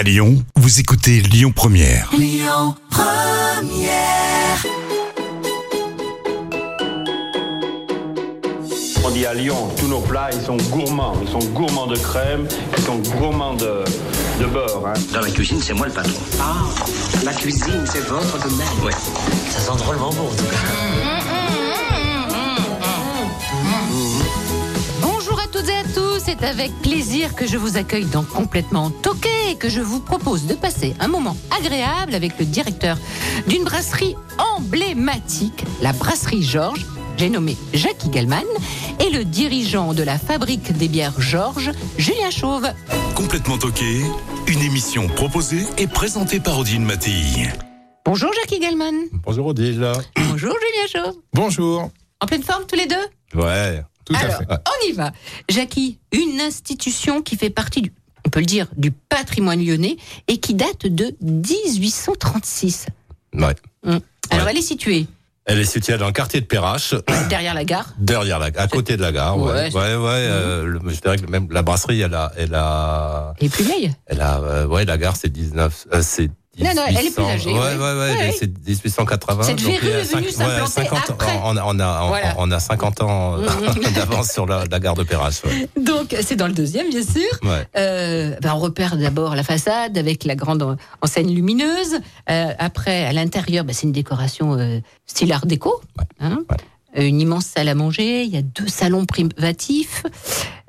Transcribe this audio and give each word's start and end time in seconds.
À 0.00 0.02
Lyon, 0.02 0.42
vous 0.56 0.80
écoutez 0.80 1.20
Lyon 1.20 1.52
Première. 1.54 2.08
On 9.04 9.10
dit 9.10 9.26
à 9.26 9.34
Lyon, 9.34 9.68
tous 9.78 9.88
nos 9.88 10.00
plats, 10.00 10.30
ils 10.32 10.40
sont 10.40 10.56
gourmands. 10.70 11.16
Ils 11.20 11.28
sont 11.28 11.38
gourmands 11.52 11.86
de 11.86 11.96
crème, 11.98 12.46
ils 12.78 12.82
sont 12.82 12.96
gourmands 13.18 13.52
de, 13.52 13.84
de 14.40 14.46
beurre. 14.46 14.86
hein. 14.86 14.94
Dans 15.12 15.20
la 15.20 15.30
cuisine, 15.30 15.60
c'est 15.60 15.74
moi 15.74 15.86
le 15.86 15.92
patron. 15.92 16.12
Ah, 16.40 16.64
la 17.22 17.34
cuisine, 17.34 17.84
c'est 17.84 18.06
votre 18.06 18.38
domaine. 18.42 18.66
Ouais. 18.82 18.92
Ça 19.50 19.60
sent 19.60 19.76
drôlement 19.84 20.08
bon, 20.14 20.28
en 20.28 20.34
tout 20.34 20.44
cas. 20.44 20.56
Bonjour 25.02 25.38
à 25.40 25.46
toutes 25.52 25.68
et 25.68 25.76
à 25.76 25.84
tous, 25.94 25.99
c'est 26.24 26.42
avec 26.44 26.70
plaisir 26.82 27.34
que 27.34 27.46
je 27.46 27.56
vous 27.56 27.78
accueille 27.78 28.04
dans 28.04 28.22
Complètement 28.22 28.90
Toqué 28.90 29.30
et 29.50 29.56
que 29.56 29.70
je 29.70 29.80
vous 29.80 30.00
propose 30.00 30.46
de 30.46 30.54
passer 30.54 30.94
un 31.00 31.08
moment 31.08 31.36
agréable 31.56 32.14
avec 32.14 32.38
le 32.38 32.44
directeur 32.44 32.98
d'une 33.46 33.64
brasserie 33.64 34.16
emblématique, 34.38 35.64
la 35.80 35.92
brasserie 35.92 36.42
Georges. 36.42 36.84
J'ai 37.16 37.30
nommé 37.30 37.56
Jacques 37.72 38.04
Igelman 38.04 38.44
et 38.98 39.10
le 39.10 39.24
dirigeant 39.24 39.94
de 39.94 40.02
la 40.02 40.18
fabrique 40.18 40.76
des 40.76 40.88
bières 40.88 41.18
Georges, 41.18 41.70
Julien 41.96 42.30
Chauve. 42.30 42.68
Complètement 43.14 43.56
toqué, 43.56 44.02
une 44.46 44.60
émission 44.60 45.08
proposée 45.08 45.64
et 45.78 45.86
présentée 45.86 46.40
par 46.40 46.58
Odile 46.58 46.82
Mattei. 46.82 47.48
Bonjour 48.04 48.30
Jacques 48.34 48.52
Igelman. 48.52 48.94
Bonjour 49.24 49.46
Odile. 49.46 49.90
Bonjour 50.30 50.54
Julien 50.54 51.04
Chauve. 51.04 51.16
Bonjour. 51.32 51.90
En 52.20 52.26
pleine 52.26 52.42
forme 52.42 52.66
tous 52.66 52.76
les 52.76 52.86
deux? 52.86 52.96
Ouais, 53.34 53.82
tout 54.04 54.14
Alors, 54.14 54.34
à 54.34 54.38
fait. 54.38 54.46
on 54.50 54.88
y 54.88 54.92
va. 54.92 55.12
Jackie, 55.48 55.98
une 56.12 56.40
institution 56.40 57.22
qui 57.22 57.36
fait 57.36 57.50
partie 57.50 57.82
du, 57.82 57.92
on 58.26 58.30
peut 58.30 58.40
le 58.40 58.46
dire, 58.46 58.66
du 58.76 58.90
patrimoine 58.90 59.64
lyonnais 59.64 59.96
et 60.28 60.38
qui 60.38 60.54
date 60.54 60.86
de 60.86 61.14
1836. 61.20 62.86
Ouais. 63.34 63.54
Hum. 63.86 64.00
Alors, 64.30 64.44
Ouais. 64.46 64.52
elle 64.52 64.58
est 64.58 64.62
située 64.62 65.06
Elle 65.46 65.58
est 65.58 65.64
située 65.64 65.96
dans 65.98 66.06
le 66.06 66.12
quartier 66.12 66.40
de 66.40 66.46
Perrache, 66.46 66.94
derrière 67.28 67.54
la 67.54 67.64
gare. 67.64 67.94
derrière 67.98 68.38
la, 68.38 68.46
à 68.56 68.68
côté 68.68 68.96
de 68.96 69.02
la 69.02 69.10
gare. 69.10 69.36
Ouais, 69.38 69.52
Ouais, 69.52 69.74
ouais, 69.74 69.96
ouais. 69.96 69.98
euh, 70.06 70.64
le- 70.66 70.80
je 70.90 71.00
dirais 71.00 71.16
que 71.16 71.26
même 71.30 71.48
la 71.50 71.62
brasserie, 71.62 72.00
elle 72.00 72.14
a, 72.14 72.30
elle 72.36 72.54
a, 72.54 73.34
Elle 73.40 73.46
est 73.46 73.50
plus 73.50 73.64
vieille? 73.64 73.92
elle 74.06 74.20
a, 74.20 74.38
euh, 74.40 74.66
ouais, 74.66 74.84
la 74.84 74.96
gare, 74.98 75.16
c'est 75.16 75.30
19, 75.32 75.86
euh, 75.92 76.02
c'est 76.02 76.30
Non, 76.58 76.74
non, 76.74 76.82
elle 76.88 76.96
est 76.96 77.14
plus 77.14 77.22
1800, 77.22 77.28
âgée, 77.30 77.52
Ouais, 77.52 77.58
ouais. 77.58 77.76
ouais, 77.76 78.16
ouais, 78.18 78.34
c'est 78.38 78.48
1880. 78.68 79.42
Cette 79.44 79.60
verrue 79.60 79.86
est 79.86 80.12
venue 80.14 80.30
s'implanter 80.30 80.70
50 80.70 81.10
après. 81.10 81.40
On 81.44 81.56
a, 81.56 81.62
on 81.64 81.78
a, 81.78 82.02
on- 82.02 82.08
Voilà. 82.08 82.34
on 82.38 82.50
a 82.50 82.58
50 82.60 83.02
ans 83.02 83.36
euh, 83.38 83.48
Mhm. 83.48 83.92
d'avance 83.94 84.30
sur 84.32 84.46
la, 84.46 84.64
la 84.70 84.80
gare 84.80 84.94
de. 84.94 85.02
Ouais. 85.02 85.68
Donc, 85.80 86.14
c'est 86.22 86.34
dans 86.36 86.48
le 86.48 86.52
deuxième, 86.52 86.90
bien 86.90 87.02
sûr. 87.04 87.30
Ouais. 87.44 87.66
Euh, 87.76 88.34
ben, 88.42 88.52
on 88.54 88.58
repère 88.58 88.96
d'abord 88.96 89.36
la 89.36 89.44
façade 89.44 89.96
avec 89.96 90.24
la 90.24 90.34
grande 90.34 90.62
en- 90.62 90.76
enseigne 91.02 91.32
lumineuse. 91.32 92.00
Euh, 92.28 92.52
après, 92.58 93.04
à 93.06 93.12
l'intérieur, 93.12 93.64
ben, 93.64 93.72
c'est 93.72 93.84
une 93.86 93.92
décoration 93.92 94.54
euh, 94.58 94.80
style 95.06 95.32
art 95.32 95.46
déco. 95.46 95.80
hein. 96.18 96.38
ouais. 96.50 97.06
Une 97.06 97.20
immense 97.20 97.46
salle 97.46 97.68
à 97.68 97.76
manger. 97.76 98.24
Il 98.24 98.30
y 98.34 98.36
a 98.36 98.42
deux 98.42 98.66
salons 98.66 99.06
privatifs. 99.06 100.02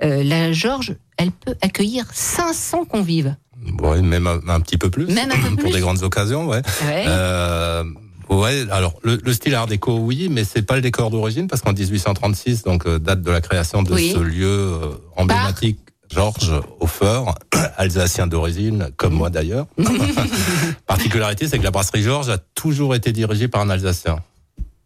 Euh, 0.03 0.23
la 0.23 0.51
Georges, 0.51 0.95
elle 1.17 1.31
peut 1.31 1.55
accueillir 1.63 2.05
500 2.13 2.85
convives. 2.85 3.35
Ouais, 3.81 4.01
même 4.01 4.27
un, 4.27 4.39
un 4.47 4.59
petit 4.59 4.77
peu 4.77 4.89
plus. 4.89 5.05
Même 5.07 5.31
un 5.31 5.35
peu 5.35 5.49
Pour 5.55 5.63
plus. 5.63 5.71
des 5.73 5.79
grandes 5.79 6.03
occasions, 6.03 6.47
ouais. 6.47 6.61
Ouais. 6.85 7.05
Euh, 7.07 7.83
ouais, 8.29 8.65
alors 8.71 8.95
le, 9.03 9.19
le 9.23 9.33
style 9.33 9.53
art 9.55 9.67
déco, 9.67 9.97
oui, 9.97 10.27
mais 10.31 10.43
c'est 10.43 10.61
pas 10.63 10.75
le 10.75 10.81
décor 10.81 11.11
d'origine 11.11 11.47
parce 11.47 11.61
qu'en 11.61 11.73
1836, 11.73 12.63
donc 12.63 12.85
euh, 12.87 12.97
date 12.99 13.21
de 13.21 13.31
la 13.31 13.41
création 13.41 13.83
de 13.83 13.93
Oui. 13.93 14.11
ce 14.15 14.19
lieu 14.19 14.47
euh, 14.47 14.79
emblématique. 15.15 15.79
Georges 16.13 16.51
Hofer, 16.81 17.21
alsacien 17.77 18.27
d'origine, 18.27 18.89
comme 18.97 19.13
moi 19.13 19.29
d'ailleurs. 19.29 19.65
Particularité, 20.87 21.47
c'est 21.47 21.57
que 21.57 21.63
la 21.63 21.71
brasserie 21.71 22.03
Georges 22.03 22.29
a 22.29 22.37
toujours 22.37 22.95
été 22.95 23.11
dirigée 23.11 23.47
par 23.47 23.61
un 23.61 23.69
Alsacien. 23.69 24.19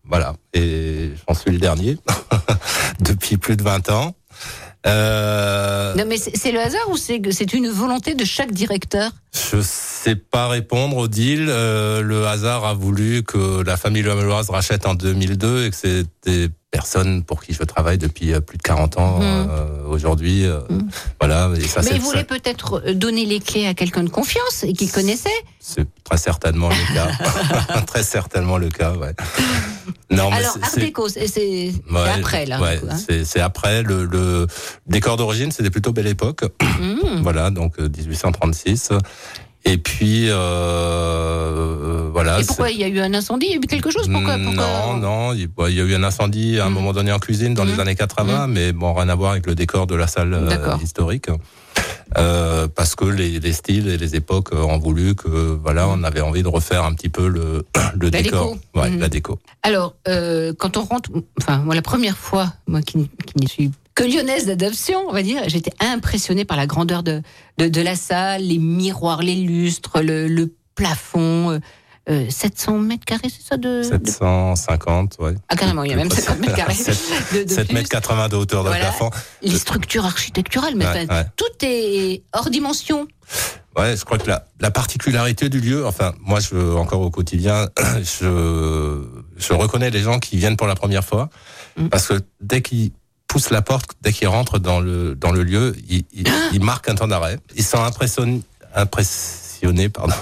Voilà, 0.08 0.36
et 0.53 1.09
j'en 1.28 1.34
suis 1.34 1.50
le 1.50 1.58
dernier 1.58 1.98
depuis 3.00 3.38
plus 3.38 3.58
de 3.58 3.64
20 3.64 3.90
ans. 3.90 4.14
Euh, 4.85 5.96
Non, 5.96 6.06
mais 6.07 6.18
c'est 6.18 6.51
le 6.51 6.59
hasard 6.59 6.90
ou 6.90 6.97
c'est 6.97 7.53
une 7.53 7.69
volonté 7.69 8.13
de 8.13 8.23
chaque 8.25 8.51
directeur? 8.51 9.12
Je 9.34 9.62
sais 9.62 10.16
pas 10.16 10.47
répondre, 10.47 10.97
Odile. 10.97 11.47
Euh, 11.50 12.01
le 12.01 12.28
hasard 12.28 12.66
a 12.66 12.73
voulu 12.73 13.23
que 13.23 13.63
la 13.63 13.78
famille 13.78 14.03
Lamelloise 14.03 14.50
rachète 14.50 14.85
en 14.85 14.94
2002 14.96 15.66
et 15.66 15.69
que 15.72 15.75
c'est 15.75 16.50
des 16.75 16.81
personnes 16.81 17.24
pour 17.24 17.41
qui 17.41 17.53
je 17.53 17.63
travaille 17.63 17.97
depuis 17.97 18.34
euh, 18.34 18.41
plus 18.41 18.58
de 18.58 18.63
40 18.63 18.97
ans 18.97 19.19
Mhm. 19.19 19.24
euh, 19.24 19.88
aujourd'hui. 19.88 20.46
euh, 20.46 20.59
Mhm. 20.69 20.90
Voilà, 21.22 21.50
et 21.56 21.62
ça 21.62 21.81
Mais 21.84 21.91
il 21.94 22.02
voulait 22.02 22.25
peut-être 22.25 22.81
donner 22.94 23.25
les 23.25 23.40
clés 23.40 23.66
à 23.66 23.74
quelqu'un 23.74 24.03
de 24.03 24.09
confiance 24.09 24.63
et 24.63 24.74
qui 24.74 24.90
connaissait. 24.90 25.30
c'est 25.59 25.88
très 26.03 26.18
certainement 26.18 26.69
le 26.69 26.94
cas. 26.94 27.08
très 27.88 28.03
certainement 28.03 28.58
le 28.58 28.69
cas, 28.69 28.91
ouais. 28.94 29.14
Non, 30.12 30.30
mais 30.30 30.38
Alors, 30.38 30.58
Art 30.62 30.69
c'est- 30.69 30.80
déco, 30.81 31.08
c'est 31.09 31.72
Ouais, 31.91 32.09
après, 32.14 32.46
là. 32.46 32.59
ouais, 32.62 32.80
hein. 32.90 32.97
c'est 33.24 33.40
après 33.40 33.81
le, 33.81 34.06
le 34.06 34.46
décor 34.88 35.16
d'origine, 35.18 35.52
c'était 35.52 35.69
plutôt 35.72 35.94
belle 35.94 36.08
époque. 36.08 36.44
Mmh. 36.62 37.22
Voilà, 37.24 37.50
donc 37.52 37.80
euh, 37.80 37.88
1836. 37.90 38.90
Et 39.68 39.78
puis 39.80 40.30
euh, 40.30 40.36
euh, 40.36 42.09
voilà. 42.14 42.40
Et 42.40 42.44
pourquoi 42.46 42.70
il 42.72 42.78
y 42.80 42.84
a 42.84 42.88
eu 42.88 43.00
un 43.00 43.14
incendie? 43.14 43.48
Il 43.48 43.52
y 43.52 43.56
a 43.56 43.58
eu 43.58 43.62
quelque 43.62 43.90
chose? 43.92 44.08
Pourquoi, 44.12 44.38
pourquoi 44.38 44.66
Non, 44.66 44.98
non, 44.98 45.34
il 45.34 45.50
y 45.76 45.80
a 45.81 45.84
eu 45.84 45.96
un 45.96 46.03
incendie 46.03 46.59
à 46.59 46.66
un 46.66 46.70
Mhm. 46.70 46.74
moment 46.76 46.94
donné 46.94 47.12
en 47.12 47.20
cuisine 47.20 47.53
dans 47.53 47.64
les 47.64 47.80
années 47.80 47.96
80, 47.96 48.48
mais 48.48 48.72
bon, 48.74 48.94
rien 48.94 49.09
à 49.09 49.16
voir 49.16 49.31
avec 49.31 49.48
le 49.48 49.56
décor 49.56 49.88
de 49.88 49.96
la 49.96 50.08
salle 50.08 50.34
euh, 50.34 50.78
historique. 50.84 51.28
Euh, 52.18 52.68
parce 52.68 52.96
que 52.96 53.06
les, 53.06 53.40
les 53.40 53.52
styles 53.53 53.88
et 53.90 53.98
les 53.98 54.16
époques 54.16 54.53
ont 54.53 54.78
voulu 54.78 55.16
que 55.16 55.28
voilà, 55.62 55.88
on 55.90 56.03
avait 56.03 56.22
envie 56.22 56.44
de 56.44 56.47
refaire 56.47 56.84
un 56.86 56.94
petit 56.94 57.09
peu 57.09 57.28
le, 57.28 57.66
le 58.00 58.09
La 58.09 58.22
décor, 58.22 58.53
déco. 58.53 58.59
ouais, 58.80 58.92
la 58.97 59.09
déco. 59.09 59.40
Alors, 59.64 59.96
euh, 60.08 60.53
quand 60.58 60.78
on 60.78 60.84
rentre, 60.84 61.09
enfin, 61.42 61.58
moi, 61.58 61.74
la 61.74 61.82
première 61.82 62.18
fois, 62.18 62.53
moi 62.68 62.82
qui, 62.84 63.09
qui 63.26 63.42
ne 63.42 63.47
suis 63.47 63.72
que 63.95 64.03
lyonnaise 64.03 64.45
d'adoption, 64.45 65.00
on 65.07 65.13
va 65.13 65.23
dire, 65.23 65.41
j'étais 65.47 65.72
impressionnée 65.79 66.45
par 66.45 66.57
la 66.57 66.67
grandeur 66.67 67.01
de, 67.01 67.22
de, 67.57 67.67
de 67.69 67.81
la 67.81 67.95
salle, 67.95 68.44
les 68.44 68.57
miroirs, 68.59 69.22
les 69.23 69.35
lustres, 69.35 70.01
le, 70.01 70.28
le 70.28 70.53
plafond. 70.75 71.51
euh, 71.51 71.59
euh, 72.07 72.29
700 72.29 72.78
mètres 72.78 73.03
carrés, 73.03 73.29
c'est 73.29 73.41
ça 73.41 73.57
de, 73.57 73.79
de- 73.79 74.07
750, 74.07 75.16
ouais. 75.22 75.34
Ah, 75.50 75.55
carrément, 75.55 75.81
il 75.84 75.89
y 75.89 75.94
a 75.94 75.95
même 75.95 76.11
50 76.11 76.39
mètres 76.39 76.53
carrés. 76.55 76.75
de, 76.75 77.44
de 77.45 77.50
7 77.50 77.66
plus. 77.67 77.73
mètres 77.73 77.89
80 77.89 78.29
de 78.29 78.35
hauteur 78.35 78.63
de 78.63 78.67
Voilà. 78.69 78.85
plafond. 78.89 79.09
Les 79.41 79.57
structures 79.57 80.05
architecturales, 80.05 80.75
mais 80.75 80.85
Ouais, 80.85 81.05
enfin, 81.09 81.22
ouais. 81.22 81.25
tout 81.35 81.66
est 81.66 82.22
hors 82.34 82.51
dimension. 82.51 83.07
Ouais, 83.75 83.97
je 83.97 84.05
crois 84.05 84.19
que 84.19 84.28
la, 84.28 84.45
la 84.59 84.69
particularité 84.69 85.50
du 85.50 85.59
lieu, 85.59 85.84
enfin, 85.88 86.13
moi, 86.22 86.39
je, 86.39 86.55
encore 86.78 87.01
au 87.01 87.09
quotidien, 87.09 87.69
je, 88.03 89.01
je 89.38 89.53
reconnais 89.53 89.89
les 89.89 90.01
gens 90.01 90.19
qui 90.19 90.38
viennent 90.38 90.57
pour 90.57 90.67
la 90.67 90.75
première 90.75 91.03
fois, 91.05 91.29
Mm. 91.78 91.89
parce 91.89 92.07
que 92.07 92.13
dès 92.39 92.61
qu'ils 92.61 92.91
poussent 93.35 93.50
la 93.50 93.62
porte, 93.62 93.91
dès 94.01 94.13
qu'ils 94.13 94.29
rentrent 94.29 94.59
dans 94.59 94.79
le, 94.79 95.13
dans 95.13 95.34
le 95.34 95.44
lieu, 95.44 95.75
ils, 95.90 96.06
ils, 96.13 96.25
ils 96.53 96.63
marquent 96.63 96.88
un 96.88 96.96
temps 96.96 97.09
d'arrêt. 97.09 97.38
Ils 97.57 97.66
sont 97.66 97.84
impressionnés, 97.84 98.41
impressionnés, 98.73 99.90
pardon, 99.90 100.13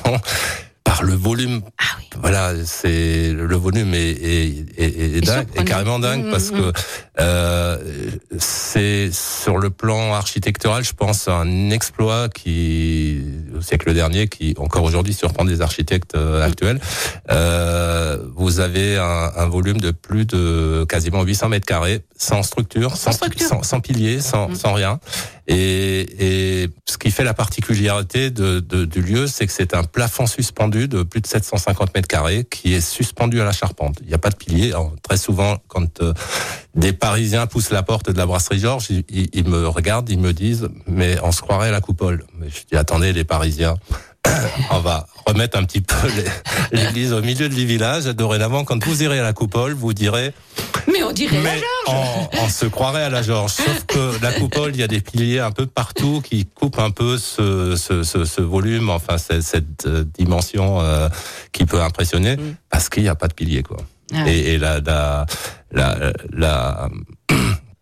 par 0.93 1.03
le 1.03 1.13
volume. 1.15 1.61
Ah 1.79 1.83
oui. 1.97 2.05
Voilà, 2.21 2.53
c'est 2.65 3.31
le 3.33 3.55
volume 3.55 3.95
est, 3.95 4.11
est, 4.11 4.65
est, 4.77 4.83
est 4.83 5.17
Et 5.17 5.21
dingue, 5.21 5.47
carrément 5.65 5.97
dingue 5.97 6.25
Mm, 6.25 6.31
parce 6.31 6.51
mm, 6.51 6.57
que 6.57 6.71
euh, 7.19 7.77
c'est 8.37 9.09
sur 9.11 9.57
le 9.57 9.71
plan 9.71 10.13
architectural, 10.13 10.83
je 10.83 10.93
pense, 10.93 11.27
un 11.27 11.71
exploit 11.71 12.29
qui 12.29 13.21
au 13.57 13.61
siècle 13.61 13.91
dernier, 13.95 14.27
qui 14.27 14.53
encore 14.59 14.83
aujourd'hui 14.83 15.13
surprend 15.13 15.45
des 15.45 15.61
architectes 15.61 16.13
euh, 16.15 16.39
Mm. 16.39 16.49
actuels. 16.49 16.79
Euh, 17.31 18.17
vous 18.35 18.59
avez 18.59 18.97
un, 18.97 19.31
un 19.35 19.45
volume 19.47 19.79
de 19.81 19.89
plus 19.91 20.25
de 20.27 20.85
quasiment 20.87 21.23
800 21.23 21.49
mètres 21.49 21.65
carrés, 21.65 22.01
sans 22.15 22.43
structure, 22.43 22.95
sans, 22.95 23.11
structure. 23.13 23.47
sans, 23.47 23.63
sans 23.63 23.79
piliers, 23.79 24.21
sans, 24.21 24.49
Mm. 24.49 24.55
sans 24.55 24.73
rien. 24.73 24.99
Et, 25.47 26.63
et 26.63 26.69
ce 26.87 26.97
qui 26.97 27.11
fait 27.11 27.23
la 27.25 27.33
particularité 27.33 28.29
de, 28.31 28.59
de- 28.61 28.85
du 28.85 29.01
lieu, 29.01 29.27
c'est 29.27 29.45
que 29.45 29.51
c'est 29.51 29.73
un 29.73 29.83
plafond 29.83 30.25
suspendu 30.25 30.87
de 30.87 31.03
plus 31.03 31.19
de 31.21 31.27
750 31.27 31.93
mètres 31.93 32.07
carrés 32.07 32.45
qui 32.49 32.73
est 32.73 32.81
suspendu 32.81 33.41
à 33.41 33.43
la 33.43 33.51
charpente. 33.51 33.97
Il 34.01 34.07
n'y 34.07 34.13
a 34.13 34.17
pas 34.17 34.29
de 34.29 34.35
pilier. 34.37 34.69
Alors, 34.69 34.93
très 35.01 35.17
souvent, 35.17 35.57
quand 35.67 36.01
euh, 36.01 36.13
des 36.75 36.93
Parisiens 36.93 37.45
poussent 37.47 37.71
la 37.71 37.83
porte 37.83 38.09
de 38.09 38.17
la 38.17 38.25
brasserie 38.25 38.59
Georges, 38.59 38.87
ils, 38.89 39.03
ils- 39.09 39.29
ils 39.33 39.47
me 39.47 39.67
regardent, 39.67 40.09
ils 40.09 40.19
me 40.19 40.31
disent, 40.33 40.69
mais 40.87 41.17
on 41.23 41.31
se 41.33 41.41
croirait 41.41 41.67
à 41.67 41.71
la 41.71 41.81
coupole. 41.81 42.25
Mais 42.39 42.47
je 42.49 42.59
dis, 42.71 42.77
attendez, 42.77 43.11
les 43.11 43.23
Parisiens. 43.25 43.75
On 44.71 44.79
va 44.79 45.05
remettre 45.25 45.57
un 45.57 45.63
petit 45.63 45.81
peu 45.81 45.95
l'église 46.71 47.13
au 47.13 47.21
milieu 47.21 47.49
du 47.49 47.65
village. 47.65 48.05
Dorénavant, 48.05 48.63
quand 48.63 48.83
vous 48.83 49.03
irez 49.03 49.19
à 49.19 49.23
la 49.23 49.33
coupole, 49.33 49.73
vous 49.73 49.93
direz 49.93 50.33
Mais 50.91 51.03
on 51.03 51.11
dirait 51.11 51.41
la 51.41 51.51
Georges. 51.55 51.63
on, 52.33 52.43
on 52.45 52.49
se 52.49 52.65
croirait 52.65 53.03
à 53.03 53.09
la 53.09 53.21
Georges. 53.21 53.51
Sauf 53.51 53.85
que 53.87 54.21
la 54.21 54.31
coupole, 54.33 54.71
il 54.73 54.79
y 54.79 54.83
a 54.83 54.87
des 54.87 55.01
piliers 55.01 55.39
un 55.39 55.51
peu 55.51 55.65
partout 55.65 56.21
qui 56.23 56.45
coupent 56.45 56.79
un 56.79 56.91
peu 56.91 57.17
ce, 57.17 57.75
ce, 57.75 58.03
ce, 58.03 58.25
ce 58.25 58.41
volume, 58.41 58.89
enfin 58.89 59.17
cette, 59.17 59.43
cette, 59.43 59.85
euh, 59.85 60.03
dimension 60.17 60.79
euh, 60.81 61.09
qui 61.51 61.65
peut 61.65 61.81
impressionner, 61.81 62.35
Mm. 62.37 62.55
parce 62.69 62.89
qu'il 62.89 63.03
n'y 63.03 63.09
a 63.09 63.15
pas 63.15 63.27
de 63.27 63.33
pilier, 63.33 63.63
quoi. 63.63 63.77
Ah. 64.13 64.27
Et, 64.27 64.53
et 64.53 64.57
la, 64.57 64.79
la, 64.79 65.25
la, 65.71 66.13
la- 66.31 66.89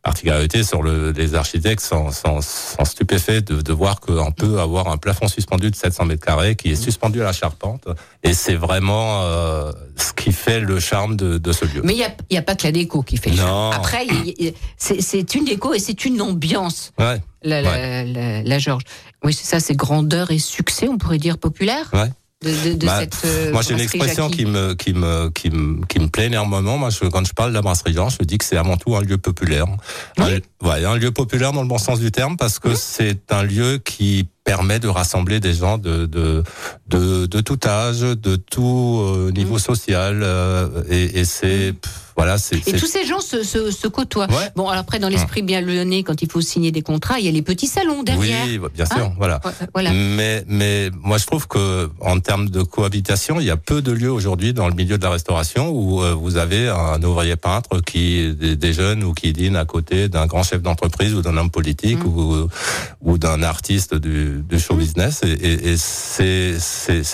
particularité 0.03 0.63
sur 0.63 0.81
le, 0.81 1.11
les 1.11 1.35
architectes 1.35 1.81
sont, 1.83 2.11
sont, 2.11 2.41
sont 2.41 2.85
stupéfaits 2.85 3.45
de, 3.45 3.61
de 3.61 3.73
voir 3.73 3.99
qu'on 3.99 4.31
peut 4.31 4.59
avoir 4.59 4.87
un 4.87 4.97
plafond 4.97 5.27
suspendu 5.27 5.69
de 5.69 5.75
700 5.75 6.05
mètres 6.05 6.25
carrés 6.25 6.55
qui 6.55 6.71
est 6.71 6.75
suspendu 6.75 7.21
à 7.21 7.25
la 7.25 7.33
charpente 7.33 7.87
et 8.23 8.33
c'est 8.33 8.55
vraiment 8.55 9.21
euh, 9.23 9.71
ce 9.97 10.13
qui 10.13 10.31
fait 10.31 10.59
le 10.59 10.79
charme 10.79 11.15
de, 11.15 11.37
de 11.37 11.51
ce 11.51 11.65
lieu. 11.65 11.81
Mais 11.83 11.93
il 11.93 11.97
n'y 11.97 12.03
a, 12.03 12.15
y 12.31 12.37
a 12.37 12.41
pas 12.41 12.55
que 12.55 12.63
la 12.63 12.71
déco 12.71 13.03
qui 13.03 13.17
fait 13.17 13.29
le 13.29 13.37
Non. 13.37 13.43
charme. 13.71 13.73
Après, 13.73 14.07
c'est 14.77 15.35
une 15.35 15.45
déco 15.45 15.73
et 15.73 15.79
c'est 15.79 16.05
une 16.05 16.21
ambiance, 16.21 16.93
Ouais, 16.99 17.21
la, 17.43 17.61
la, 17.61 18.03
la, 18.03 18.41
la 18.43 18.59
Georges. 18.59 18.83
Oui, 19.23 19.33
c'est 19.33 19.45
ça, 19.45 19.59
c'est 19.59 19.75
grandeur 19.75 20.31
et 20.31 20.39
succès, 20.39 20.87
on 20.87 20.97
pourrait 20.97 21.19
dire 21.19 21.37
populaire 21.37 21.89
ouais. 21.93 22.09
De, 22.43 22.49
de, 22.69 22.73
de 22.75 22.85
Bah, 22.85 22.99
cette. 22.99 23.17
euh, 23.25 23.51
Moi, 23.51 23.61
j'ai 23.61 23.73
une 23.73 23.79
expression 23.79 24.29
Jackie. 24.29 24.37
qui 24.43 24.45
me, 24.45 24.73
qui 24.73 24.93
me, 24.93 25.29
qui 25.29 25.49
me, 25.49 25.85
qui 25.85 25.99
me 25.99 26.07
plaît 26.07 26.25
énormément. 26.25 26.77
Moi, 26.77 26.89
je, 26.89 27.05
quand 27.05 27.25
je 27.25 27.33
parle 27.33 27.49
de 27.51 27.55
la 27.55 27.61
brasserie 27.61 27.93
Jean, 27.93 28.09
je 28.09 28.17
dis 28.23 28.37
que 28.37 28.45
c'est 28.45 28.57
avant 28.57 28.77
tout 28.77 28.95
un 28.95 29.01
lieu 29.01 29.17
populaire. 29.17 29.65
Un, 30.17 30.25
ouais, 30.27 30.85
un 30.85 30.95
lieu 30.95 31.11
populaire 31.11 31.53
dans 31.53 31.61
le 31.61 31.67
bon 31.67 31.77
sens 31.77 31.99
du 31.99 32.11
terme 32.11 32.37
parce 32.37 32.59
que 32.59 32.75
c'est 32.75 33.31
un 33.31 33.43
lieu 33.43 33.77
qui 33.83 34.27
permet 34.43 34.79
de 34.79 34.87
rassembler 34.87 35.39
des 35.39 35.53
gens 35.53 35.77
de, 35.77 36.05
de, 36.05 36.43
de, 36.87 37.25
de 37.25 37.41
tout 37.41 37.59
âge, 37.65 38.01
de 38.01 38.35
tout 38.35 38.99
euh, 39.01 39.31
niveau 39.31 39.59
social, 39.59 40.21
euh, 40.23 40.83
et, 40.89 41.19
et 41.19 41.25
c'est, 41.25 41.73
pff, 41.73 41.91
voilà, 42.17 42.37
c'est, 42.37 42.67
Et 42.67 42.73
tous 42.73 42.87
ces 42.87 43.05
gens 43.05 43.19
se, 43.21 43.41
se, 43.43 43.71
se 43.71 43.87
côtoient. 43.87 44.27
Ouais. 44.29 44.51
Bon, 44.55 44.67
alors 44.67 44.81
après, 44.81 44.99
dans 44.99 45.07
l'esprit 45.09 45.41
bien 45.41 45.61
lyonnais, 45.61 46.03
quand 46.03 46.21
il 46.21 46.29
faut 46.29 46.41
signer 46.41 46.71
des 46.71 46.81
contrats, 46.81 47.19
il 47.19 47.25
y 47.25 47.29
a 47.29 47.31
les 47.31 47.41
petits 47.41 47.67
salons 47.67 48.03
derrière. 48.03 48.45
oui, 48.45 48.59
bien 48.75 48.85
sûr, 48.85 48.97
Hein 48.97 49.13
voilà. 49.17 49.39
Voilà. 49.73 49.91
Mais, 49.93 50.43
mais 50.47 50.91
moi, 51.01 51.17
je 51.17 51.25
trouve 51.25 51.47
que 51.47 51.89
en 52.01 52.19
termes 52.19 52.49
de 52.49 52.63
cohabitation, 52.63 53.39
il 53.39 53.45
y 53.45 53.49
a 53.49 53.57
peu 53.57 53.81
de 53.81 53.91
lieux 53.91 54.11
aujourd'hui 54.11 54.53
dans 54.53 54.67
le 54.67 54.73
milieu 54.75 54.97
de 54.97 55.03
la 55.03 55.09
restauration 55.11 55.69
où 55.69 56.01
euh, 56.03 56.13
vous 56.13 56.35
avez 56.37 56.67
un 56.67 57.01
ouvrier 57.01 57.37
peintre 57.37 57.79
qui 57.81 58.33
des, 58.35 58.55
des 58.55 58.73
jeunes 58.73 59.03
ou 59.03 59.13
qui 59.13 59.31
dîne 59.33 59.55
à 59.55 59.65
côté 59.65 60.09
d'un 60.09 60.25
grand 60.27 60.43
chef 60.43 60.61
d'entreprise 60.61 61.13
ou 61.15 61.21
d'un 61.21 61.37
homme 61.37 61.49
politique 61.51 61.99
Mm. 62.03 62.07
ou, 62.07 62.47
ou 63.01 63.17
d'un 63.17 63.41
artiste 63.43 63.95
du, 63.95 64.30
du 64.39 64.59
show 64.59 64.75
business. 64.75 65.21
Et, 65.23 65.31
et, 65.31 65.71
et 65.71 65.77
c'est, 65.77 66.57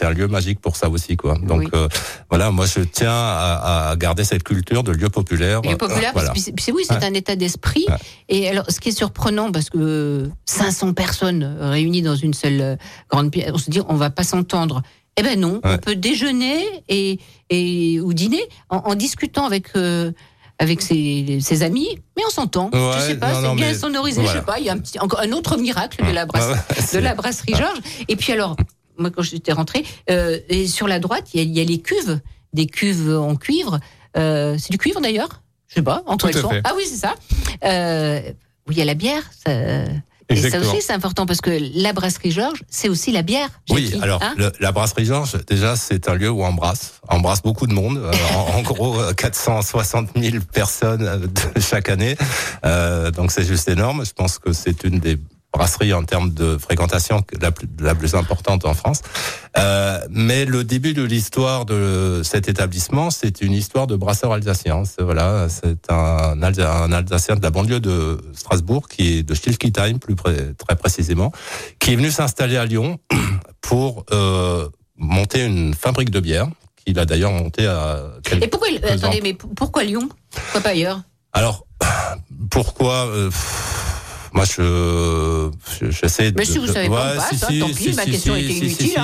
un 0.06 0.12
lieu 0.12 0.28
magique 0.28 0.60
pour 0.60 0.76
ça 0.76 0.90
aussi, 0.90 1.18
quoi. 1.18 1.36
Donc 1.42 1.60
Oui. 1.62 1.68
euh, 1.74 1.88
voilà, 2.30 2.52
moi, 2.52 2.66
je 2.66 2.82
tiens 2.82 3.12
à, 3.12 3.90
à 3.90 3.96
garder 3.96 4.24
cette 4.24 4.44
culture 4.44 4.84
de 4.84 4.92
lieu 4.92 5.10
populaire. 5.10 5.62
Il 5.64 5.72
est 5.72 5.76
populaire, 5.78 6.12
Voilà. 6.14 6.34
c'est- 6.36 6.72
oui, 6.72 6.84
c'est 6.88 7.04
un 7.04 7.14
état 7.14 7.36
d'esprit. 7.36 7.86
Ouais. 7.90 7.96
Et 8.30 8.50
alors, 8.50 8.66
ce 8.70 8.80
qui 8.80 8.90
est 8.90 8.98
surprenant, 8.98 9.52
parce 9.52 9.70
que 9.70 10.30
500 10.46 10.94
personnes 10.94 11.58
réunies 11.60 12.02
dans 12.02 12.16
une 12.16 12.34
seule 12.34 12.62
euh, 12.62 12.76
grande 13.10 13.32
pièce, 13.32 13.52
on 13.54 13.58
se 13.58 13.70
dit, 13.70 13.82
on 13.88 13.96
va 13.96 14.10
pas 14.10 14.24
s'entendre. 14.24 14.82
Eh 15.20 15.24
ben 15.24 15.40
non, 15.40 15.60
on 15.64 15.78
peut 15.80 15.96
déjeuner 15.96 16.64
et, 16.90 17.20
et 17.50 18.00
ou 18.00 18.14
dîner 18.14 18.42
en, 18.70 18.78
en 18.78 18.94
discutant 18.94 19.46
avec 19.48 19.70
euh, 19.76 20.12
avec 20.60 20.82
ses, 20.82 21.40
ses 21.42 21.64
amis, 21.64 21.88
mais 22.16 22.24
on 22.26 22.30
s'entend. 22.32 22.70
je 22.74 22.78
Ouais, 22.80 23.00
sais 23.08 23.16
pas, 23.16 23.34
c'est 23.36 23.56
bien 23.56 23.68
mais 23.68 23.74
sonorisé. 23.76 24.22
Je 24.22 24.26
voilà. 24.26 24.40
sais 24.40 24.46
pas, 24.46 24.60
il 24.60 24.66
y 24.66 24.70
a 24.70 24.74
un 24.74 24.80
petit 24.80 25.00
encore 25.00 25.20
un 25.20 25.32
autre 25.32 25.58
miracle 25.58 26.06
de 26.06 26.12
la 26.12 26.26
brasserie, 26.26 26.54
ouais, 26.54 26.76
de 26.76 26.82
c'est- 26.82 27.02
la 27.02 27.14
brasserie 27.16 27.54
Georges. 27.56 27.80
Et 28.08 28.16
puis 28.16 28.34
alors, 28.34 28.56
moi 28.98 29.12
quand 29.12 29.22
j'étais 29.22 29.52
rentrée, 29.52 29.86
euh, 30.10 30.40
et 30.50 30.68
sur 30.68 30.88
la 30.88 31.00
droite, 31.00 31.28
il 31.34 31.38
y, 31.40 31.44
a, 31.44 31.46
il 31.46 31.56
y 31.58 31.62
a 31.62 31.64
les 31.64 31.80
cuves, 31.80 32.20
des 32.54 32.66
cuves 32.66 33.10
en 33.16 33.36
cuivre. 33.36 33.80
Euh, 34.18 34.56
c'est 34.58 34.72
du 34.72 34.78
cuivre 34.80 35.00
d'ailleurs? 35.00 35.44
Je 35.68 35.76
sais 35.76 35.82
pas. 35.84 36.02
En 36.08 36.18
quoi 36.18 36.30
elles 36.32 36.38
sont. 36.42 36.50
Ah 36.64 36.74
oui, 36.76 36.84
c'est 36.90 36.96
ça. 36.96 37.14
Euh, 37.64 38.22
oui, 38.68 38.76
il 38.76 38.78
y 38.78 38.82
a 38.82 38.86
la 38.86 38.94
bière. 38.96 39.24
Ça, 39.46 39.52
et 40.30 40.50
ça 40.50 40.60
aussi, 40.60 40.82
c'est 40.82 40.94
important 40.94 41.26
parce 41.26 41.40
que 41.42 41.52
la 41.76 41.94
brasserie 41.94 42.32
Georges, 42.32 42.62
c'est 42.70 42.90
aussi 42.90 43.12
la 43.12 43.22
bière. 43.22 43.48
Oui, 43.70 43.94
alors 44.02 44.22
hein 44.22 44.34
le- 44.38 44.52
la 44.60 44.72
brasserie 44.72 45.06
Georges, 45.06 45.38
déjà, 45.48 45.76
c'est 45.76 46.10
un 46.10 46.16
lieu 46.16 46.30
où 46.30 46.42
on 46.44 46.48
embrasse, 46.48 46.94
on 47.10 47.16
embrasse 47.18 47.42
beaucoup 47.42 47.66
de 47.68 47.74
monde. 47.74 47.98
Euh, 47.98 48.12
en, 48.36 48.58
en 48.58 48.62
gros, 48.62 49.00
euh, 49.00 49.14
460 49.18 50.10
000 50.18 50.38
personnes 50.52 51.04
euh, 51.04 51.18
de- 51.18 51.60
chaque 51.62 51.90
année. 51.90 52.18
Euh, 52.66 53.12
donc 53.12 53.32
c'est 53.32 53.46
juste 53.46 53.70
énorme. 53.70 54.06
Je 54.06 54.12
pense 54.14 54.38
que 54.40 54.52
c'est 54.54 54.84
une 54.84 55.00
des 55.00 55.18
brasseries 55.58 55.94
en 55.94 56.04
termes 56.04 56.32
de 56.34 56.58
fréquentation 56.58 57.24
la 57.42 57.52
plus, 57.52 57.68
la 57.80 57.96
plus 57.96 58.14
importante 58.16 58.66
en 58.66 58.74
France. 58.74 59.02
Euh, 59.58 60.00
mais 60.10 60.46
le 60.46 60.64
début 60.64 60.94
de 60.94 61.04
l'histoire 61.04 61.66
de 61.66 62.22
cet 62.24 62.48
établissement, 62.48 63.10
c'est 63.10 63.42
une 63.42 63.54
histoire 63.54 63.88
de 63.88 63.96
brasseur 63.96 64.32
alsacien. 64.34 64.84
C'est 64.86 65.02
voilà, 65.04 65.48
c'est 65.50 65.90
un, 65.90 66.40
Alsa- 66.42 66.84
un 66.84 66.92
Alsacien 66.92 67.36
de 67.36 67.42
la 67.42 67.50
banlieue 67.50 67.80
de 67.80 68.20
Strasbourg, 68.34 68.88
qui 68.88 69.18
est 69.18 69.24
de 69.24 69.34
Stilkisheim 69.34 69.98
plus 70.00 70.16
près- 70.16 70.54
très 70.58 70.76
précisément, 70.76 71.32
qui 71.80 71.94
est 71.94 71.96
venu 71.96 72.12
s'installer 72.12 72.58
à 72.58 72.66
Lyon 72.66 73.00
pour 73.62 74.06
euh, 74.12 74.70
monter 74.98 75.44
une 75.44 75.74
fabrique 75.74 76.12
de 76.12 76.20
bière 76.20 76.48
qu'il 76.86 77.00
a 77.00 77.06
d'ailleurs 77.06 77.32
montée 77.32 77.66
à. 77.68 78.04
Et 78.42 78.48
pourquoi, 78.48 78.68
attendez, 78.88 79.22
mais 79.22 79.34
pourquoi 79.34 79.84
Lyon? 79.84 80.08
Pourquoi 80.32 80.62
pas 80.62 80.70
ailleurs? 80.70 81.02
Alors 81.34 81.66
pourquoi 82.50 83.08
euh, 83.08 83.30
moi 84.38 84.46
je 84.46 85.50
je- 85.80 85.92
j'essaie 85.92 86.32
de 86.32 86.38
Mais 86.38 86.46
si 86.46 86.58
vous 86.58 86.68
savez 86.68 86.90
pas, 86.90 87.14
hein, 87.18 87.36
tant 87.60 87.68
pis, 87.70 87.94
ma 87.96 88.06
question 88.06 88.36
était 88.36 88.54
inutile, 88.54 88.88
si, 88.88 88.96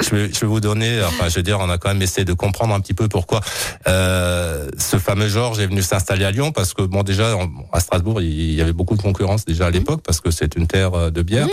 je, 0.00 0.14
vais, 0.16 0.46
vous 0.46 0.60
donner 0.60 1.00
enfin 1.04 1.28
je 1.28 1.36
veux 1.36 1.42
dire 1.42 1.58
on 1.60 1.68
a 1.70 1.78
quand 1.78 1.88
même 1.88 2.02
essayé 2.02 2.24
de 2.24 2.32
comprendre 2.32 2.74
un 2.74 2.80
petit 2.80 2.94
peu 2.94 3.08
pourquoi 3.08 3.40
euh, 3.88 4.68
ce 4.78 4.96
fameux 4.98 5.28
Georges 5.28 5.60
est 5.60 5.66
venu 5.66 5.82
s'installer 5.82 6.24
à 6.24 6.30
Lyon 6.30 6.52
parce 6.52 6.72
que 6.74 6.82
bon 6.82 7.02
déjà 7.02 7.36
à 7.72 7.80
Strasbourg 7.80 8.20
il 8.22 8.54
y 8.54 8.60
avait 8.62 8.72
beaucoup 8.72 8.96
de 8.96 9.02
concurrence 9.02 9.44
déjà 9.44 9.66
à 9.66 9.70
Mmh. 9.70 9.74
l'époque 9.74 10.02
parce 10.04 10.20
que 10.20 10.30
c'est 10.30 10.54
une 10.56 10.66
terre 10.66 10.94
euh, 10.94 11.10
de 11.10 11.22
bière. 11.22 11.46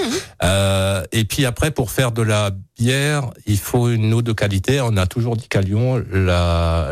Euh, 0.43 1.03
et 1.11 1.23
puis 1.25 1.45
après, 1.45 1.71
pour 1.71 1.89
faire 1.91 2.11
de 2.11 2.21
la 2.21 2.51
bière, 2.79 3.29
il 3.45 3.57
faut 3.57 3.89
une 3.89 4.13
eau 4.13 4.21
de 4.21 4.31
qualité. 4.31 4.79
On 4.81 4.95
a 4.95 5.05
toujours 5.05 5.35
dit 5.35 5.49
qu'à 5.49 5.61
Lyon, 5.61 6.01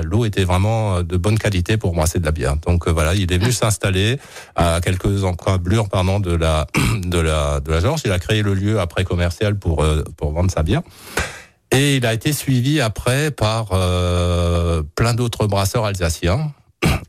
l'eau 0.04 0.26
était 0.26 0.44
vraiment 0.44 1.02
de 1.02 1.18
bonne 1.18 1.40
qualité 1.40 1.78
pour 1.78 1.94
brasser 1.94 2.20
de 2.20 2.26
la 2.26 2.32
bière. 2.32 2.58
Donc 2.58 2.88
euh, 2.88 2.92
voilà, 2.92 3.16
il 3.16 3.32
est 3.32 3.38
venu 3.38 3.54
s'installer 3.54 4.20
à 4.56 4.82
quelques 4.82 5.24
encablures 5.24 5.90
pardon 5.90 6.20
de 6.20 6.36
la 6.36 6.68
de 7.06 7.20
la 7.20 7.62
de 7.62 7.72
la 7.72 7.80
Georges. 7.80 8.02
Il 8.06 8.12
a 8.12 8.20
créé 8.20 8.44
le 8.44 8.54
lieu 8.54 8.80
après 8.80 9.06
commercial 9.06 9.58
pour 9.58 9.84
euh, 9.84 10.04
pour 10.18 10.32
vendre 10.32 10.52
sa 10.52 10.64
bière. 10.64 10.82
Et 11.72 11.98
il 11.98 12.06
a 12.06 12.14
été 12.14 12.34
suivi 12.34 12.80
après 12.82 13.32
par 13.32 13.70
euh, 13.72 14.84
plein 14.96 15.14
d'autres 15.14 15.48
brasseurs 15.48 15.86
alsaciens 15.86 16.52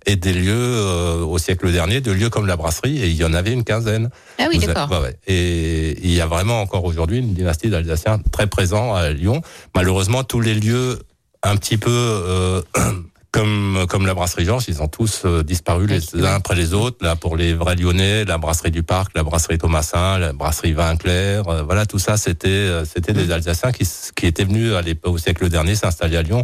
et 0.08 0.16
des 0.16 0.32
lieux 0.32 0.52
euh, 0.56 1.22
au 1.22 1.36
siècle 1.38 1.70
dernier, 1.70 2.00
de 2.00 2.10
lieux 2.10 2.30
comme 2.30 2.46
la 2.46 2.56
brasserie, 2.56 2.98
et 3.02 3.08
il 3.08 3.14
y 3.14 3.24
en 3.24 3.34
avait 3.34 3.52
une 3.52 3.62
quinzaine. 3.62 4.08
Ah 4.38 4.46
oui, 4.48 4.58
d'accord. 4.58 4.90
avez- 4.92 4.96
ouais, 4.96 5.08
ouais. 5.10 5.16
Et 5.26 5.98
il 6.02 6.12
y 6.14 6.20
a 6.20 6.26
vraiment 6.26 6.60
encore 6.62 6.84
aujourd'hui 6.84 7.18
une 7.18 7.34
dynastie 7.34 7.68
d'Alsaciens 7.68 8.18
très 8.32 8.46
présent 8.46 8.94
à 8.94 9.10
Lyon. 9.10 9.42
Malheureusement, 9.76 10.24
tous 10.24 10.40
les 10.40 10.54
lieux 10.54 10.98
un 11.42 11.56
petit 11.56 11.76
peu 11.76 11.90
euh, 11.92 12.62
comme 13.30 13.84
comme 13.88 14.06
la 14.06 14.14
brasserie 14.14 14.46
Georges, 14.46 14.64
ils 14.68 14.80
ont 14.82 14.88
tous 14.88 15.22
euh, 15.26 15.42
disparu 15.44 15.86
les 15.86 16.00
Oui, 16.14 16.26
uns 16.26 16.34
après 16.36 16.54
les 16.56 16.72
autres. 16.72 17.04
Là, 17.04 17.14
pour 17.14 17.36
les 17.36 17.52
vrais 17.52 17.76
Lyonnais, 17.76 18.24
la 18.24 18.38
brasserie 18.38 18.70
du 18.70 18.82
Parc, 18.82 19.12
la 19.14 19.22
brasserie 19.22 19.58
Thomasin, 19.58 20.18
la 20.18 20.32
brasserie 20.32 20.72
Vinclair, 20.72 21.46
euh, 21.48 21.62
voilà, 21.62 21.84
tout 21.84 21.98
ça, 21.98 22.16
c'était 22.16 22.48
euh, 22.48 22.84
c'était 22.86 23.12
des 23.12 23.30
Alsaciens 23.30 23.72
qui 23.72 23.86
qui 24.16 24.24
étaient 24.26 24.44
venus 24.44 24.72
à 24.72 24.80
l'époque 24.80 25.12
au 25.12 25.18
siècle 25.18 25.48
dernier 25.50 25.74
s'installer 25.74 26.16
à 26.16 26.22
Lyon 26.22 26.42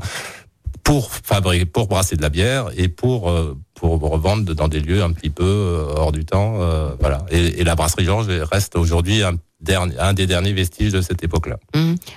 pour 0.85 1.11
fabriquer, 1.11 1.65
pour 1.65 1.89
brasser 1.89 2.15
de 2.17 2.23
la 2.23 2.29
bière 2.29 2.67
et 2.77 2.89
pour 2.89 3.29
euh, 3.31 3.57
pour 3.75 3.99
revendre 4.01 4.55
dans 4.55 4.69
des 4.69 4.81
lieux 4.81 5.03
un 5.03 5.11
petit 5.13 5.31
peu 5.31 5.43
euh, 5.45 5.95
hors 5.97 6.13
du 6.13 6.25
temps, 6.25 6.61
euh, 6.61 6.91
voilà. 7.01 7.25
Et, 7.31 7.61
et 7.61 7.65
la 7.65 7.75
brasserie 7.75 8.05
Georges 8.05 8.29
reste 8.53 8.77
aujourd'hui 8.77 9.23
un 9.23 9.33
dernier, 9.61 9.99
un 9.99 10.13
des 10.13 10.27
derniers 10.27 10.53
vestiges 10.53 10.93
de 10.93 11.01
cette 11.01 11.25
époque-là. 11.25 11.57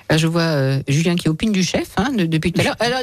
Là, 0.09 0.17
je 0.17 0.27
vois 0.27 0.41
euh, 0.43 0.81
Julien 0.87 1.15
qui 1.15 1.29
opine 1.29 1.51
du 1.51 1.63
chef 1.63 1.87
hein, 1.97 2.11
de- 2.15 2.25
depuis 2.25 2.51
tout 2.51 2.61
à 2.61 2.65
l'heure. 2.65 2.75
Alors 2.79 2.99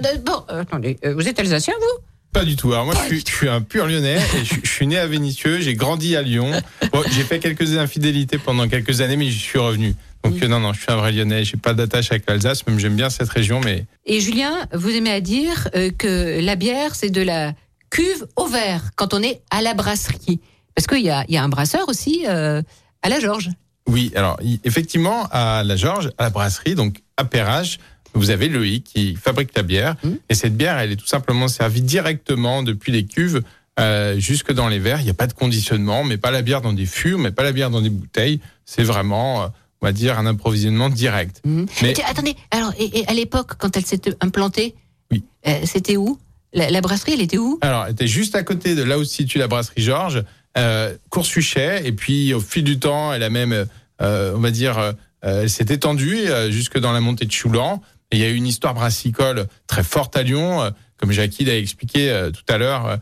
euh, 0.51 0.61
attendez, 0.63 0.99
euh, 1.05 1.15
vous 1.15 1.27
êtes 1.27 1.39
alsacien 1.41 1.75
vous? 1.81 2.05
Pas 2.33 2.45
du 2.45 2.57
tout. 2.57 2.73
Alors 2.73 2.85
moi, 2.85 2.95
je 3.01 3.07
suis, 3.15 3.25
je 3.27 3.33
suis 3.33 3.49
un 3.49 3.61
pur 3.63 3.87
lyonnais. 3.87 4.19
Et 4.37 4.45
je, 4.45 4.55
je 4.63 4.69
suis 4.71 4.87
né 4.89 4.99
à 4.99 5.07
Vénissieux. 5.07 5.61
J'ai 5.61 5.75
grandi 5.75 6.17
à 6.17 6.23
Lyon. 6.23 6.51
Bon, 6.93 7.01
j'ai 7.13 7.23
fait 7.23 7.39
quelques 7.39 7.77
infidélités 7.79 8.39
pendant 8.39 8.67
quelques 8.69 9.01
années, 9.01 9.17
mais 9.17 9.31
j'y 9.31 9.39
suis 9.39 9.59
revenu. 9.61 9.95
Donc 10.25 10.43
euh, 10.43 10.49
non, 10.49 10.61
non, 10.61 10.73
je 10.73 10.81
suis 10.81 10.91
un 10.91 10.97
vrai 10.97 11.13
lyonnais. 11.13 11.45
J'ai 11.45 11.57
pas 11.57 11.75
d'attache 11.75 12.11
avec 12.11 12.29
l'Alsace, 12.29 12.67
même 12.67 12.79
j'aime 12.79 12.97
bien 12.97 13.11
cette 13.11 13.29
région, 13.29 13.61
mais 13.63 13.85
Et 14.07 14.21
Julien, 14.21 14.67
vous 14.73 14.91
aimez 14.91 15.11
à 15.11 15.21
dire 15.21 15.69
euh, 15.77 15.91
que 15.91 16.41
la 16.41 16.57
bière, 16.57 16.95
c'est 16.95 17.11
de 17.11 17.23
la 17.23 17.53
cuve 17.91 18.27
au 18.37 18.47
verre 18.47 18.91
quand 18.97 19.15
on 19.15 19.23
est 19.23 19.43
à 19.51 19.63
la 19.63 19.75
brasserie. 19.75 20.41
Parce 20.75 20.87
qu'il 20.87 21.03
y 21.03 21.11
a, 21.11 21.25
y 21.29 21.37
a 21.37 21.43
un 21.45 21.49
brasseur 21.49 21.89
aussi 21.89 22.25
euh, 22.27 22.63
à 23.03 23.09
la 23.09 23.21
Georges. 23.21 23.51
oui. 23.89 24.13
Alors 24.17 24.39
effectivement, 24.65 25.29
à 25.31 25.63
la 25.63 25.77
Georges, 25.77 26.11
à 26.19 26.25
la 26.25 26.31
brasserie, 26.31 26.75
donc 26.75 27.03
à 27.17 27.25
Perrache, 27.25 27.79
vous 28.15 28.31
avez 28.31 28.49
Loïc 28.49 28.85
qui 28.85 29.15
fabrique 29.17 29.51
la 29.55 29.63
bière. 29.63 29.95
Mhm. 30.03 30.19
Et 30.31 30.35
cette 30.35 30.57
bière, 30.57 30.79
elle 30.79 30.93
est 30.93 30.97
tout 30.97 31.07
simplement 31.07 31.49
servie 31.49 31.83
directement 31.83 32.63
depuis 32.63 32.93
les 32.93 33.05
cuves. 33.05 33.43
euh, 33.81 34.19
jusque 34.21 34.53
dans 34.53 34.69
les 34.69 34.79
verres, 34.79 35.01
il 35.01 35.05
n'y 35.05 35.11
a 35.11 35.15
pas 35.15 35.27
de 35.27 35.33
conditionnement, 35.33 36.05
mais 36.05 36.17
pas 36.17 36.31
la 36.31 36.43
bière 36.43 36.61
dans 36.61 36.73
des 36.73 36.87
fûts, 36.87 37.17
mais 37.17 37.33
pas 37.33 37.43
la 37.43 37.51
bière 37.51 37.71
dans 37.71 37.83
des 37.83 37.91
bouteilles. 37.91 38.39
C'est 38.65 38.85
vraiment, 38.85 39.53
on 39.85 39.87
va 39.87 39.93
dire, 39.93 40.19
un 40.19 40.25
approvisionnement 40.25 40.89
direct. 40.89 41.43
Mhm. 41.45 41.67
Mais- 41.83 41.93
tiens, 41.93 42.07
attendez, 42.09 42.35
alors 42.51 42.73
et, 42.79 43.01
et 43.01 43.07
à 43.07 43.13
l'époque, 43.13 43.53
quand 43.59 43.77
elle 43.77 43.85
s'est 43.85 44.01
implantée, 44.23 44.75
Oui. 45.11 45.23
euh, 45.47 45.61
c'était 45.65 45.99
où? 45.99 46.19
La, 46.55 46.71
la 46.71 46.81
brasserie, 46.81 47.13
elle 47.13 47.21
était 47.21 47.37
où? 47.37 47.59
Alors, 47.61 47.85
elle 47.85 47.93
était 47.93 48.07
juste 48.07 48.35
à 48.35 48.43
côté 48.43 48.75
de 48.75 48.83
là 48.83 48.99
où 48.99 49.05
se 49.05 49.13
situe 49.13 49.37
la 49.37 49.47
brasserie 49.47 49.83
Georges, 49.83 50.25
euh, 50.57 50.97
Coursuchet, 51.11 51.83
et 51.87 51.93
puis 51.93 52.33
au 52.33 52.41
fil 52.41 52.65
du 52.65 52.79
temps, 52.79 53.13
elle 53.13 53.23
a 53.25 53.29
même, 53.29 53.67
euh, 54.01 54.33
on 54.35 54.39
va 54.41 54.51
dire, 54.51 54.79
euh, 54.79 54.93
elle 55.21 55.51
s'est 55.51 55.67
étendue 55.69 56.21
jusque 56.49 56.79
dans 56.79 56.93
la 56.93 57.01
montée 57.03 57.27
de 57.27 57.33
Choulan. 57.33 57.83
Et 58.11 58.17
il 58.17 58.21
y 58.23 58.25
a 58.25 58.29
eu 58.31 58.37
une 58.37 58.47
histoire 58.47 58.73
brassicole 58.73 59.47
très 59.67 59.83
forte 59.83 60.17
à 60.17 60.23
Lyon, 60.23 60.73
comme 60.97 61.13
Jackie 61.13 61.45
l'a 61.45 61.59
expliqué 61.59 62.29
tout 62.33 62.53
à 62.53 62.57
l'heure. 62.59 62.99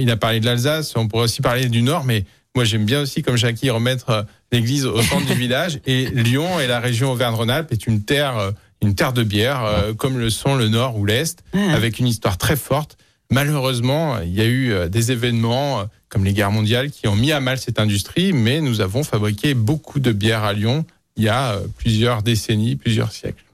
il 0.00 0.08
a 0.10 0.16
parlé 0.16 0.38
de 0.40 0.46
l'Alsace, 0.46 0.94
on 0.96 1.08
pourrait 1.08 1.24
aussi 1.24 1.40
parler 1.40 1.68
du 1.68 1.82
Nord, 1.82 2.04
mais 2.04 2.24
moi 2.54 2.64
j'aime 2.64 2.84
bien 2.84 3.00
aussi, 3.00 3.22
comme 3.22 3.36
Jackie, 3.36 3.70
remettre 3.70 4.10
euh, 4.10 4.22
l'église 4.50 4.84
au 4.84 5.00
centre 5.02 5.26
du 5.26 5.34
village. 5.34 5.80
Et 5.86 6.06
Lyon 6.06 6.60
et 6.60 6.66
la 6.66 6.80
région 6.80 7.12
Auvergne-Rhône-Alpes 7.12 7.72
est 7.72 7.86
une 7.86 8.02
terre, 8.02 8.36
euh, 8.36 8.50
une 8.82 8.94
terre 8.94 9.12
de 9.12 9.22
bière, 9.22 9.64
euh, 9.64 9.94
comme 9.94 10.18
le 10.18 10.28
sont 10.28 10.54
le 10.54 10.68
Nord 10.68 10.98
ou 10.98 11.06
l'Est, 11.06 11.42
avec 11.54 11.98
une 11.98 12.06
histoire 12.06 12.36
très 12.36 12.56
forte. 12.56 12.98
Malheureusement, 13.30 14.18
il 14.18 14.34
y 14.34 14.42
a 14.42 14.46
eu 14.46 14.90
des 14.90 15.10
événements 15.10 15.86
comme 16.10 16.22
les 16.22 16.34
guerres 16.34 16.50
mondiales 16.50 16.90
qui 16.90 17.08
ont 17.08 17.16
mis 17.16 17.32
à 17.32 17.40
mal 17.40 17.56
cette 17.56 17.80
industrie, 17.80 18.34
mais 18.34 18.60
nous 18.60 18.82
avons 18.82 19.04
fabriqué 19.04 19.54
beaucoup 19.54 20.00
de 20.00 20.12
bières 20.12 20.44
à 20.44 20.52
Lyon 20.52 20.84
il 21.16 21.24
y 21.24 21.28
a 21.30 21.58
plusieurs 21.78 22.22
décennies, 22.22 22.76
plusieurs 22.76 23.10
siècles. 23.10 23.44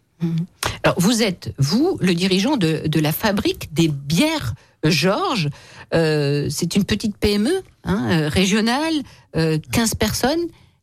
Alors, 0.82 0.98
vous 0.98 1.22
êtes, 1.22 1.54
vous, 1.58 1.96
le 2.00 2.12
dirigeant 2.14 2.56
de, 2.56 2.88
de 2.88 3.00
la 3.00 3.12
fabrique 3.12 3.72
des 3.72 3.86
bières 3.86 4.54
Georges. 4.84 5.48
Euh, 5.94 6.48
c'est 6.50 6.76
une 6.76 6.84
petite 6.84 7.16
PME 7.16 7.62
hein, 7.84 8.08
euh, 8.10 8.28
régionale, 8.28 8.94
euh, 9.36 9.58
15 9.72 9.94
personnes 9.94 10.40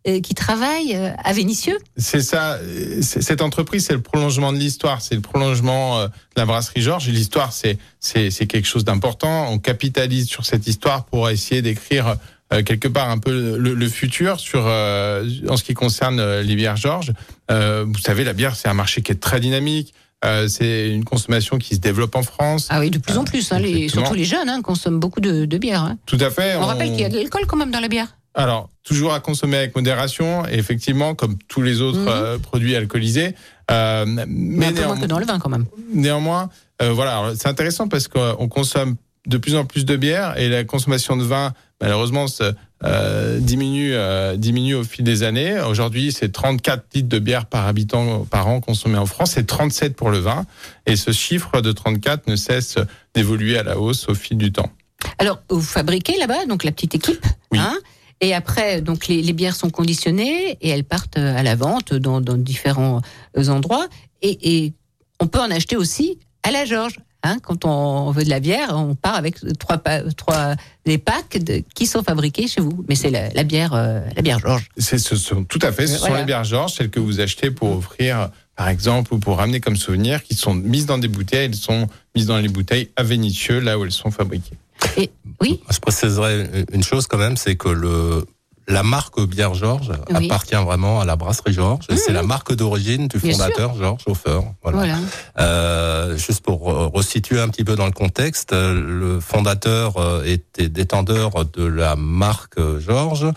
euh, 0.07 0.19
qui 0.19 0.33
travaillent 0.35 0.95
euh, 0.95 1.11
à 1.23 1.33
Vénissieux. 1.33 1.77
C'est 1.97 2.21
ça. 2.21 2.59
Cette 3.01 3.41
entreprise, 3.41 3.85
c'est 3.85 3.93
le 3.93 4.01
prolongement 4.01 4.51
de 4.53 4.57
l'histoire. 4.57 5.01
C'est 5.01 5.15
le 5.15 5.21
prolongement 5.21 6.03
de 6.03 6.09
la 6.35 6.45
brasserie 6.45 6.81
Georges. 6.81 7.07
L'histoire, 7.07 7.53
c'est 7.53 7.77
c'est 7.99 8.47
quelque 8.47 8.67
chose 8.67 8.85
d'important. 8.85 9.51
On 9.51 9.59
capitalise 9.59 10.27
sur 10.27 10.45
cette 10.45 10.67
histoire 10.67 11.05
pour 11.05 11.29
essayer 11.29 11.61
d'écrire 11.61 12.17
quelque 12.63 12.87
part 12.87 13.09
un 13.09 13.17
peu 13.17 13.57
le, 13.57 13.89
futur 13.89 14.39
sur 14.39 14.65
en 14.65 15.57
ce 15.57 15.63
qui 15.63 15.73
concerne 15.73 16.39
les 16.41 16.55
bières 16.55 16.77
Georges. 16.77 17.11
Vous 17.49 17.99
savez, 17.99 18.23
la 18.23 18.33
bière, 18.33 18.55
c'est 18.55 18.67
un 18.67 18.75
marché 18.75 19.01
qui 19.01 19.11
est 19.11 19.19
très 19.19 19.39
dynamique. 19.39 19.95
Euh, 20.23 20.47
c'est 20.47 20.89
une 20.89 21.03
consommation 21.03 21.57
qui 21.57 21.75
se 21.75 21.79
développe 21.79 22.15
en 22.15 22.23
France. 22.23 22.67
Ah 22.71 22.79
oui, 22.79 22.89
de 22.89 22.97
plus 22.97 23.17
en 23.17 23.25
plus. 23.25 23.51
Hein, 23.51 23.59
les, 23.59 23.89
surtout 23.89 24.13
les 24.13 24.23
jeunes 24.23 24.49
hein, 24.49 24.61
consomment 24.61 24.99
beaucoup 24.99 25.19
de, 25.19 25.45
de 25.45 25.57
bière. 25.57 25.83
hein. 25.83 25.97
Tout 26.05 26.17
à 26.19 26.29
fait. 26.31 26.55
On, 26.55 26.61
rappelle 26.65 26.89
qu'il 26.91 27.01
y 27.01 27.05
a 27.05 27.09
de 27.09 27.15
l'alcool 27.17 27.45
quand 27.47 27.57
même 27.57 27.71
dans 27.71 27.79
la 27.81 27.87
bière. 27.89 28.15
Alors, 28.33 28.69
toujours 28.83 29.13
à 29.13 29.19
consommer 29.19 29.57
avec 29.57 29.75
modération, 29.75 30.45
et 30.47 30.55
effectivement, 30.55 31.15
comme 31.15 31.37
tous 31.47 31.61
les 31.61 31.81
autres 31.81 31.99
Mhm. 31.99 32.07
euh, 32.09 32.37
produits 32.39 32.75
alcoolisés. 32.75 33.35
Euh, 33.71 34.05
Mais, 34.07 34.25
mais 34.27 34.65
un 34.67 34.73
peu 34.73 34.83
moins 34.85 34.97
que 34.99 35.05
dans 35.05 35.19
le 35.19 35.25
vin 35.25 35.39
quand 35.39 35.49
même. 35.49 35.65
Néanmoins, 35.93 36.49
euh, 36.81 36.91
voilà, 36.91 37.33
c'est 37.37 37.47
intéressant 37.47 37.87
parce 37.87 38.07
qu'on 38.07 38.47
consomme 38.49 38.95
de 39.27 39.37
plus 39.37 39.55
en 39.55 39.65
plus 39.65 39.85
de 39.85 39.95
bière 39.95 40.37
et 40.37 40.49
la 40.49 40.63
consommation 40.65 41.17
de 41.17 41.23
vin, 41.23 41.53
malheureusement, 41.81 42.27
se, 42.27 42.53
euh, 42.83 43.39
diminue, 43.39 43.93
euh, 43.93 44.35
diminue 44.35 44.75
au 44.75 44.83
fil 44.83 45.03
des 45.03 45.23
années. 45.23 45.59
Aujourd'hui, 45.61 46.11
c'est 46.11 46.31
34 46.31 46.83
litres 46.93 47.09
de 47.09 47.19
bière 47.19 47.45
par 47.45 47.67
habitant 47.67 48.25
par 48.25 48.47
an 48.47 48.59
consommés 48.59 48.97
en 48.97 49.05
France, 49.05 49.31
c'est 49.31 49.47
37 49.47 49.95
pour 49.95 50.09
le 50.09 50.19
vin. 50.19 50.45
Et 50.85 50.95
ce 50.95 51.11
chiffre 51.11 51.61
de 51.61 51.71
34 51.71 52.27
ne 52.27 52.35
cesse 52.35 52.77
d'évoluer 53.13 53.57
à 53.57 53.63
la 53.63 53.79
hausse 53.79 54.07
au 54.09 54.13
fil 54.13 54.37
du 54.37 54.51
temps. 54.51 54.69
Alors, 55.19 55.41
vous 55.49 55.61
fabriquez 55.61 56.17
là-bas, 56.17 56.45
donc 56.47 56.63
la 56.63 56.71
petite 56.71 56.95
équipe. 56.95 57.25
Oui. 57.51 57.59
Hein, 57.59 57.75
et 58.21 58.33
après, 58.33 58.81
donc 58.81 59.07
les, 59.07 59.21
les 59.21 59.33
bières 59.33 59.55
sont 59.55 59.69
conditionnées 59.69 60.57
et 60.61 60.69
elles 60.69 60.83
partent 60.83 61.17
à 61.17 61.43
la 61.43 61.55
vente 61.55 61.93
dans, 61.93 62.21
dans 62.21 62.37
différents 62.37 63.01
euh, 63.37 63.47
endroits. 63.47 63.87
Et, 64.21 64.65
et 64.65 64.73
on 65.19 65.27
peut 65.27 65.39
en 65.39 65.51
acheter 65.51 65.75
aussi 65.75 66.19
à 66.43 66.51
la 66.51 66.65
Georges. 66.65 66.97
Hein, 67.23 67.37
quand 67.41 67.65
on 67.65 68.11
veut 68.11 68.23
de 68.23 68.29
la 68.29 68.39
bière, 68.39 68.73
on 68.75 68.93
part 68.93 69.15
avec 69.15 69.37
trois, 69.57 70.55
des 70.85 70.97
packs 70.99 71.37
de, 71.37 71.63
qui 71.73 71.87
sont 71.87 72.03
fabriqués 72.03 72.47
chez 72.47 72.61
vous. 72.61 72.85
Mais 72.87 72.93
c'est 72.95 73.09
la, 73.09 73.29
la 73.29 73.43
bière, 73.43 73.73
euh, 73.73 74.01
la 74.15 74.21
bière 74.21 74.39
Georges. 74.39 74.69
C'est 74.77 74.99
ce 74.99 75.15
sont 75.15 75.43
tout 75.43 75.59
à 75.63 75.71
fait, 75.71 75.87
ce 75.87 75.97
sont 75.97 76.13
les 76.13 76.23
bières 76.23 76.43
Georges, 76.43 76.73
celles 76.73 76.91
que 76.91 76.99
vous 76.99 77.19
achetez 77.19 77.49
pour 77.49 77.77
offrir, 77.77 78.29
par 78.55 78.69
exemple, 78.69 79.13
ou 79.13 79.17
pour 79.17 79.37
ramener 79.37 79.59
comme 79.59 79.75
souvenir, 79.75 80.23
qui 80.23 80.35
sont 80.35 80.53
mises 80.53 80.85
dans 80.85 80.99
des 80.99 81.07
bouteilles. 81.07 81.45
Elles 81.45 81.55
sont 81.55 81.87
mises 82.15 82.27
dans 82.27 82.37
les 82.37 82.49
bouteilles 82.49 82.91
à 82.95 83.01
Vénissieux, 83.01 83.59
là 83.59 83.79
où 83.79 83.85
elles 83.85 83.91
sont 83.91 84.11
fabriquées. 84.11 84.57
Et 84.97 85.09
oui, 85.41 85.61
Je 85.71 85.79
préciserai 85.79 86.65
une 86.71 86.83
chose 86.83 87.07
quand 87.07 87.17
même, 87.17 87.37
c'est 87.37 87.55
que 87.55 87.69
le 87.69 88.25
la 88.67 88.81
marque 88.83 89.21
Bière 89.21 89.53
Georges 89.53 89.91
Oui. 90.09 90.25
appartient 90.25 90.55
vraiment 90.55 90.99
à 90.99 91.05
la 91.05 91.15
brasserie 91.15 91.53
Georges. 91.53 91.85
C'est 91.95 92.11
la 92.13 92.23
marque 92.23 92.53
d'origine 92.55 93.07
du 93.07 93.19
fondateur 93.19 93.75
Georges 93.77 94.03
Hofer. 94.07 94.39
Voilà. 94.63 94.77
voilà. 94.77 94.97
Euh, 95.39 96.17
juste 96.17 96.41
pour 96.43 96.67
re- 96.67 96.91
resituer 96.91 97.39
un 97.39 97.49
petit 97.49 97.63
peu 97.63 97.75
dans 97.75 97.85
le 97.85 97.91
contexte, 97.91 98.53
le 98.53 99.19
fondateur 99.19 99.97
euh, 99.97 100.23
était 100.25 100.67
détendeur 100.69 101.45
de 101.45 101.63
la 101.63 101.95
marque 101.95 102.59
Georges 102.79 103.27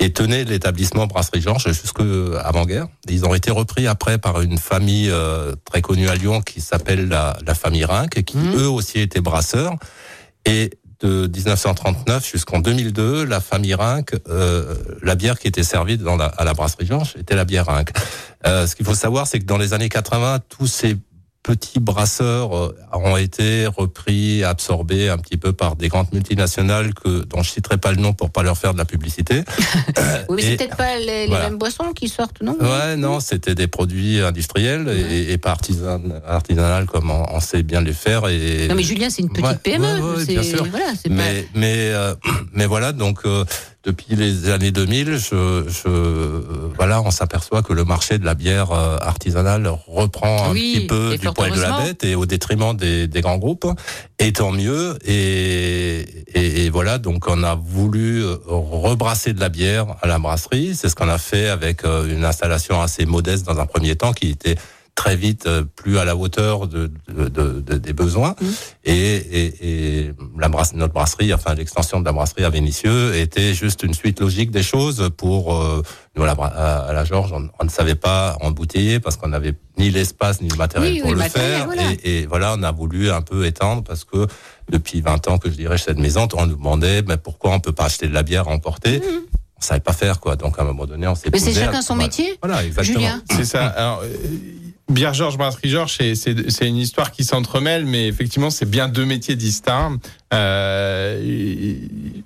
et 0.00 0.12
tenait 0.12 0.44
l'établissement 0.44 1.06
Brasserie 1.06 1.40
Georges 1.42 1.66
jusque 1.72 2.00
avant-guerre. 2.42 2.86
Ils 3.10 3.26
ont 3.26 3.34
été 3.34 3.50
repris 3.50 3.86
après 3.86 4.16
par 4.18 4.40
une 4.40 4.56
famille 4.58 5.10
euh, 5.10 5.54
très 5.64 5.82
connue 5.82 6.08
à 6.08 6.14
Lyon 6.14 6.40
qui 6.40 6.60
s'appelle 6.60 7.08
la, 7.08 7.36
la 7.46 7.54
famille 7.54 7.84
Rinck, 7.84 8.22
qui 8.24 8.36
Mhm. 8.38 8.56
eux 8.60 8.68
aussi 8.68 9.00
étaient 9.00 9.20
brasseurs. 9.20 9.74
Et 10.46 10.70
de 11.00 11.28
1939 11.28 12.28
jusqu'en 12.28 12.58
2002, 12.58 13.24
la 13.24 13.40
famille 13.40 13.74
Rinck, 13.74 14.14
euh, 14.28 14.74
la 15.02 15.14
bière 15.14 15.38
qui 15.38 15.46
était 15.48 15.62
servie 15.62 15.96
dans 15.96 16.16
la, 16.16 16.26
à 16.26 16.44
la 16.44 16.54
brasserie 16.54 16.86
Georges 16.86 17.14
était 17.18 17.36
la 17.36 17.44
bière 17.44 17.66
Rinck. 17.66 17.90
Euh, 18.46 18.66
ce 18.66 18.74
qu'il 18.74 18.84
faut 18.84 18.94
savoir, 18.94 19.26
c'est 19.26 19.38
que 19.38 19.44
dans 19.44 19.58
les 19.58 19.74
années 19.74 19.88
80, 19.88 20.40
tous 20.48 20.66
ces 20.66 20.96
petits 21.48 21.80
brasseurs 21.80 22.54
euh, 22.54 22.76
ont 22.92 23.16
été 23.16 23.66
repris, 23.66 24.44
absorbés 24.44 25.08
un 25.08 25.16
petit 25.16 25.38
peu 25.38 25.54
par 25.54 25.76
des 25.76 25.88
grandes 25.88 26.12
multinationales 26.12 26.92
que 26.92 27.24
dont 27.24 27.42
je 27.42 27.50
citerai 27.50 27.78
pas 27.78 27.90
le 27.90 27.96
nom 27.96 28.12
pour 28.12 28.28
pas 28.28 28.42
leur 28.42 28.58
faire 28.58 28.74
de 28.74 28.78
la 28.78 28.84
publicité. 28.84 29.42
Oui, 30.28 30.36
mais 30.36 30.42
c'est 30.42 30.56
peut-être 30.58 30.76
pas 30.76 30.98
les, 30.98 31.26
mêmes 31.26 31.56
boissons 31.56 31.92
qui 31.94 32.08
sortent, 32.08 32.42
non? 32.42 32.56
Ouais, 32.60 32.96
non, 32.96 33.18
c'était 33.20 33.54
des 33.54 33.66
produits 33.66 34.20
industriels 34.20 34.88
et, 34.88 35.32
et 35.32 35.38
pas 35.38 35.50
artisan, 35.52 36.00
artisanal 36.26 36.84
comme 36.84 37.10
on, 37.10 37.24
on 37.32 37.40
sait 37.40 37.62
bien 37.62 37.80
les 37.80 37.94
faire. 37.94 38.28
Et 38.28 38.68
Non, 38.68 38.74
mais 38.74 38.82
Julien, 38.82 39.08
c'est 39.08 39.22
une 39.22 39.30
petite 39.30 39.46
Ouais, 39.46 39.56
PME. 39.56 40.16
ouais, 40.16 40.24
bien 40.26 40.42
sûr. 40.42 40.66
Voilà, 40.70 40.92
c'est 41.02 41.08
pas- 41.08 41.14
mais 41.14 41.46
mais 41.54 41.74
euh, 41.92 42.14
mais 42.52 42.66
voilà 42.66 42.92
donc 42.92 43.20
euh, 43.24 43.44
depuis 43.88 44.16
les 44.16 44.50
années 44.50 44.70
2000 44.70 45.16
je, 45.16 45.64
je 45.66 45.88
voilà 46.76 47.00
on 47.00 47.10
s'aperçoit 47.10 47.62
que 47.62 47.72
le 47.72 47.84
marché 47.84 48.18
de 48.18 48.24
la 48.26 48.34
bière 48.34 48.70
euh, 48.72 48.98
artisanale 49.00 49.70
reprend 49.86 50.50
un 50.50 50.52
petit 50.52 50.86
peu 50.86 51.16
du 51.16 51.26
poil 51.32 51.52
de 51.52 51.60
la 51.60 51.80
bête 51.80 52.04
et 52.04 52.14
au 52.14 52.26
détriment 52.26 52.76
des, 52.76 53.06
des 53.08 53.20
grands 53.20 53.38
groupes. 53.38 53.66
Et 54.18 54.32
tant 54.32 54.52
mieux. 54.52 54.98
Et, 55.04 56.00
et, 56.34 56.64
et 56.64 56.70
voilà 56.70 56.98
donc 56.98 57.28
on 57.28 57.42
a 57.42 57.54
voulu 57.54 58.22
euh, 58.22 58.36
rebrasser 58.46 59.32
de 59.32 59.40
la 59.40 59.48
bière 59.48 59.86
à 60.02 60.06
la 60.06 60.18
brasserie. 60.18 60.74
C'est 60.74 60.88
ce 60.88 60.94
qu'on 60.94 61.08
a 61.08 61.18
fait 61.18 61.48
avec 61.48 61.84
euh, 61.84 62.14
une 62.14 62.24
installation 62.24 62.80
assez 62.80 63.06
modeste 63.06 63.46
dans 63.46 63.58
un 63.58 63.66
premier 63.66 63.96
temps 63.96 64.12
qui 64.12 64.30
était 64.30 64.56
très 64.98 65.14
vite 65.14 65.46
euh, 65.46 65.62
plus 65.76 65.96
à 65.98 66.04
la 66.04 66.16
hauteur 66.16 66.66
de, 66.66 66.90
de- 67.08 67.28
de- 67.28 67.60
de- 67.60 67.78
des 67.78 67.92
besoins 67.92 68.34
Mmh. 68.40 68.46
et, 68.84 68.92
et, 69.16 69.54
et 70.00 70.12
la 70.36 70.48
brasse, 70.48 70.74
notre 70.74 70.92
brasserie, 70.92 71.32
enfin 71.32 71.54
l'extension 71.54 72.00
de 72.00 72.04
la 72.04 72.12
brasserie 72.12 72.42
à 72.44 72.50
Vénissieux 72.50 73.14
était 73.14 73.54
juste 73.54 73.84
une 73.84 73.94
suite 73.94 74.18
logique 74.20 74.50
des 74.50 74.64
choses 74.64 75.08
pour 75.16 75.54
euh, 75.54 75.82
nous 76.16 76.24
à 76.24 76.26
la, 76.26 76.32
à, 76.32 76.92
la 76.92 77.04
Georges, 77.04 77.32
on, 77.32 77.48
on 77.60 77.64
ne 77.64 77.70
savait 77.70 77.94
pas 77.94 78.36
embouteiller 78.40 78.98
parce 78.98 79.16
qu'on 79.16 79.28
n'avait 79.28 79.54
ni 79.78 79.90
l'espace 79.90 80.40
ni 80.40 80.48
le 80.48 80.56
matériel 80.56 80.92
Oui, 80.94 80.98
pour 81.00 81.10
oui, 81.10 81.14
le 81.14 81.18
matériel, 81.20 81.56
faire 81.58 81.66
voilà. 81.66 81.82
et, 82.02 82.18
et 82.22 82.26
voilà 82.26 82.56
on 82.58 82.62
a 82.64 82.72
voulu 82.72 83.10
un 83.10 83.22
peu 83.22 83.46
étendre 83.46 83.84
parce 83.84 84.02
que 84.04 84.26
depuis 84.68 85.00
20 85.00 85.28
ans 85.28 85.38
que 85.38 85.48
je 85.48 85.54
dirais 85.54 85.78
chez 85.78 85.84
cette 85.84 85.98
maison, 85.98 86.26
on 86.34 86.46
nous 86.46 86.56
demandait 86.56 87.02
mais 87.02 87.16
pourquoi 87.18 87.52
on 87.52 87.60
peut 87.60 87.72
pas 87.72 87.84
acheter 87.84 88.08
de 88.08 88.14
la 88.14 88.24
bière 88.24 88.48
à 88.48 88.50
emporter 88.50 89.00
On 89.60 89.62
savait 89.64 89.80
pas 89.80 89.92
faire 89.92 90.20
quoi, 90.20 90.36
donc 90.36 90.58
à 90.58 90.62
un 90.62 90.64
moment 90.66 90.86
donné 90.86 91.06
on 91.08 91.14
s'est. 91.14 91.30
Mais 91.32 91.38
c'est 91.38 91.52
chacun 91.52 91.82
son 91.82 91.94
voilà. 91.94 92.06
métier. 92.08 92.38
Voilà, 92.42 92.64
exactement. 92.64 92.98
Julien 92.98 93.22
C'est 93.30 93.44
ça. 93.44 93.66
Alors, 93.66 94.02
euh, 94.04 94.08
Bière 94.88 95.12
Georges, 95.14 95.36
Brasserie 95.36 95.68
Georges, 95.68 95.96
c'est- 95.98 96.14
c'est 96.14 96.50
c'est 96.50 96.66
une 96.66 96.76
histoire 96.76 97.10
qui 97.10 97.22
s'entremêle, 97.24 97.84
mais 97.84 98.06
effectivement, 98.08 98.48
c'est 98.50 98.64
bien 98.70 98.88
deux 98.88 99.04
métiers 99.04 99.36
distincts. 99.36 99.98
Euh, 100.32 101.74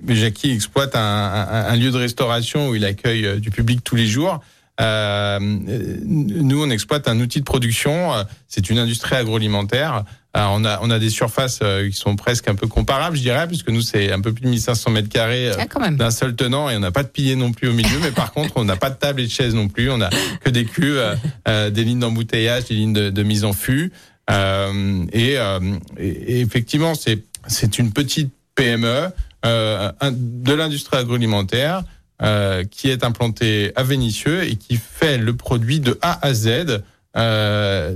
Jackie 0.09 0.51
exploite 0.51 0.95
un, 0.95 1.01
un- 1.01 1.65
un 1.73 1.77
lieu 1.77 1.91
de 1.91 1.97
restauration 1.97 2.69
où 2.69 2.75
il 2.75 2.85
accueille 2.85 3.27
euh, 3.27 3.41
du 3.41 3.51
public 3.51 3.83
tous 3.83 3.97
les 3.97 4.07
jours. 4.07 4.41
Euh, 4.81 5.39
nous, 5.41 6.63
on 6.63 6.71
exploite 6.71 7.09
un 7.09 7.19
outil 7.21 7.41
de 7.41 7.45
production. 7.45 8.15
euh, 8.15 8.25
C'est 8.49 8.71
une 8.71 8.79
industrie 8.79 9.17
agroalimentaire. 9.17 10.05
Alors, 10.35 10.55
on 10.59 10.65
a 10.65 10.79
on 10.83 10.91
a 10.91 10.99
des 10.99 11.11
surfaces 11.11 11.59
euh, 11.63 11.89
qui 11.91 11.97
sont 11.97 12.17
presque 12.17 12.49
un 12.49 12.55
peu 12.55 12.67
comparables, 12.67 13.17
je 13.17 13.23
dirais, 13.23 13.47
puisque 13.47 13.69
nous 13.69 13.83
c'est 13.83 14.11
un 14.13 14.21
peu 14.21 14.33
plus 14.33 14.45
de 14.45 14.49
1500 14.49 14.91
mètres 14.91 15.09
carrés 15.11 15.51
euh, 15.51 15.55
Ah, 15.59 15.91
d'un 15.99 16.11
seul 16.11 16.35
tenant 16.35 16.71
et 16.71 16.77
on 16.77 16.81
n'a 16.81 16.91
pas 16.91 17.03
de 17.03 17.09
pilier 17.09 17.37
non 17.37 17.53
plus 17.53 17.69
au 17.69 17.73
milieu. 17.75 17.99
mais 18.01 18.13
par 18.13 18.33
contre, 18.33 18.53
on 18.57 18.65
n'a 18.65 18.77
pas 18.77 18.89
de 18.91 18.97
table 18.97 19.21
et 19.21 19.27
de 19.27 19.31
chaise 19.31 19.55
non 19.55 19.69
plus. 19.69 19.91
On 19.91 20.01
a 20.01 20.09
que 20.43 20.49
des 20.51 20.65
cuves, 20.65 20.97
euh, 20.97 21.15
euh, 21.49 21.71
des 21.71 21.85
lignes 21.85 21.99
d'embouteillage, 22.01 22.65
des 22.65 22.75
lignes 22.75 22.95
de, 22.95 23.11
de 23.11 23.23
mise 23.23 23.45
en 23.45 23.53
fût. 23.53 23.93
Euh, 24.31 25.05
et, 25.13 25.35
euh, 25.37 25.59
et- 25.99 26.41
effectivement, 26.41 26.95
c'est 26.95 27.23
c'est 27.49 27.79
une 27.79 27.93
petite 27.93 28.33
PME 28.55 29.09
euh, 29.45 29.93
de 30.13 30.53
l'industrie 30.55 30.97
agroalimentaire 30.97 31.83
euh, 32.23 32.63
qui 32.65 32.89
est 32.89 33.03
implantée 33.05 33.73
à 33.77 33.83
Vénissieux 33.83 34.45
et 34.45 34.55
qui 34.57 34.77
fait 34.77 35.19
le 35.19 35.35
produit 35.37 35.81
de 35.81 35.99
A 36.03 36.25
à 36.25 36.33
Z. 36.33 36.81
Euh, 37.17 37.95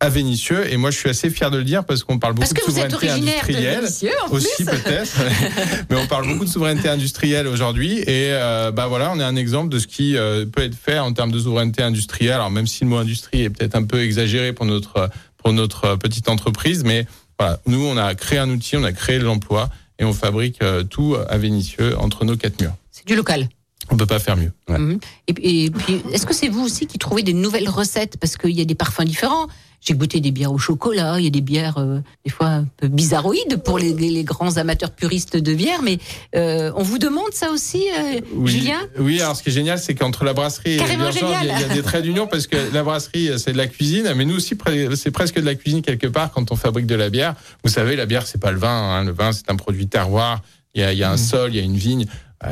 à 0.00 0.08
Vénissieux 0.10 0.70
et 0.70 0.76
moi 0.76 0.90
je 0.90 0.98
suis 0.98 1.08
assez 1.08 1.30
fier 1.30 1.50
de 1.50 1.58
le 1.58 1.64
dire 1.64 1.84
parce 1.84 2.02
qu'on 2.02 2.18
parle 2.18 2.34
beaucoup 2.34 2.52
de 2.52 2.60
souveraineté 2.60 3.06
de 3.06 3.12
industrielle 3.12 3.84
en 4.28 4.30
aussi 4.30 4.64
peut-être 4.64 5.16
mais 5.90 5.96
on 5.96 6.06
parle 6.06 6.28
beaucoup 6.28 6.44
de 6.44 6.50
souveraineté 6.50 6.88
industrielle 6.88 7.46
aujourd'hui 7.46 8.00
et 8.00 8.30
euh, 8.32 8.70
bah 8.70 8.88
voilà 8.88 9.10
on 9.14 9.18
est 9.18 9.24
un 9.24 9.36
exemple 9.36 9.70
de 9.70 9.78
ce 9.78 9.86
qui 9.86 10.16
euh, 10.16 10.44
peut 10.44 10.62
être 10.62 10.74
fait 10.74 10.98
en 10.98 11.14
termes 11.14 11.32
de 11.32 11.38
souveraineté 11.38 11.82
industrielle 11.82 12.34
alors 12.34 12.50
même 12.50 12.66
si 12.66 12.84
le 12.84 12.90
mot 12.90 12.98
industrie 12.98 13.42
est 13.42 13.50
peut-être 13.50 13.74
un 13.74 13.84
peu 13.84 14.02
exagéré 14.02 14.52
pour 14.52 14.66
notre 14.66 15.08
pour 15.38 15.54
notre 15.54 15.96
petite 15.96 16.28
entreprise 16.28 16.84
mais 16.84 17.06
voilà 17.38 17.58
nous 17.66 17.82
on 17.82 17.96
a 17.96 18.14
créé 18.14 18.38
un 18.38 18.50
outil 18.50 18.76
on 18.76 18.84
a 18.84 18.92
créé 18.92 19.18
de 19.18 19.24
l'emploi 19.24 19.70
et 19.98 20.04
on 20.04 20.12
fabrique 20.12 20.62
euh, 20.62 20.84
tout 20.84 21.16
à 21.28 21.38
Vénissieux 21.38 21.98
entre 21.98 22.24
nos 22.24 22.36
quatre 22.36 22.60
murs. 22.60 22.74
C'est 22.90 23.06
du 23.06 23.16
local. 23.16 23.48
On 23.90 23.96
peut 23.96 24.06
pas 24.06 24.18
faire 24.18 24.36
mieux. 24.36 24.52
Ouais. 24.68 24.78
Mhm. 24.78 24.98
Et, 25.28 25.64
et 25.64 25.70
puis, 25.70 26.02
est-ce 26.12 26.26
que 26.26 26.34
c'est 26.34 26.48
vous 26.48 26.64
aussi 26.64 26.86
qui 26.86 26.98
trouvez 26.98 27.22
des 27.22 27.34
nouvelles 27.34 27.68
recettes? 27.68 28.16
Parce 28.18 28.36
qu'il 28.36 28.50
y 28.50 28.60
a 28.60 28.64
des 28.64 28.74
parfums 28.74 29.04
différents. 29.04 29.46
J'ai 29.86 29.94
goûté 29.94 30.18
des 30.18 30.32
bières 30.32 30.52
au 30.52 30.58
chocolat, 30.58 31.14
il 31.20 31.24
y 31.24 31.26
a 31.28 31.30
des 31.30 31.40
bières 31.40 31.78
euh, 31.78 32.00
des 32.24 32.30
fois 32.32 32.46
un 32.48 32.64
peu 32.76 32.88
bizarroïdes 32.88 33.62
pour 33.64 33.78
les, 33.78 33.92
les- 33.94 34.10
les 34.10 34.24
grands 34.24 34.56
amateurs 34.56 34.90
puristes 34.90 35.36
de 35.36 35.54
bière, 35.54 35.80
mais 35.82 35.98
euh, 36.34 36.72
on 36.74 36.82
vous 36.82 36.98
demande 36.98 37.32
ça 37.32 37.50
aussi, 37.52 37.84
euh, 37.96 38.20
Oui, 38.34 38.50
Julien? 38.50 38.80
Oui, 38.98 39.20
alors 39.20 39.36
ce 39.36 39.44
qui 39.44 39.50
est 39.50 39.52
génial, 39.52 39.78
c'est 39.78 39.94
qu'entre 39.94 40.24
la 40.24 40.32
brasserie 40.32 40.74
et 40.74 40.76
Carrément 40.78 41.04
la 41.04 41.10
bière 41.12 41.20
Georges, 41.28 41.38
il 41.42 41.46
y, 41.46 41.50
a- 41.50 41.54
il 41.60 41.68
y 41.68 41.70
a 41.70 41.74
des 41.74 41.82
traits 41.82 42.02
d'union 42.02 42.26
parce 42.26 42.48
que 42.48 42.56
la 42.72 42.82
brasserie, 42.82 43.30
c'est 43.38 43.52
de 43.52 43.58
la 43.58 43.68
cuisine, 43.68 44.12
mais 44.16 44.24
nous 44.24 44.34
aussi, 44.36 44.56
c'est 44.96 45.10
presque 45.12 45.36
de 45.38 45.44
la 45.46 45.54
cuisine 45.54 45.82
quelque 45.82 46.08
part 46.08 46.32
quand 46.32 46.50
on 46.50 46.56
fabrique 46.56 46.86
de 46.86 46.96
la 46.96 47.08
bière. 47.08 47.36
Vous 47.62 47.70
savez, 47.70 47.94
la 47.94 48.06
bière, 48.06 48.26
c'est 48.26 48.40
pas 48.40 48.50
le 48.50 48.58
vin. 48.58 48.68
hein. 48.68 49.04
Le 49.04 49.12
vin, 49.12 49.30
c'est 49.32 49.48
un 49.50 49.56
produit 49.56 49.86
terroir. 49.86 50.42
Il 50.74 50.80
y 50.80 50.84
a, 50.84 50.92
il 50.92 50.98
y 50.98 51.04
a 51.04 51.10
un 51.12 51.16
sol, 51.16 51.50
il 51.54 51.56
y 51.56 51.60
a 51.60 51.62
une 51.62 51.76
vigne. 51.76 52.06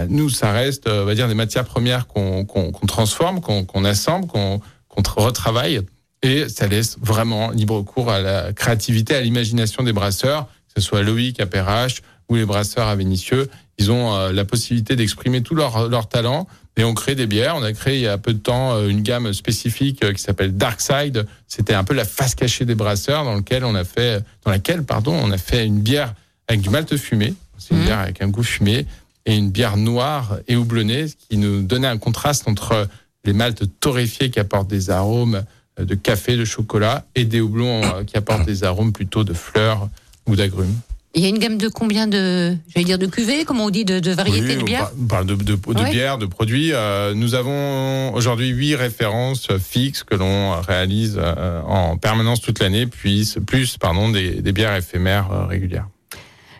Nous, 0.08 0.30
ça 0.30 0.52
reste, 0.52 0.88
on 0.88 1.04
va 1.04 1.14
dire, 1.16 1.26
des 1.28 1.34
matières 1.34 1.64
premières 1.64 2.06
qu'on 2.06 2.46
transforme, 2.86 3.40
qu'on 3.40 3.84
assemble, 3.84 4.28
qu'on 4.28 4.60
qu'on 4.88 5.02
tra- 5.02 5.22
retravaille. 5.24 5.80
Et 6.24 6.48
ça 6.48 6.66
laisse 6.66 6.96
vraiment 7.00 7.50
libre 7.50 7.82
cours 7.82 8.10
à 8.10 8.18
la 8.18 8.54
créativité, 8.54 9.14
à 9.14 9.20
l'imagination 9.20 9.82
des 9.82 9.92
brasseurs, 9.92 10.46
que 10.74 10.80
ce 10.80 10.86
soit 10.88 11.02
Loïc 11.02 11.38
à 11.38 11.44
Perrache 11.44 12.00
ou 12.30 12.36
les 12.36 12.46
brasseurs 12.46 12.88
à 12.88 12.96
Vénissieux. 12.96 13.50
Ils 13.76 13.92
ont 13.92 14.14
euh, 14.14 14.32
la 14.32 14.46
possibilité 14.46 14.96
d'exprimer 14.96 15.42
tout 15.42 15.54
leur, 15.54 15.86
leur 15.90 16.08
talent 16.08 16.46
et 16.78 16.84
on 16.84 16.94
crée 16.94 17.14
des 17.14 17.26
bières. 17.26 17.56
On 17.56 17.62
a 17.62 17.74
créé 17.74 17.96
il 17.96 18.00
y 18.00 18.08
a 18.08 18.16
peu 18.16 18.32
de 18.32 18.38
temps 18.38 18.72
euh, 18.72 18.88
une 18.88 19.02
gamme 19.02 19.34
spécifique 19.34 20.02
euh, 20.02 20.14
qui 20.14 20.22
s'appelle 20.22 20.56
Dark 20.56 20.80
Side. 20.80 21.26
C'était 21.46 21.74
un 21.74 21.84
peu 21.84 21.92
la 21.92 22.06
face 22.06 22.34
cachée 22.34 22.64
des 22.64 22.74
brasseurs 22.74 23.24
dans 23.24 23.34
lequel 23.34 23.62
on 23.62 23.74
a 23.74 23.84
fait, 23.84 24.24
dans 24.46 24.50
laquelle, 24.50 24.82
pardon, 24.82 25.12
on 25.22 25.30
a 25.30 25.36
fait 25.38 25.66
une 25.66 25.80
bière 25.80 26.14
avec 26.48 26.62
du 26.62 26.70
malt 26.70 26.96
fumé. 26.96 27.34
C'est 27.58 27.74
une 27.74 27.80
Mhm. 27.80 27.84
bière 27.84 27.98
avec 27.98 28.22
un 28.22 28.28
goût 28.28 28.42
fumé 28.42 28.86
et 29.26 29.36
une 29.36 29.50
bière 29.50 29.76
noire 29.76 30.38
et 30.48 30.56
houblonnée, 30.56 31.06
qui 31.28 31.36
nous 31.36 31.60
donnait 31.62 31.86
un 31.86 31.98
contraste 31.98 32.48
entre 32.48 32.88
les 33.26 33.34
maltes 33.34 33.64
torréfiés 33.80 34.30
qui 34.30 34.40
apportent 34.40 34.68
des 34.68 34.88
arômes 34.88 35.42
de 35.78 35.94
café, 35.94 36.36
de 36.36 36.44
chocolat 36.44 37.04
et 37.14 37.24
des 37.24 37.40
houblons 37.40 37.82
euh, 37.84 38.04
qui 38.04 38.16
apportent 38.16 38.46
des 38.46 38.64
arômes 38.64 38.92
plutôt 38.92 39.24
de 39.24 39.32
fleurs 39.34 39.88
ou 40.26 40.36
d'agrumes. 40.36 40.74
Il 41.16 41.22
y 41.22 41.26
a 41.26 41.28
une 41.28 41.38
gamme 41.38 41.58
de 41.58 41.68
combien 41.68 42.08
de, 42.08 42.56
j'allais 42.74 42.84
dire 42.84 42.98
de 42.98 43.06
cuvées, 43.06 43.44
comment 43.44 43.66
on 43.66 43.70
dit, 43.70 43.84
de, 43.84 44.00
de 44.00 44.10
variétés 44.10 44.48
Oui, 44.48 44.56
de 44.56 44.60
on 44.62 44.64
bière 44.64 44.80
par- 44.80 44.92
on 45.00 45.06
parle 45.06 45.26
de, 45.26 45.34
de, 45.36 45.54
de 45.54 45.80
Ouais. 45.80 45.90
bières, 45.92 46.18
de 46.18 46.26
produits. 46.26 46.72
Euh, 46.72 47.14
nous 47.14 47.36
avons 47.36 48.12
aujourd'hui 48.14 48.48
huit 48.48 48.74
références 48.74 49.46
fixes 49.58 50.02
que 50.02 50.16
l'on 50.16 50.60
réalise 50.60 51.14
euh, 51.16 51.60
en 51.62 51.96
permanence 51.98 52.40
toute 52.40 52.58
l'année, 52.58 52.86
puis 52.86 53.32
plus 53.46 53.76
pardon 53.78 54.08
des, 54.10 54.42
des 54.42 54.50
bières 54.52 54.74
éphémères 54.74 55.30
euh, 55.30 55.46
régulières. 55.46 55.86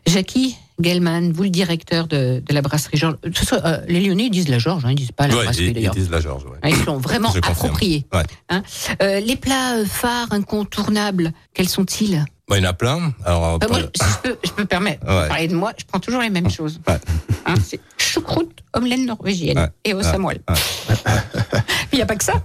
Jackie 0.07 0.57
Gelman, 0.81 1.33
vous 1.33 1.45
le 1.45 1.51
directeur 1.51 2.07
de, 2.09 2.43
de 2.45 2.55
la 2.55 2.61
brasserie 2.63 2.97
Georges. 2.99 3.17
Façon, 3.33 3.57
euh, 3.65 3.79
les 3.89 4.01
Lyonnais 4.01 4.29
disent 4.29 4.49
la 4.49 4.59
Georges, 4.59 4.85
hein, 4.85 4.91
ils 4.91 4.97
disent 4.97 5.13
pas 5.13 5.29
la 5.29 5.37
Ouais, 5.37 5.45
brasserie 5.45 5.65
ils, 5.67 5.69
ils 5.69 5.75
d'ailleurs. 5.75 5.95
disent 5.95 6.11
la 6.11 6.21
Georges. 6.21 6.45
ouais. 6.45 6.71
Ils 6.71 6.85
l'ont 6.85 6.99
vraiment 6.99 7.31
Je 7.33 7.41
confirme. 7.41 7.57
approprié. 7.67 8.07
Ouais. 8.13 8.23
Hein 8.49 8.63
Euh, 9.03 9.21
les 9.21 9.37
plats 9.37 9.77
euh, 9.77 9.85
phares 9.87 10.33
incontournables, 10.33 11.33
quels 11.55 11.69
sont-ils? 11.69 12.25
Bon, 12.49 12.57
il 12.57 12.63
y 12.63 12.67
en 12.67 12.71
a 12.71 12.73
plein. 12.75 13.13
Alors, 13.25 13.59
Bah, 13.59 13.67
moi, 13.71 13.79
pas- 13.81 14.05
si 14.05 14.11
je 14.13 14.19
peux, 14.31 14.39
je 14.45 14.51
peux 14.51 14.65
permettre 14.67 15.01
de 15.01 15.29
parler 15.29 15.49
de 15.49 15.55
moi, 15.55 15.73
je 15.79 15.85
prends 15.87 16.01
toujours 16.01 16.21
les 16.21 16.29
mêmes 16.31 16.51
choses. 16.51 16.81
Hein, 17.47 17.55
c'est 17.65 17.81
choucroute, 17.97 18.59
omelette 18.75 19.01
norvégienne 19.07 19.71
et 19.85 19.95
au 19.95 20.03
samoil. 20.03 20.41
Il 21.93 21.97
n'y 21.97 22.03
a 22.03 22.07
pas 22.07 22.17
que 22.17 22.25
ça. 22.25 22.35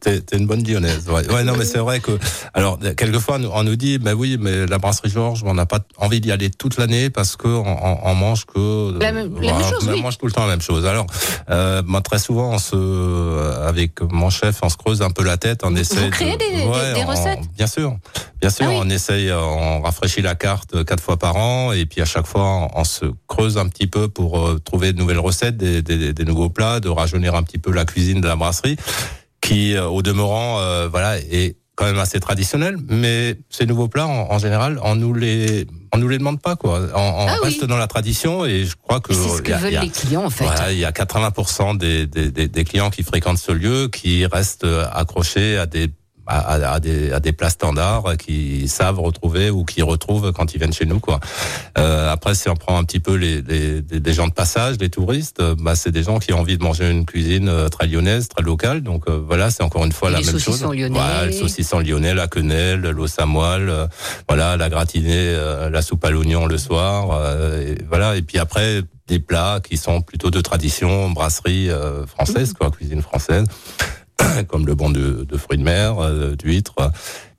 T'es- 0.00 0.22
une 0.32 0.46
bonne 0.46 0.62
lyonnaise. 0.64 1.08
Ouais. 1.08 1.28
ouais, 1.32 1.42
non, 1.42 1.54
mais 1.56 1.64
c'est 1.64 1.78
vrai 1.78 1.98
que, 1.98 2.12
alors, 2.54 2.78
quelquefois, 2.96 3.38
on 3.52 3.64
nous- 3.64 3.74
dit, 3.74 3.98
mais 4.00 4.12
oui, 4.12 4.36
mais 4.38 4.66
la 4.66 4.78
brasserie 4.78 5.10
Georges, 5.10 5.42
on 5.44 5.54
n'a 5.54 5.66
pas 5.66 5.80
envie 5.96 6.20
d'y 6.20 6.30
aller 6.30 6.50
toute 6.50 6.76
l'année 6.78 7.10
parce 7.10 7.34
que 7.34 7.48
on, 7.48 7.98
on- 8.08 8.14
mange 8.14 8.44
que 8.46 8.96
La 9.00 9.10
même- 9.10 9.34
la 9.40 9.52
même 9.54 9.62
chose, 9.62 9.88
on 9.88 9.92
oui. 9.92 10.02
mange 10.02 10.18
tout 10.18 10.26
le 10.26 10.32
temps 10.32 10.42
la 10.42 10.52
même 10.52 10.60
chose. 10.62 10.86
Alors, 10.86 11.06
euh, 11.50 11.82
moi, 11.84 12.00
très 12.00 12.20
souvent, 12.20 12.50
on 12.52 12.58
se, 12.58 12.76
euh, 12.76 13.66
avec 13.66 14.00
mon 14.02 14.30
chef, 14.30 14.60
on 14.62 14.68
se 14.68 14.76
creuse 14.76 15.02
un 15.02 15.10
peu 15.10 15.24
la 15.24 15.36
tête, 15.36 15.62
on 15.64 15.74
essaie. 15.74 16.10
créez 16.10 16.34
de- 16.34 16.38
des- 16.38 16.50
des- 16.50 16.94
des 17.00 17.02
on- 17.04 17.06
recettes 17.10 17.40
Bien 17.56 17.66
sûr, 17.66 17.96
bien 18.40 18.50
sûr, 18.50 18.66
Ah 18.68 18.70
oui. 18.70 18.76
on 18.80 18.88
essaye, 18.90 19.32
on 19.32 19.80
rafraîchit 19.82 20.22
la 20.22 20.36
carte 20.36 20.84
quatre 20.84 21.02
fois 21.02 21.16
par 21.16 21.36
an, 21.36 21.72
et 21.72 21.86
puis 21.86 22.00
à 22.00 22.04
chaque 22.04 22.26
fois, 22.26 22.44
on, 22.44 22.68
on 22.80 22.84
se 22.84 23.06
creuse 23.26 23.58
un 23.58 23.66
petit 23.66 23.88
peu 23.88 24.06
pour 24.08 24.38
euh, 24.38 24.60
trouver 24.64 24.92
de 24.92 24.98
nouvelles 24.98 25.18
recettes, 25.18 25.56
des, 25.56 25.82
des, 25.82 26.12
des 26.12 26.24
nouveaux 26.24 26.50
plats, 26.50 26.78
de 26.78 26.88
rajeunir 26.88 27.34
un 27.34 27.42
petit 27.42 27.58
peu 27.58 27.72
la 27.72 27.84
cuisine 27.84 28.20
de 28.20 28.28
la 28.28 28.36
brasserie 28.36 28.76
qui, 29.42 29.74
euh, 29.74 29.86
au 29.86 30.00
demeurant, 30.00 30.60
euh, 30.60 30.88
voilà, 30.88 31.18
est 31.18 31.56
quand 31.74 31.84
même 31.84 31.98
assez 31.98 32.20
traditionnel. 32.20 32.76
Mais 32.88 33.36
ces 33.50 33.66
nouveaux 33.66 33.88
plats, 33.88 34.06
en, 34.06 34.30
en 34.30 34.38
général, 34.38 34.78
on 34.82 34.94
nous 34.94 35.12
les, 35.12 35.66
on 35.92 35.98
nous 35.98 36.08
les 36.08 36.18
demande 36.18 36.40
pas, 36.40 36.54
quoi. 36.56 36.80
On, 36.94 36.98
on 36.98 37.26
Ah 37.28 37.34
oui. 37.42 37.48
reste 37.48 37.64
dans 37.64 37.76
la 37.76 37.86
tradition 37.88 38.46
et 38.46 38.64
je 38.64 38.76
crois 38.76 39.00
que 39.00 39.12
C'est 39.12 39.28
ce 39.36 39.42
que 39.42 39.52
a- 39.52 39.58
veulent 39.58 39.76
a- 39.76 39.82
les 39.82 39.88
clients, 39.90 40.24
en 40.24 40.30
fait. 40.30 40.44
voilà, 40.44 40.72
il 40.72 40.78
y 40.78 40.84
a 40.84 40.92
80% 40.92 41.76
des, 41.76 42.06
des, 42.06 42.30
des, 42.30 42.48
des 42.48 42.64
clients 42.64 42.90
qui 42.90 43.02
fréquentent 43.02 43.38
ce 43.38 43.52
lieu 43.52 43.88
qui 43.88 44.24
restent 44.26 44.66
accrochés 44.92 45.58
à 45.58 45.66
des 45.66 45.88
à, 46.32 46.54
à- 46.54 46.72
à 46.74 46.80
des, 46.80 47.12
à 47.12 47.20
des 47.20 47.32
plats 47.32 47.50
standards 47.50 48.16
qui 48.18 48.68
savent 48.68 49.00
retrouver 49.00 49.50
ou 49.50 49.64
qui 49.64 49.82
retrouvent 49.82 50.32
quand 50.32 50.54
ils 50.54 50.58
viennent 50.58 50.72
chez 50.72 50.86
nous 50.86 51.00
quoi. 51.00 51.20
Euh, 51.78 52.10
après 52.12 52.34
si 52.34 52.48
on 52.48 52.56
prend 52.56 52.78
un 52.78 52.84
petit 52.84 53.00
peu 53.00 53.14
les, 53.14 53.42
les, 53.42 53.82
les- 53.82 54.00
des 54.00 54.12
gens 54.12 54.28
de 54.28 54.32
passage, 54.32 54.76
les 54.80 54.90
touristes, 54.90 55.40
euh, 55.40 55.54
bah 55.58 55.74
c'est 55.74 55.90
des 55.92 56.02
gens 56.02 56.18
qui 56.18 56.32
ont 56.32 56.40
envie 56.40 56.58
de 56.58 56.62
manger 56.62 56.90
une 56.90 57.04
cuisine 57.06 57.48
euh, 57.48 57.68
très 57.68 57.86
lyonnaise, 57.86 58.28
très 58.28 58.42
locale. 58.42 58.82
Donc 58.82 59.04
euh, 59.08 59.20
voilà, 59.26 59.50
c'est 59.50 59.62
encore 59.62 59.84
une 59.84 59.92
fois 59.92 60.08
Et 60.10 60.12
la 60.12 60.20
même 60.20 60.38
chose. 60.38 60.62
lyonnais. 60.62 60.88
Voilà, 60.98 61.26
le 61.26 61.32
saucisson 61.32 61.80
lyonnais, 61.80 62.14
la 62.14 62.26
quenelle, 62.28 62.80
l'eau 62.82 63.06
samoile, 63.06 63.68
euh, 63.68 63.86
voilà, 64.28 64.56
la 64.56 64.68
gratinée, 64.70 65.12
euh, 65.34 65.70
la 65.70 65.82
soupe 65.82 66.04
à 66.04 66.10
l'oignon 66.10 66.46
le 66.46 66.58
soir, 66.58 67.10
euh, 67.12 67.72
et 67.74 67.78
voilà. 67.88 68.16
Et 68.16 68.22
puis 68.22 68.38
après 68.38 68.82
des 69.08 69.18
plats 69.18 69.60
qui 69.62 69.76
sont 69.76 70.00
plutôt 70.00 70.30
de 70.30 70.40
tradition 70.40 71.10
brasserie 71.10 71.68
euh, 71.70 72.06
française, 72.06 72.52
quoi, 72.54 72.70
cuisine 72.70 73.02
française, 73.02 73.44
comme 74.48 74.66
le 74.66 74.74
bon 74.74 74.90
de, 74.90 75.24
de 75.28 75.36
fruits 75.36 75.58
de 75.58 75.62
mer, 75.64 75.98
euh, 75.98 76.34
d'huîtres, 76.36 76.90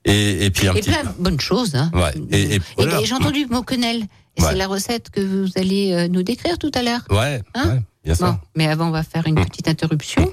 et, 0.04 0.44
et 0.46 0.50
puis 0.50 0.68
un 0.68 0.74
Et 0.74 0.80
petit. 0.80 0.90
plein 0.90 1.04
de 1.04 1.08
bonnes 1.18 1.40
choses. 1.40 1.74
Hein. 1.74 1.90
Ouais, 1.94 2.12
et- 2.30 2.56
et 2.56 2.60
voilà. 2.76 3.02
j'ai 3.04 3.14
entendu 3.14 3.46
mot 3.46 3.62
quenelle. 3.62 4.04
Ouais. 4.38 4.46
c'est 4.50 4.56
la 4.56 4.66
recette 4.66 5.10
que 5.10 5.20
vous 5.20 5.46
allez 5.56 5.92
euh, 5.92 6.08
nous 6.08 6.24
décrire 6.24 6.58
tout 6.58 6.72
à 6.74 6.82
l'heure. 6.82 7.02
Ouais, 7.10 7.40
Hein 7.54 7.68
ouais, 7.68 7.82
bien 8.04 8.14
sûr. 8.16 8.26
Bon, 8.32 8.38
mais 8.56 8.66
avant, 8.66 8.88
on 8.88 8.90
va 8.90 9.04
faire 9.04 9.26
une 9.28 9.36
petite 9.36 9.68
interruption. 9.68 10.32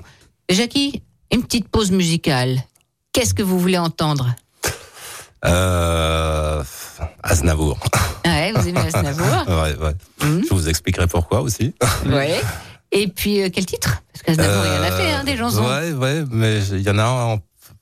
Jackie, 0.50 1.04
une 1.32 1.44
petite 1.44 1.68
pause 1.70 1.92
musicale. 1.92 2.58
Qu'est-ce 3.14 3.36
que 3.36 3.44
vous 3.44 3.60
voulez 3.60 3.78
entendre? 3.78 4.34
Euh, 5.46 6.64
Aznavour. 7.24 7.80
Ouais, 8.26 8.52
vous 8.56 8.68
aimez 8.68 8.80
Aznavour? 8.94 9.48
Ouais, 9.48 9.76
ouais. 9.78 9.94
Mhm. 10.24 10.44
Je 10.50 10.54
vous 10.54 10.68
expliquerai 10.70 11.08
pourquoi 11.08 11.42
aussi. 11.42 11.74
Ouais. 12.06 12.42
Et 12.92 13.08
puis, 13.08 13.42
euh, 13.42 13.50
quel 13.54 13.66
titre? 13.66 14.02
Parce 14.12 14.24
qu'Aznavour, 14.24 14.66
il 14.66 14.80
en 14.80 14.84
a 14.84 14.92
fait, 14.92 15.12
hein, 15.12 15.24
des 15.24 15.38
chansons. 15.38 15.64
Euh, 15.66 15.94
Ouais, 15.94 16.22
ouais, 16.22 16.24
mais 16.32 16.60
il 16.72 16.82
y 16.82 16.90
en 16.90 16.98
a 16.98 17.04
un 17.04 17.24
en- 17.36 17.40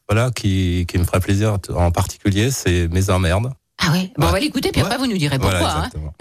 voilà, 0.07 0.31
qui, 0.31 0.85
qui 0.87 0.97
me 0.97 1.03
ferait 1.03 1.19
plaisir 1.19 1.57
en 1.75 1.91
particulier, 1.91 2.51
c'est 2.51 2.87
Mes 2.89 3.09
emmerdes. 3.09 3.51
Ah 3.81 3.91
ouais? 3.91 4.11
Bon, 4.17 4.27
on 4.27 4.31
va 4.31 4.39
l'écouter, 4.39 4.71
puis 4.71 4.81
après, 4.81 4.95
Ouais. 4.95 4.99
vous 5.05 5.07
nous 5.11 5.17
direz 5.17 5.39
pourquoi. 5.39 5.59
Voilà, 5.59 5.75
hein. 5.75 5.83
exactement. 5.85 6.13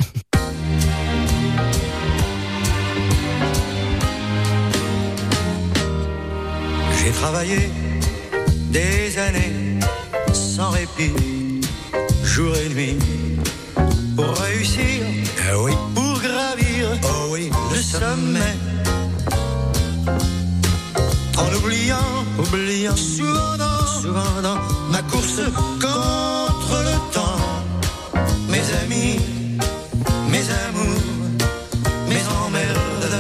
J'ai 7.05 7.13
travaillé 7.13 7.71
des 8.71 9.19
années 9.19 9.79
sans 10.33 10.71
répit, 10.71 11.61
jour 12.25 12.53
et 12.57 12.69
nuit, 12.69 12.97
pour 14.17 14.35
réussir, 14.37 15.05
ah 15.51 15.59
oui, 15.61 15.73
pour 15.95 16.21
gravir, 16.21 16.89
oh 17.05 17.29
oui, 17.31 17.51
le 17.73 17.81
sommet. 17.81 18.57
En 21.37 21.55
oubliant, 21.55 22.25
oubliant, 22.39 22.97
souvent 22.97 23.57
dans, 23.57 23.87
souvent 24.03 24.43
dans 24.43 24.59
ma 24.91 25.03
course 25.03 25.41
contre 25.81 26.75
le 26.89 26.97
temps, 27.13 27.41
mes 28.49 28.65
amis, 28.83 29.21
mes 30.31 30.47
amours, 30.67 31.03
mes 32.09 32.23
emmerdes. 32.45 33.19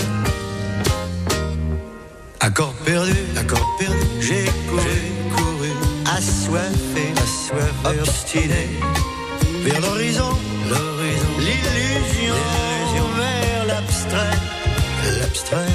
Accord 2.40 2.74
perdu, 2.84 3.14
accord 3.36 3.68
perdu, 3.78 4.06
j'ai 4.20 4.44
couru, 4.68 5.00
couru, 5.36 5.72
assoiffé, 6.16 7.12
assoiffé, 7.22 8.00
obstiné, 8.00 8.68
vers 9.64 9.80
l'horizon, 9.80 10.30
l'horizon, 10.70 11.32
l'illusion, 11.38 12.34
vers 13.16 13.66
l'abstrait, 13.66 14.38
l'abstrait, 15.20 15.74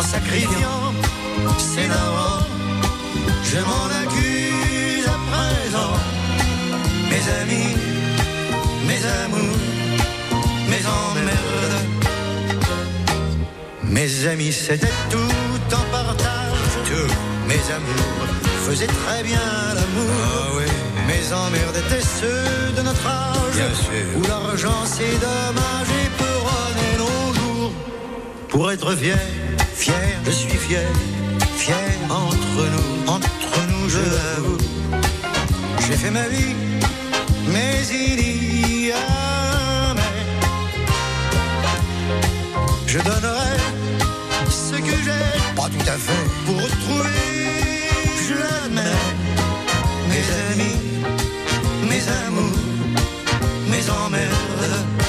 en 0.00 0.02
sacrifiant 0.02 0.94
ses 1.58 1.86
darons, 1.88 2.44
je 3.50 3.58
m'en 3.68 3.86
accuse 4.02 5.06
à 5.06 5.18
présent, 5.30 5.94
mes 7.10 7.24
amis, 7.40 7.74
mes 8.88 9.02
amours, 9.22 9.60
mes 10.70 10.84
emmerdes. 11.02 11.80
Mes 13.82 14.26
amis, 14.26 14.52
c'était 14.52 14.96
tout 15.10 15.74
en 15.80 15.84
partage. 15.96 16.72
Tous 16.90 17.12
mes 17.50 17.62
amours 17.78 18.26
faisaient 18.66 18.94
très 19.02 19.22
bien 19.22 19.46
l'amour. 19.76 20.62
Mes 21.08 21.12
Mes 21.12 21.32
emmerdes 21.32 21.76
étaient 21.84 22.06
ceux 22.20 22.72
de 22.76 22.82
notre 22.82 23.06
âge. 23.06 23.54
Bien 23.54 23.74
sûr. 23.74 24.06
Où 24.16 24.22
l'argent 24.28 24.80
c'est 24.86 25.16
dommage 25.28 25.90
et 26.02 26.08
peut 26.20 26.40
nos 27.02 27.34
jours. 27.38 27.72
Pour 28.48 28.70
être 28.70 28.94
fier, 28.94 29.18
fier, 29.80 29.94
je 30.26 30.30
suis 30.30 30.58
fier, 30.66 30.92
fier 31.56 31.74
entre 32.10 32.62
nous, 32.74 33.10
entre 33.16 33.56
nous, 33.70 33.88
je 33.88 34.02
l'avoue. 34.14 34.58
J'ai 35.86 35.96
fait 36.02 36.10
ma 36.10 36.28
vie, 36.28 36.54
mais 37.52 37.72
il 37.90 38.20
y 38.88 38.92
a 38.92 39.94
mais. 39.98 40.18
Je 42.86 42.98
donnerai 42.98 43.56
ce 44.50 44.76
que 44.86 44.96
j'ai, 45.06 45.26
Pas 45.56 45.68
tout 45.74 45.88
à 45.94 45.98
fait. 46.06 46.26
pour 46.44 46.56
retrouver, 46.66 47.20
je 48.28 48.34
mes 50.12 50.26
amis, 50.50 50.78
mes 51.90 52.04
amours, 52.26 52.60
mes 53.72 53.84
emmerdes, 54.04 54.99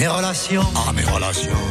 mes 0.00 0.08
relations 0.08 0.64
Ah, 0.74 0.92
mes 0.94 1.04
relations. 1.04 1.62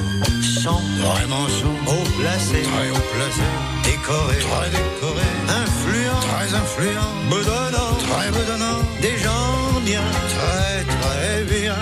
sont 0.63 0.81
Vraiment 1.03 1.47
sont 1.59 1.77
haut 1.91 2.07
placées, 2.19 2.61
très 2.71 2.89
haut 2.93 3.05
placés. 3.13 3.53
décorées, 3.83 4.43
Très 4.49 4.69
décorés. 4.77 5.33
influents, 5.65 6.23
Très 6.33 6.49
influents. 6.63 7.13
bedonnants, 7.33 7.95
Très 8.07 8.29
bedonnants. 8.37 8.81
des 9.01 9.17
gens 9.25 9.79
bien, 9.89 10.05
très 10.35 10.77
très 11.01 11.43
bien. 11.53 11.75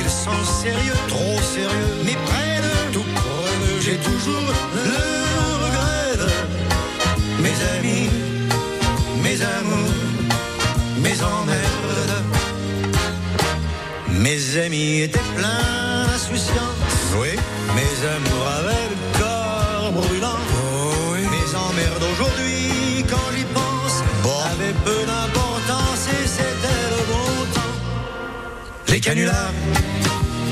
Ils 0.00 0.10
sont 0.24 0.42
sérieux, 0.62 0.98
trop 1.08 1.25
Mes 14.26 14.58
amis 14.58 15.02
étaient 15.02 15.20
pleins 15.36 16.04
d'insouciance, 16.04 17.14
Oui. 17.16 17.28
mes 17.76 18.06
amours 18.08 18.48
avaient 18.58 18.88
le 18.90 19.20
corps 19.20 19.92
brûlant. 19.92 20.40
Mes 21.14 21.54
emmerdes 21.54 22.02
aujourd'hui, 22.12 23.04
quand 23.08 23.28
j'y 23.36 23.44
pense, 23.44 24.02
avaient 24.50 24.74
peu 24.84 24.98
d'importance 25.06 26.08
et 26.08 26.26
c'était 26.26 26.82
le 26.90 27.02
bon 27.06 27.44
temps. 27.54 27.76
Les 28.88 28.98
canulars, 28.98 29.52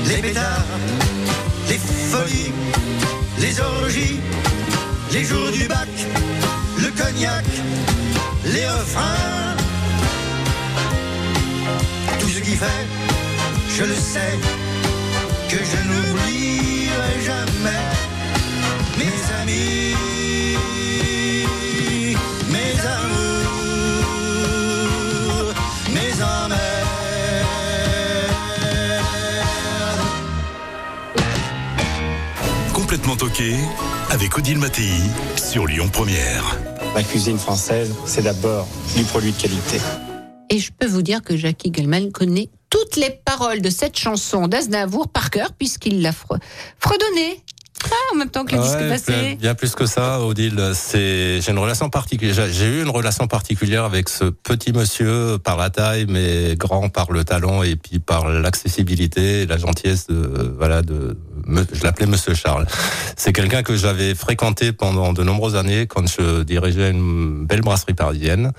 les 0.07 0.21
pétards, 0.21 0.63
les 1.67 1.77
folies, 1.77 2.53
les 3.39 3.59
orgies, 3.59 4.21
les 5.11 5.25
jours 5.25 5.51
du 5.51 5.67
bac, 5.67 5.89
le 6.77 6.91
cognac, 6.91 7.43
les 8.45 8.67
refrains. 8.69 9.57
Tout 12.21 12.29
ce 12.29 12.39
qui 12.39 12.55
fait, 12.55 12.85
je 13.77 13.83
le 13.83 13.93
sais, 13.93 14.39
que 15.49 15.57
je 15.57 15.77
n'oublierai 15.89 17.21
jamais 17.21 17.91
mes 18.97 19.17
amis, 19.41 19.95
mes 22.49 22.79
amours, 22.95 23.53
mes 25.93 26.13
emmerdes. 26.23 26.61
Complètement 32.73 33.17
toqué 33.17 33.55
avec 34.09 34.37
Odile 34.37 34.59
Mattei 34.59 35.01
sur 35.35 35.67
Lyon 35.67 35.89
Première. 35.91 36.57
La 36.95 37.03
cuisine 37.03 37.37
française, 37.37 37.93
c'est 38.05 38.23
d'abord 38.23 38.69
du 38.95 39.03
produit 39.03 39.33
de 39.33 39.37
qualité. 39.41 39.81
Et 40.49 40.59
je 40.59 40.71
peux 40.71 40.87
vous 40.87 41.01
dire 41.01 41.21
que 41.21 41.35
Jackie 41.35 41.73
Gelman 41.75 42.13
connaît 42.13 42.47
toutes 42.75 42.97
les 42.97 43.09
paroles 43.23 43.61
de 43.61 43.69
cette 43.69 43.97
chanson 43.97 44.47
d'Aznavour 44.49 45.07
par 45.07 45.29
cœur, 45.29 45.53
puisqu'il 45.57 46.01
l'a 46.01 46.11
fre- 46.11 46.39
fredonnée. 46.77 47.41
Ah, 47.85 48.13
en 48.13 48.17
même 48.17 48.29
temps 48.29 48.43
que 48.45 48.55
le 48.55 48.61
disque 48.61 48.79
passé. 48.89 49.35
bien- 49.39 49.53
plus 49.53 49.75
que 49.75 49.85
ça, 49.85 50.19
Odile. 50.21 50.71
C'est, 50.73 51.39
j'ai 51.39 51.51
une 51.51 51.59
relation 51.59 51.87
particulière. 51.89 52.47
J'ai 52.49 52.65
eu 52.65 52.81
une 52.81 52.89
relation 52.89 53.27
particulière 53.27 53.83
avec 53.85 54.09
ce 54.09 54.25
petit 54.25 54.73
monsieur 54.73 55.37
par 55.37 55.55
la 55.55 55.69
taille, 55.69 56.05
mais 56.09 56.55
grand 56.57 56.89
par 56.89 57.11
le 57.11 57.23
talent 57.23 57.63
et 57.63 57.75
puis 57.75 57.99
par 57.99 58.27
l'accessibilité, 58.29 59.43
et 59.43 59.45
la 59.45 59.57
gentillesse 59.57 60.07
de, 60.07 60.53
voilà, 60.57 60.81
de, 60.81 61.17
je 61.73 61.83
l'appelais 61.83 62.07
Monsieur 62.07 62.33
Charles. 62.33 62.65
C'est 63.15 63.33
quelqu'un 63.33 63.61
que 63.61 63.75
j'avais 63.77 64.15
fréquenté 64.15 64.71
pendant 64.73 65.13
de 65.13 65.23
nombreuses 65.23 65.55
années 65.55 65.85
quand 65.85 66.07
je 66.07 66.43
dirigeais 66.43 66.89
une 66.89 67.45
belle 67.45 67.61
brasserie 67.61 67.93
parisienne. 67.93 68.51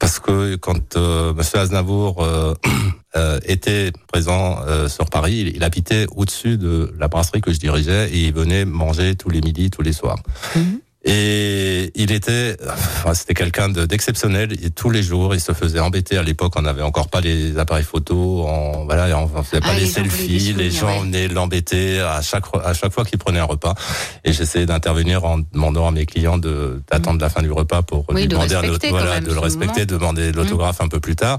Parce 0.00 0.18
que 0.18 0.56
quand 0.56 0.96
euh, 0.96 1.34
Monsieur 1.34 1.58
Aznavour 1.58 2.22
euh, 2.22 2.54
euh, 3.16 3.38
était 3.44 3.92
présent 4.08 4.58
euh, 4.66 4.88
sur 4.88 5.04
Paris, 5.04 5.34
il, 5.34 5.56
il 5.56 5.62
habitait 5.62 6.06
au-dessus 6.16 6.56
de 6.56 6.92
la 6.98 7.06
brasserie 7.06 7.42
que 7.42 7.52
je 7.52 7.60
dirigeais 7.60 8.10
et 8.10 8.24
il 8.24 8.32
venait 8.32 8.64
manger 8.64 9.14
tous 9.14 9.28
les 9.28 9.42
midis, 9.42 9.70
tous 9.70 9.82
les 9.82 9.92
soirs. 9.92 10.18
Et 11.02 11.90
il 11.94 12.12
était, 12.12 12.56
enfin, 12.68 13.14
c'était 13.14 13.32
quelqu'un 13.32 13.70
de- 13.70 13.86
d'exceptionnel. 13.86 14.52
Et 14.62 14.68
tous 14.70 14.90
les 14.90 15.02
jours, 15.02 15.34
il 15.34 15.40
se 15.40 15.52
faisait 15.52 15.80
embêter. 15.80 16.18
À 16.18 16.22
l'époque, 16.22 16.52
on 16.56 16.62
n'avait 16.62 16.82
encore 16.82 17.08
pas 17.08 17.22
les 17.22 17.56
appareils 17.56 17.84
photo. 17.84 18.44
On, 18.46 18.84
voilà, 18.84 19.18
on 19.18 19.30
on 19.34 19.42
faisait 19.42 19.60
pas 19.62 19.68
Ah, 19.70 19.78
les 19.78 19.86
selfies. 19.86 20.52
Les 20.52 20.70
gens 20.70 20.88
ouais. 20.88 21.00
venaient 21.04 21.28
l'embêter 21.28 22.00
à 22.00 22.20
chaque 22.20 22.44
à 22.62 22.74
chaque 22.74 22.92
fois 22.92 23.04
qu'il 23.06 23.18
prenait 23.18 23.38
un 23.38 23.44
repas. 23.44 23.74
Et 24.24 24.32
j'essayais 24.34 24.66
d'intervenir 24.66 25.24
en 25.24 25.38
demandant 25.38 25.88
à 25.88 25.90
mes 25.90 26.04
clients 26.04 26.36
de 26.36 26.82
d'attendre 26.90 27.20
la 27.20 27.30
fin 27.30 27.40
du 27.40 27.50
repas 27.50 27.80
pour 27.80 28.04
Oui, 28.10 28.22
lui 28.22 28.28
de 28.28 28.34
demander 28.34 28.56
un 28.56 28.60
voilà, 28.90 29.20
de 29.20 29.32
le 29.32 29.38
respecter, 29.40 29.86
moment. 29.86 29.98
demander 30.12 30.32
l'autographe 30.32 30.82
un 30.82 30.88
peu 30.88 31.00
plus 31.00 31.16
tard. 31.16 31.38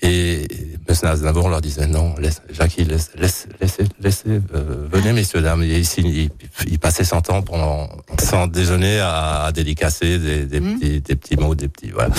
Et 0.00 0.46
M. 0.88 0.94
Aznavour 1.02 1.48
leur 1.48 1.60
disait 1.60 1.86
non, 1.88 2.14
laisse, 2.20 2.40
Jackie, 2.50 2.84
laisse, 2.84 3.10
laisse, 3.18 3.48
laissez, 3.60 3.84
laissez, 4.00 4.40
euh, 4.54 4.86
venez 4.92 5.12
messieurs 5.12 5.42
dames. 5.42 5.62
Et 5.64 5.78
ici, 5.80 6.02
il, 6.04 6.30
il 6.70 6.78
passait 6.78 7.02
son 7.04 7.20
temps 7.20 7.42
pendant 7.42 7.88
sans 8.20 8.46
déjeuner 8.46 9.00
à, 9.00 9.42
à 9.44 9.52
dédicacer 9.52 10.18
des, 10.18 10.46
des, 10.46 10.60
petits, 10.60 11.00
des 11.00 11.16
petits 11.16 11.36
mots, 11.36 11.54
des 11.56 11.68
petits 11.68 11.90
voilà. 11.90 12.14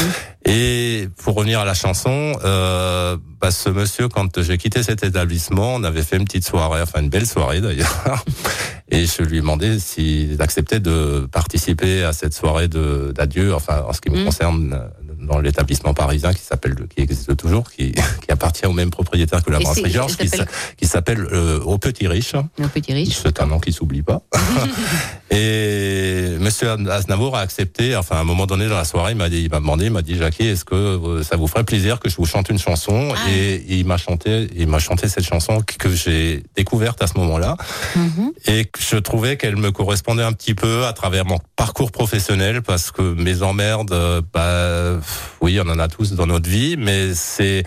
Et 0.45 1.07
pour 1.23 1.35
revenir 1.35 1.61
à 1.61 1.65
la 1.65 1.73
chanson, 1.73 2.33
euh, 2.43 3.15
bah, 3.39 3.49
ce 3.51 3.69
monsieur, 3.69 4.09
quand 4.09 4.41
j'ai 4.41 4.57
quitté 4.57 4.83
cet 4.83 5.03
établissement, 5.03 5.75
on 5.75 5.83
avait 5.83 6.03
fait 6.03 6.17
une 6.17 6.25
petite 6.25 6.45
soirée, 6.45 6.81
enfin 6.81 6.99
une 7.01 7.09
belle 7.09 7.27
soirée 7.27 7.61
d'ailleurs. 7.61 8.25
Et 8.91 9.05
je 9.05 9.21
lui 9.21 9.37
ai 9.37 9.41
demandé 9.41 9.79
s'il 9.79 10.41
acceptait 10.41 10.79
de 10.79 11.27
participer 11.31 12.03
à 12.03 12.11
cette 12.11 12.33
soirée 12.33 12.67
de 12.67 13.13
d'adieu, 13.15 13.53
enfin 13.53 13.85
en 13.87 13.93
ce 13.93 14.01
qui 14.01 14.09
me 14.09 14.19
Mm. 14.19 14.25
concerne 14.25 14.81
dans 15.29 15.39
l'établissement 15.39 15.93
parisien 15.93 16.33
qui 16.33 16.41
s'appelle 16.41 16.75
qui 16.93 17.01
existe 17.01 17.35
toujours, 17.37 17.69
qui, 17.71 17.91
qui 18.25 18.31
appartient 18.31 18.65
au 18.65 18.73
même 18.73 18.89
propriétaire 18.89 19.43
que 19.43 19.51
la 19.51 19.59
brasserie 19.59 19.91
Georges, 19.91 20.17
qui 20.77 20.87
s'appelle- 20.87 21.27
euh, 21.31 21.59
Au 21.61 21.77
Petit 21.77 22.07
Riche. 22.07 22.33
Le 22.57 22.67
petit 22.67 22.93
riche. 22.93 23.19
C'est 23.23 23.39
un 23.41 23.45
nom 23.45 23.59
qui 23.59 23.71
s'oublie 23.71 24.01
pas. 24.01 24.21
Et 25.31 26.37
Monsieur 26.39 26.69
Aznavour 26.89 27.35
a 27.37 27.41
accepté. 27.41 27.95
Enfin, 27.95 28.15
à 28.17 28.19
un 28.19 28.23
moment 28.23 28.47
donné 28.47 28.67
dans 28.67 28.75
la 28.77 28.83
soirée, 28.85 29.11
il 29.11 29.17
m'a 29.17 29.29
dit, 29.29 29.43
il 29.43 29.49
m'a 29.51 29.59
demandé, 29.59 29.85
il 29.85 29.91
m'a 29.91 30.01
dit, 30.01 30.15
Jackie, 30.17 30.47
est-ce 30.47 30.65
que 30.65 30.73
euh, 30.75 31.23
ça 31.23 31.35
vous 31.37 31.45
ferait 31.47 31.63
plaisir 31.63 31.99
que 31.99 32.09
je 32.09 32.15
vous 32.15 32.25
chante 32.25 32.49
une 32.49 32.57
chanson? 32.57 33.13
Ah. 33.15 33.29
Et 33.31 33.63
il 33.69 33.85
m'a 33.85 33.97
chanté, 33.97 34.47
il 34.55 34.67
m'a 34.67 34.79
chanté 34.79 35.07
cette 35.07 35.25
chanson 35.25 35.61
que 35.77 35.89
j'ai 35.93 36.43
découverte 36.55 37.01
à 37.03 37.07
ce 37.07 37.17
moment-là 37.17 37.55
Mhm. 37.95 38.31
et 38.47 38.67
je 38.79 38.97
trouvais 38.97 39.37
qu'elle 39.37 39.55
me 39.57 39.71
correspondait 39.71 40.23
un 40.23 40.33
petit 40.33 40.55
peu 40.55 40.85
à 40.85 40.93
travers 40.93 41.25
mon 41.25 41.39
parcours 41.55 41.91
professionnel 41.91 42.61
parce 42.61 42.91
que 42.91 43.01
mes 43.01 43.41
emmerdes, 43.43 43.91
euh, 43.91 44.21
bah, 44.33 44.99
oui, 45.41 45.59
on 45.63 45.69
en 45.69 45.79
a 45.79 45.87
tous 45.87 46.13
dans 46.13 46.27
notre 46.27 46.49
vie, 46.49 46.75
mais 46.77 47.13
c'est 47.13 47.63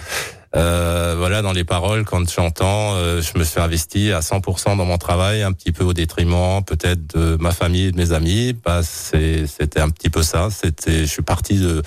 euh, 0.55 1.15
voilà, 1.17 1.41
dans 1.41 1.53
les 1.53 1.65
paroles, 1.65 2.05
quand 2.05 2.31
j'entends, 2.31 2.95
euh, 2.97 3.23
je 3.23 3.38
me 3.38 3.45
suis 3.45 3.59
investi 3.59 4.12
à 4.12 4.21
100% 4.21 4.77
dans 4.77 4.85
mon 4.85 4.99
travail, 4.99 5.43
un 5.43 5.53
petit 5.53 5.73
peu 5.73 5.83
au 5.83 5.95
détriment 5.95 6.62
peut-être 6.62 7.17
de 7.17 7.37
ma 7.41 7.53
famille 7.53 7.87
et 7.87 7.93
de 7.93 7.97
mes 7.97 8.12
amis. 8.12 8.53
Bah, 8.53 8.83
c'était 8.83 9.81
un 9.81 9.88
petit 9.88 10.11
peu 10.11 10.23
ça. 10.23 10.49
C'était, 10.51 11.01
je 11.01 11.11
suis 11.11 11.23
parti 11.23 11.59
de, 11.59 11.83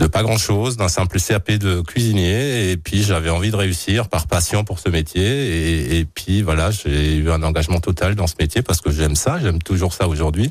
de 0.00 0.06
pas 0.08 0.22
grand-chose, 0.22 0.76
d'un 0.76 0.88
simple 0.88 1.20
CAP 1.20 1.52
de 1.52 1.80
cuisinier, 1.80 2.72
et 2.72 2.76
puis 2.76 3.04
j'avais 3.04 3.30
envie 3.30 3.52
de 3.52 3.56
réussir 3.56 4.08
par 4.08 4.26
passion 4.26 4.64
pour 4.64 4.80
ce 4.80 4.88
métier, 4.88 5.22
et, 5.22 5.98
et 6.00 6.04
puis 6.04 6.42
voilà, 6.42 6.72
j'ai 6.72 7.14
eu 7.14 7.30
un 7.30 7.42
engagement 7.44 7.78
total 7.78 8.16
dans 8.16 8.26
ce 8.26 8.34
métier 8.40 8.62
parce 8.62 8.80
que 8.80 8.90
j'aime 8.90 9.14
ça, 9.14 9.38
j'aime 9.40 9.62
toujours 9.62 9.92
ça 9.92 10.08
aujourd'hui, 10.08 10.50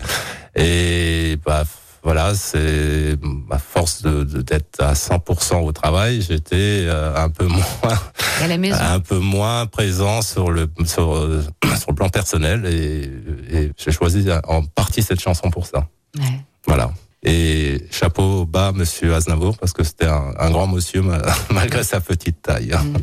et 0.56 1.38
bah 1.46 1.64
voilà, 2.04 2.34
c'est 2.36 3.16
à 3.52 3.58
force 3.60 4.02
de, 4.02 4.24
de- 4.24 4.42
d'être 4.42 4.82
à 4.82 4.94
100% 4.94 5.64
au 5.64 5.72
travail, 5.72 6.22
j'étais 6.22 6.86
euh, 6.88 7.16
un 7.16 7.30
peu 7.30 7.46
moins 7.48 7.62
Et 8.42 8.44
à 8.44 8.48
la 8.48 8.58
maison. 8.58 8.78
un 8.80 9.00
peu 9.00 9.20
moins 9.20 9.66
présent 9.68 10.22
sur 10.22 10.50
le 10.52 10.68
sur, 10.86 11.16
euh, 11.16 11.44
sur 11.80 11.92
le 11.92 11.96
plan 11.96 12.10
personnel 12.10 12.66
et, 12.66 13.10
et 13.56 13.72
j'ai 13.78 13.92
choisi 13.92 14.28
en 14.48 14.64
partie 14.64 15.04
cette 15.04 15.20
chanson 15.22 15.50
pour 15.52 15.66
ça. 15.68 15.88
Ouais. 16.18 16.40
Voilà. 16.68 16.92
Et 17.24 17.86
chapeau 17.92 18.46
bas, 18.46 18.72
Monsieur 18.74 19.14
Aznavour, 19.14 19.56
parce 19.60 19.74
que 19.74 19.84
c'était 19.84 20.08
un, 20.08 20.34
un 20.40 20.50
grand 20.50 20.66
monsieur 20.66 21.04
ma- 21.04 21.22
malgré 21.52 21.84
sa 21.84 22.00
petite 22.02 22.42
taille. 22.42 22.72
Mm. 22.74 22.98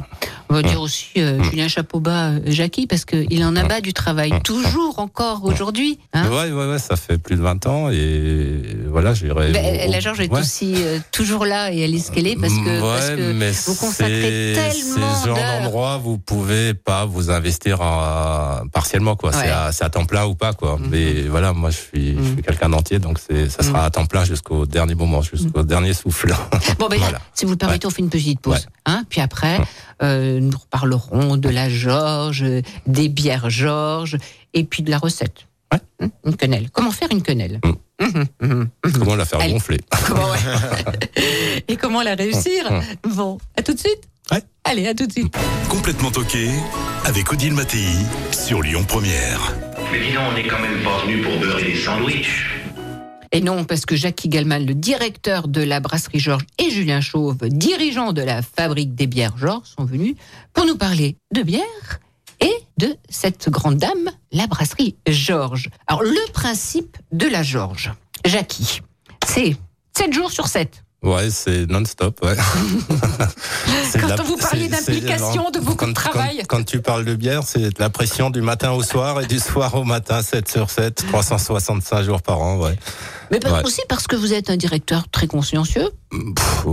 On 0.50 0.54
va 0.54 0.62
dire 0.62 0.81
aussi 0.81 1.11
euh, 1.18 1.40
Julien 1.44 1.68
Chapeau 1.68 2.00
bas, 2.00 2.31
euh, 2.31 2.40
Jackie, 2.46 2.87
parce 2.88 3.04
qu'il 3.04 3.44
en 3.44 3.54
a 3.54 3.64
bas 3.64 3.81
du 3.83 3.92
travail, 3.92 4.33
toujours 4.42 4.98
encore 4.98 5.44
aujourd'hui. 5.44 6.00
hein. 6.14 6.26
ouais, 6.31 6.50
ouais, 6.50 6.66
ouais, 6.70 6.78
ça 6.78 6.96
fait 6.96 7.18
plus 7.18 7.37
de 7.37 7.42
20 7.42 7.66
ans 7.66 7.90
et 7.90 8.62
voilà, 8.90 9.12
j'irai. 9.14 9.52
Ben, 9.52 9.88
la 9.90 10.00
Georges 10.00 10.20
est 10.20 10.33
Ouais. 10.33 10.40
aussi 10.40 10.74
euh, 10.78 10.98
toujours 11.12 11.44
là 11.44 11.70
et 11.72 11.78
elle 11.81 11.94
est 11.94 11.98
ce 11.98 12.11
qu'elle 12.11 12.26
est 12.26 12.35
parce 12.37 12.54
que, 12.54 12.81
parce 12.81 13.11
que 13.11 13.33
mais 13.35 13.50
vous 13.52 13.74
consacrez 13.74 14.54
c'est- 14.54 14.70
tellement 14.94 15.14
Ces 15.14 15.26
genre 15.28 15.38
d'endroit, 15.38 15.98
vous 15.98 16.18
pouvez 16.18 16.72
pas 16.74 17.04
vous 17.04 17.31
investir 17.31 17.81
en- 17.83 18.66
partiellement, 18.72 19.14
quoi. 19.16 19.31
C'est 19.70 19.85
à, 19.85 19.90
temps 19.90 20.07
plein 20.07 20.24
ou 20.26 20.35
pas, 20.35 20.54
quoi. 20.54 20.78
Mais 20.90 21.22
voilà, 21.28 21.52
moi, 21.52 21.70
je 21.70 21.76
suis, 21.76 22.16
je 22.18 22.33
suis 22.33 22.42
quelqu'un 22.42 22.70
d'entier, 22.70 22.98
donc 22.98 23.18
ça 23.20 23.62
sera 23.62 23.85
à 23.85 23.90
temps 23.90 24.07
plein 24.09 24.25
jusqu'au 24.25 24.66
dernier 24.66 24.94
moment, 24.94 25.23
jusqu'au 25.23 25.62
dernier 25.62 25.92
souffle. 25.94 26.35
Bon, 26.79 26.88
ben, 26.88 26.99
Voilà. 26.99 27.21
si 27.35 27.44
vous 27.44 27.53
le 27.53 27.57
permettez, 27.57 27.87
on 27.87 27.90
fait 27.90 28.03
une 28.03 28.11
petite 28.11 28.40
pause. 28.40 28.55
Ouais. 28.55 28.61
Hein, 28.87 29.05
puis 29.09 29.21
après, 29.21 29.61
euh, 30.03 30.40
nous 30.40 30.59
reparlerons 30.59 31.37
de 31.37 31.49
la 31.49 31.68
Georges, 31.68 32.44
des 32.87 33.09
bières 33.09 33.51
Georges, 33.51 34.16
et 34.55 34.64
puis 34.64 34.83
de 34.83 34.90
la 34.90 34.99
recette. 34.99 35.47
Ouais. 35.73 35.79
Hein, 36.01 36.09
une 36.25 36.37
quenelle. 36.37 36.71
Comment 36.71 36.90
faire 36.90 37.09
une 37.12 37.23
quenelle 37.23 37.61
Mm. 37.64 37.73
Mhm, 38.01 38.27
mhm. 38.42 38.68
Comment 38.97 39.16
la 39.16 39.25
faire 39.25 39.40
Allez. 39.40 39.53
gonfler 39.55 39.81
Comment, 40.07 40.31
ouais. 40.31 41.62
Et 41.68 41.77
comment 41.77 42.01
la 42.03 42.14
réussir 42.14 42.64
Bon, 43.03 43.38
à 43.57 43.62
tout 43.62 43.75
de 43.75 43.79
suite 43.81 44.03
Ouais. 44.31 44.40
Allez, 44.62 44.87
à 44.87 44.94
tout 44.94 45.07
de 45.07 45.11
suite. 45.12 45.35
Complètement 45.68 46.12
toqué 46.12 46.49
avec 47.07 47.33
Odile 47.33 47.55
Mattei 47.55 47.88
sur 48.31 48.62
Lyon 48.62 48.85
Première. 48.87 49.53
Mais 49.90 49.99
dis 49.99 50.12
donc, 50.12 50.23
on 50.31 50.35
n'est 50.35 50.47
quand 50.47 50.61
même 50.61 50.81
pas 50.85 51.03
venu 51.05 51.23
pour 51.23 51.40
beurrer 51.40 51.64
des 51.64 51.77
sandwichs. 51.77 52.58
Et 53.33 53.41
non, 53.41 53.64
parce 53.64 53.85
que 53.85 53.95
Jackie 53.95 54.29
Gallman, 54.29 54.61
le 54.61 54.75
directeur 54.75 55.49
de 55.49 55.62
la 55.62 55.81
brasserie 55.81 56.19
Georges, 56.19 56.47
et 56.59 56.71
Julien 56.71 57.01
Chauve, 57.01 57.49
dirigeant 57.49 58.12
de 58.12 58.23
la 58.23 58.43
fabrique 58.43 58.95
des 58.95 59.07
bières 59.07 59.37
Georges, 59.37 59.69
sont 59.77 59.85
venus 59.85 60.14
pour 60.55 60.64
nous 60.64 60.77
parler 60.77 61.17
de 61.35 61.43
bière 61.43 62.01
et 62.41 62.55
de 62.79 62.97
cette 63.09 63.51
grande 63.51 63.77
dame, 63.77 64.11
la 64.33 64.47
brasserie 64.47 64.97
Georges. 65.07 65.69
Alors, 65.87 66.03
le 66.03 66.33
principe 66.33 66.97
de 67.12 67.27
la 67.27 67.43
Georges, 67.43 67.93
Jackie, 68.25 68.81
c'est 69.27 69.57
7 69.97 70.12
jours 70.12 70.31
sur 70.31 70.47
7. 70.47 70.85
Ouais, 71.03 71.31
c'est 71.31 71.71
non-stop, 71.71 72.21
ouais. 72.25 72.35
Quand 74.01 74.03
de 74.07 74.09
la- 74.09 74.17
vous 74.23 74.37
parliez 74.37 74.69
d'implication, 74.69 75.51
de 75.51 75.61
beaucoup 75.61 75.77
quand- 75.77 75.89
de 75.89 75.93
travail. 75.93 76.39
Quand, 76.49 76.59
quand 76.59 76.65
tu 76.65 76.81
parles 76.81 77.05
de 77.05 77.15
bière, 77.15 77.43
c'est 77.45 77.61
de 77.71 77.79
la 77.79 77.89
pression 77.89 78.31
du 78.31 78.43
matin 78.43 78.73
au 78.73 78.83
soir 78.83 79.21
et 79.21 79.27
du 79.27 79.39
soir 79.39 79.75
au 79.77 79.85
matin, 79.85 80.23
7 80.23 80.49
sur 80.51 80.71
7, 80.71 81.07
365 81.09 82.03
jours 82.03 82.21
par 82.21 82.41
an, 82.41 82.59
ouais. 82.59 82.77
Mais 83.31 83.39
pas- 83.39 83.53
Ouais. 83.53 83.65
aussi 83.65 83.81
parce 83.89 84.07
que 84.09 84.17
vous 84.17 84.35
êtes 84.35 84.51
un 84.51 84.57
directeur 84.57 85.09
très 85.09 85.27
consciencieux. 85.29 85.89
Pff, 86.11 86.65
euh, 86.67 86.69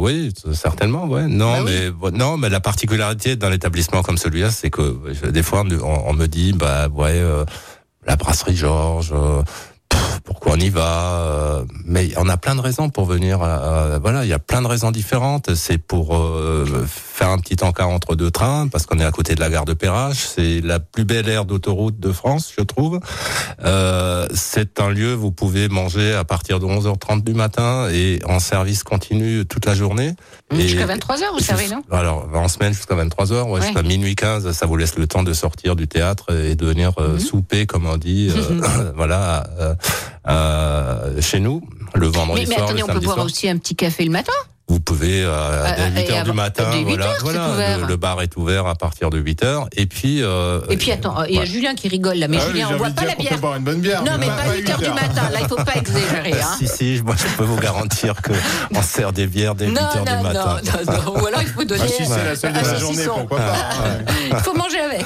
oui, 0.00 0.34
certainement, 0.52 1.06
ouais. 1.06 1.26
Non, 1.28 1.62
Bah 1.62 1.70
mais 2.02 2.10
non, 2.12 2.36
mais 2.36 2.48
la 2.48 2.60
particularité 2.60 3.36
d'un 3.36 3.52
établissement 3.52 4.02
comme 4.02 4.18
celui-là, 4.18 4.50
c'est 4.50 4.70
que 4.70 5.28
des 5.30 5.42
fois 5.44 5.62
on, 5.82 6.08
on 6.08 6.12
me 6.12 6.26
dit, 6.26 6.52
bah 6.52 6.88
ouais, 6.88 7.12
euh, 7.14 7.44
la 8.06 8.16
brasserie 8.16 8.56
Georges. 8.56 9.12
euh, 9.14 9.42
pourquoi 10.30 10.52
on 10.52 10.60
y 10.60 10.68
va 10.70 11.16
euh, 11.18 11.64
Mais 11.84 12.10
on 12.16 12.28
a 12.28 12.36
plein 12.36 12.54
de 12.54 12.60
raisons 12.60 12.88
pour 12.88 13.04
venir. 13.04 13.40
euh, 13.42 13.98
voilà, 14.00 14.24
il 14.24 14.28
y 14.28 14.32
a 14.32 14.38
plein 14.38 14.62
de 14.62 14.68
raisons 14.68 14.92
différentes. 14.92 15.54
C'est 15.56 15.78
pour 15.78 16.16
euh, 16.16 16.86
faire 16.86 17.30
un 17.30 17.38
petit 17.38 17.62
encart 17.64 17.88
entre 17.88 18.14
deux 18.14 18.30
trains 18.30 18.68
parce 18.68 18.86
qu'on 18.86 19.00
est 19.00 19.04
à 19.04 19.10
côté 19.10 19.34
de 19.34 19.40
la 19.40 19.50
gare 19.50 19.64
de 19.64 19.74
Perrache. 19.74 20.24
C'est 20.36 20.60
la 20.60 20.78
plus 20.78 21.04
belle 21.04 21.28
aire 21.28 21.44
d'autoroute 21.46 21.98
de 21.98 22.12
France, 22.12 22.52
je 22.56 22.62
trouve. 22.62 23.00
Euh, 23.64 24.28
c'est 24.32 24.80
un 24.80 24.90
lieu 24.90 25.16
où 25.16 25.20
vous 25.20 25.32
pouvez 25.32 25.68
manger 25.68 26.14
à 26.14 26.22
partir 26.24 26.60
de 26.60 26.66
11h30 26.66 27.24
du 27.24 27.34
matin 27.34 27.88
et 27.92 28.20
en 28.24 28.38
service 28.38 28.84
continu 28.84 29.44
toute 29.46 29.66
la 29.66 29.74
journée. 29.74 30.12
Et- 30.52 30.60
Jusqu'à 30.68 30.86
23h, 30.86 31.32
vous 31.32 31.40
savez, 31.44 31.68
non? 31.68 31.82
Alors, 31.90 32.28
en 32.34 32.48
semaine 32.48 32.72
jusqu'à 32.72 32.94
23h, 32.94 33.42
ouais, 33.44 33.50
Ouais. 33.58 33.62
jusqu'à 33.66 33.82
minuit 33.82 34.14
15, 34.14 34.52
ça 34.52 34.66
vous 34.66 34.76
laisse 34.76 34.96
le 34.96 35.06
temps 35.08 35.22
de 35.24 35.32
sortir 35.32 35.74
du 35.76 35.88
théâtre 35.88 36.32
et 36.32 36.54
de 36.54 36.66
venir 36.66 36.92
euh, 36.98 37.14
Mhm. 37.14 37.18
souper, 37.20 37.66
comme 37.66 37.86
on 37.86 37.96
dit, 37.96 38.30
euh, 38.30 38.60
voilà, 38.96 39.44
euh, 39.60 39.74
euh, 40.28 41.20
chez 41.20 41.40
nous, 41.40 41.62
le 41.94 42.06
vendredi 42.08 42.42
Mais, 42.42 42.46
mais 42.48 42.54
soir, 42.56 42.66
attendez, 42.66 42.78
le 42.80 42.84
on 42.84 42.86
peut 42.86 42.92
samedi 42.94 43.04
boire 43.06 43.16
soir. 43.16 43.26
aussi 43.26 43.48
un 43.48 43.56
petit 43.58 43.74
café 43.76 44.04
le 44.04 44.10
matin? 44.10 44.32
Vous 44.68 44.78
pouvez, 44.78 45.24
euh, 45.24 45.64
Ah, 45.66 45.72
dès 45.72 45.82
ah, 45.82 45.88
8 45.90 45.98
et 45.98 46.12
heures 46.12 46.24
du 46.24 46.32
matin, 46.32 46.70
dès 46.70 46.78
8 46.78 46.84
voilà, 47.22 47.40
heures, 47.48 47.80
le, 47.80 47.86
le 47.88 47.96
bar 47.96 48.22
est 48.22 48.36
ouvert 48.36 48.66
à 48.68 48.76
partir 48.76 49.10
de 49.10 49.18
8 49.18 49.42
heures. 49.42 49.68
Et 49.76 49.86
puis, 49.86 50.22
euh, 50.22 50.60
Et 50.70 50.76
puis 50.76 50.92
attends, 50.92 51.24
il 51.24 51.34
y 51.34 51.38
a 51.38 51.40
ouais. 51.40 51.46
Julien 51.46 51.74
qui 51.74 51.88
rigole 51.88 52.18
là, 52.18 52.28
mais 52.28 52.36
Ah 52.40 52.44
oui, 52.44 52.52
Julien, 52.52 52.68
j'ai 52.68 52.74
on 52.74 52.78
boit 52.78 52.90
pas 52.90 53.04
la 53.04 53.16
bière. 53.16 53.38
boire 53.38 53.56
une 53.56 53.64
bonne 53.64 53.80
bière. 53.80 54.04
Non, 54.04 54.12
mais 54.20 54.26
pas 54.28 54.54
8 54.54 54.70
heures 54.70 54.78
du 54.78 54.90
matin, 54.90 55.28
là, 55.32 55.38
il 55.40 55.48
faut 55.48 55.56
pas 55.56 55.74
exagérer. 55.74 56.34
Hein. 56.40 56.46
Si, 56.60 56.68
si, 56.68 57.02
moi 57.04 57.16
je 57.18 57.26
peux 57.36 57.42
vous 57.42 57.56
garantir 57.58 58.22
que 58.22 58.30
on 58.74 58.80
sert 58.82 59.12
des 59.12 59.26
bières 59.26 59.56
dès 59.56 59.66
8 59.66 59.72
Non, 59.72 59.80
heures 59.80 59.96
non, 59.96 60.04
du 60.04 60.10
non, 60.12 60.22
matin. 60.22 60.56
non, 60.86 60.92
non, 61.14 61.20
ou 61.20 61.26
alors 61.26 61.42
il 61.42 61.48
faut 61.48 61.64
donner. 61.64 61.82
Ah, 61.84 61.88
si 61.88 62.06
c'est 62.06 62.24
la 62.24 62.36
seule 62.36 62.52
de 62.52 62.58
la 62.60 62.78
journée, 62.78 63.04
pourquoi 63.06 63.38
pas. 63.38 63.54
Il 64.30 64.36
faut 64.36 64.54
manger 64.54 64.78
avec. 64.78 65.04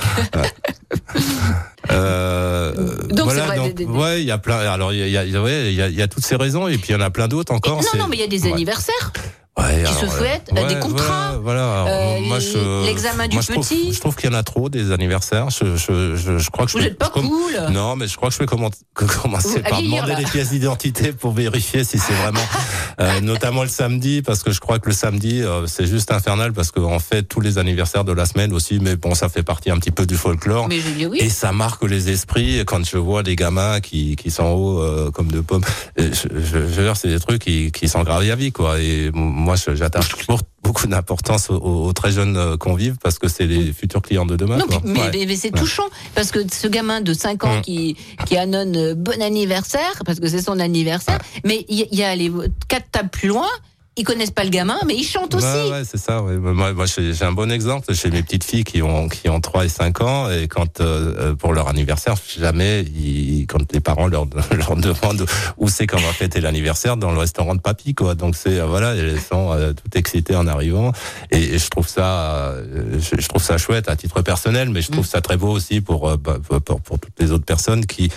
Euh, 1.90 2.72
Donc, 3.10 3.24
voilà, 3.26 3.42
c'est 3.42 3.46
vrai, 3.46 3.56
donc, 3.56 3.74
des- 3.74 3.84
des- 3.84 3.90
ouais, 3.90 4.22
il 4.22 4.26
y 4.26 4.30
a 4.30 4.38
plein. 4.38 4.56
Alors, 4.58 4.92
il 4.92 4.98
y 5.08 5.16
a, 5.18 5.24
y 5.24 5.36
a- 5.36 5.42
ouais, 5.42 5.72
y 5.74 5.82
a, 5.82 5.88
il 5.88 5.94
y 5.94 6.02
a 6.02 6.08
toutes 6.08 6.24
ces 6.24 6.36
raisons, 6.36 6.66
et 6.66 6.78
puis 6.78 6.88
il 6.90 6.92
y 6.92 6.94
en 6.96 7.00
a 7.00 7.10
plein 7.10 7.28
d'autres 7.28 7.52
Et- 7.52 7.56
encore. 7.56 7.76
non, 7.82 7.98
non, 7.98 8.06
mais 8.08 8.16
il 8.16 8.20
y 8.20 8.24
a 8.24 8.26
des 8.26 8.46
anniversaires. 8.46 9.12
Ouais, 9.14 9.20
qui 9.56 9.92
se 9.92 9.98
alors, 10.00 10.14
fouettent, 10.14 10.50
euh, 10.52 10.66
des 10.68 10.74
ouais, 10.74 10.80
contrats, 10.80 11.38
Voilà, 11.42 11.86
euh, 11.86 12.84
l'examen 12.86 13.28
du 13.28 13.36
moi, 13.36 13.42
je 13.46 13.52
trouve- 13.52 13.66
petit. 13.68 13.92
je 13.92 14.00
trouve 14.00 14.16
qu'il 14.16 14.28
y 14.30 14.34
en 14.34 14.36
a 14.36 14.42
trop 14.42 14.68
des 14.68 14.90
anniversaires. 14.90 15.48
Je, 15.50 15.76
je, 15.76 16.16
je, 16.16 16.38
je 16.38 16.50
crois 16.50 16.64
que 16.66 16.72
je 16.72 16.76
Vous 16.78 16.82
peux- 16.82 16.90
êtes 16.90 16.98
pas 16.98 17.08
cool. 17.10 17.30
Non, 17.70 17.94
mais 17.96 18.08
je 18.08 18.16
crois 18.16 18.30
que 18.30 18.34
je 18.34 18.40
vais 18.40 18.46
commencer 18.46 19.60
par 19.60 19.80
demander 19.80 20.12
là. 20.12 20.16
des 20.16 20.24
pièces 20.24 20.50
d'identité 20.50 21.12
pour 21.12 21.32
vérifier 21.32 21.84
si 21.84 21.98
c'est 21.98 22.12
vraiment, 22.14 22.40
euh, 23.00 23.20
notamment 23.20 23.62
le 23.62 23.68
samedi, 23.68 24.22
parce 24.22 24.42
que 24.42 24.50
je 24.50 24.58
crois 24.60 24.78
que 24.80 24.88
le 24.88 24.94
samedi 24.94 25.42
euh, 25.42 25.66
c'est 25.66 25.86
juste 25.86 26.10
infernal 26.10 26.52
parce 26.52 26.70
qu'on 26.72 26.98
fait 26.98 27.22
tous 27.22 27.40
les 27.40 27.58
anniversaires 27.58 28.04
de 28.04 28.12
la 28.12 28.26
semaine 28.26 28.52
aussi, 28.52 28.78
mais 28.80 28.96
bon, 28.96 29.14
ça 29.14 29.28
fait 29.28 29.42
partie 29.44 29.70
un 29.70 29.78
petit 29.78 29.90
peu 29.92 30.04
du 30.06 30.16
folklore. 30.16 30.68
Mais 30.68 30.80
je 30.80 30.88
dis 30.90 31.06
oui. 31.06 31.18
Et 31.20 31.28
ça 31.28 31.52
marque 31.52 31.84
les 31.84 32.10
esprits 32.10 32.64
quand 32.66 32.84
je 32.84 32.96
vois 32.98 33.22
des 33.22 33.36
gamins 33.36 33.80
qui, 33.80 34.16
qui 34.16 34.30
sont 34.32 34.46
hauts 34.46 34.80
euh, 34.82 35.10
comme 35.12 35.28
de 35.30 35.40
pommes. 35.40 35.62
Je, 35.96 36.04
je, 36.12 36.28
je 36.40 36.58
veux 36.58 36.84
dire, 36.84 36.96
c'est 36.96 37.08
des 37.08 37.20
trucs 37.20 37.42
qui, 37.42 37.70
qui 37.70 37.88
sont 37.88 38.02
gravés 38.02 38.30
à 38.32 38.36
vie, 38.36 38.50
quoi. 38.52 38.80
Et 38.80 39.10
moi, 39.44 39.54
j'attache 39.56 40.08
toujours 40.08 40.40
beaucoup 40.62 40.86
d'importance 40.86 41.50
aux, 41.50 41.56
aux 41.60 41.92
très 41.92 42.10
jeunes 42.10 42.36
euh, 42.36 42.56
convives 42.56 42.96
parce 43.02 43.18
que 43.18 43.28
c'est 43.28 43.46
les 43.46 43.72
futurs 43.72 44.00
clients 44.02 44.24
de 44.26 44.34
demain. 44.36 44.56
Non, 44.56 44.66
quoi. 44.66 44.80
puis- 44.80 44.90
mais, 44.92 45.00
Ouais. 45.00 45.10
mais- 45.12 45.26
mais 45.26 45.36
c'est 45.36 45.52
Ouais. 45.52 45.60
touchant 45.60 45.84
parce 46.14 46.30
que 46.30 46.38
ce 46.52 46.66
gamin 46.66 47.00
de 47.02 47.12
5 47.12 47.44
ans 47.44 47.58
Mm. 47.58 47.60
qui 47.62 47.96
qui 48.26 48.36
annonce 48.38 48.76
euh, 48.76 48.94
bon 48.94 49.20
anniversaire 49.22 49.92
parce 50.06 50.18
que 50.20 50.26
c'est 50.28 50.40
son 50.42 50.58
anniversaire, 50.58 51.18
mais 51.44 51.64
il 51.68 51.80
y, 51.80 51.88
il 51.92 51.98
y 51.98 52.02
a 52.02 52.16
les 52.16 52.32
quatre 52.68 52.90
tables 52.90 53.10
plus 53.10 53.28
loin, 53.28 53.48
ils 53.96 54.04
connaissent 54.04 54.32
pas 54.32 54.42
le 54.42 54.50
gamin, 54.50 54.78
mais 54.86 54.94
ils 54.96 55.04
chantent 55.04 55.34
aussi. 55.34 55.46
Ouais, 55.46 55.70
ouais, 55.70 55.82
c'est 55.84 55.98
ça. 55.98 56.20
Ouais. 56.22 56.36
Moi, 56.36 56.72
moi, 56.72 56.84
j'ai 56.86 57.22
un 57.24 57.32
bon 57.32 57.50
exemple 57.50 57.94
chez 57.94 58.10
mes 58.10 58.22
petites 58.22 58.42
filles 58.42 58.64
qui 58.64 58.82
ont 58.82 59.08
qui 59.08 59.28
ont 59.28 59.40
3 59.40 59.66
et 59.66 59.68
5 59.68 60.00
ans 60.00 60.30
et 60.30 60.48
quand 60.48 60.80
euh, 60.80 61.14
euh, 61.18 61.34
pour 61.34 61.52
leur 61.52 61.68
anniversaire, 61.68 62.14
jamais 62.38 62.82
ils, 62.82 63.46
quand 63.46 63.72
les 63.72 63.80
parents 63.80 64.08
leur 64.08 64.26
leur 64.56 64.76
demandent 64.76 65.26
où 65.58 65.68
c'est 65.68 65.86
qu'on 65.86 65.98
va 65.98 66.12
fêter 66.12 66.40
l'anniversaire 66.40 66.96
dans 66.96 67.12
le 67.12 67.18
restaurant 67.18 67.54
de 67.54 67.60
papy 67.60 67.94
quoi. 67.94 68.16
Donc 68.16 68.34
c'est 68.34 68.58
euh, 68.58 68.66
voilà, 68.66 68.96
elles 68.96 69.20
sont 69.20 69.52
euh, 69.52 69.72
toutes 69.72 69.94
excitées 69.94 70.34
en 70.34 70.48
arrivant 70.48 70.92
et, 71.30 71.54
et 71.54 71.58
je 71.58 71.68
trouve 71.68 71.86
ça 71.86 72.50
euh, 72.50 72.98
je, 72.98 73.20
je 73.20 73.28
trouve 73.28 73.42
ça 73.42 73.58
chouette 73.58 73.88
à 73.88 73.94
titre 73.94 74.22
personnel, 74.22 74.70
mais 74.70 74.82
je 74.82 74.90
trouve 74.90 75.06
ça 75.06 75.20
très 75.20 75.36
beau 75.36 75.50
aussi 75.50 75.80
pour 75.80 76.16
bah, 76.18 76.38
pour, 76.42 76.60
pour, 76.60 76.80
pour 76.80 76.98
toutes 76.98 77.20
les 77.20 77.30
autres 77.30 77.44
personnes 77.44 77.86
qui 77.86 78.10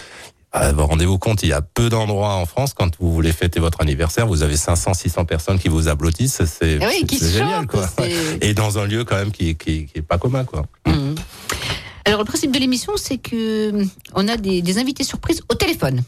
Rendez-vous 0.77 1.17
compte, 1.17 1.43
il 1.43 1.49
y 1.49 1.53
a 1.53 1.61
peu 1.61 1.89
d'endroits 1.89 2.33
en 2.35 2.45
France 2.45 2.73
quand 2.73 2.91
vous 2.99 3.13
voulez 3.13 3.31
fêter 3.31 3.59
votre 3.59 3.81
anniversaire, 3.81 4.27
vous 4.27 4.43
avez 4.43 4.57
500, 4.57 4.93
600 4.93 5.25
personnes 5.25 5.59
qui 5.59 5.67
vous 5.69 5.87
applaudissent, 5.87 6.41
c'est 6.45 6.77
oui, 6.85 7.05
c'est 7.09 7.31
génial 7.31 7.61
chantent, 7.61 7.67
quoi. 7.67 7.87
c'est- 7.97 8.37
Et 8.41 8.53
dans 8.53 8.77
un 8.79 8.85
lieu 8.85 9.03
quand 9.03 9.15
même 9.15 9.31
qui 9.31 9.55
qui, 9.55 9.85
qui 9.85 9.99
est 9.99 10.01
pas 10.01 10.17
commun 10.17 10.43
quoi. 10.45 10.65
Mhm. 10.85 11.15
Alors 12.05 12.19
le 12.19 12.25
principe 12.25 12.51
de 12.51 12.59
l'émission, 12.59 12.93
c'est 12.95 13.17
que 13.17 13.71
hum, 13.71 13.89
on 14.13 14.27
a 14.27 14.37
des, 14.37 14.61
des 14.61 14.77
invités 14.77 15.03
surprises 15.03 15.41
au 15.49 15.55
téléphone. 15.55 16.01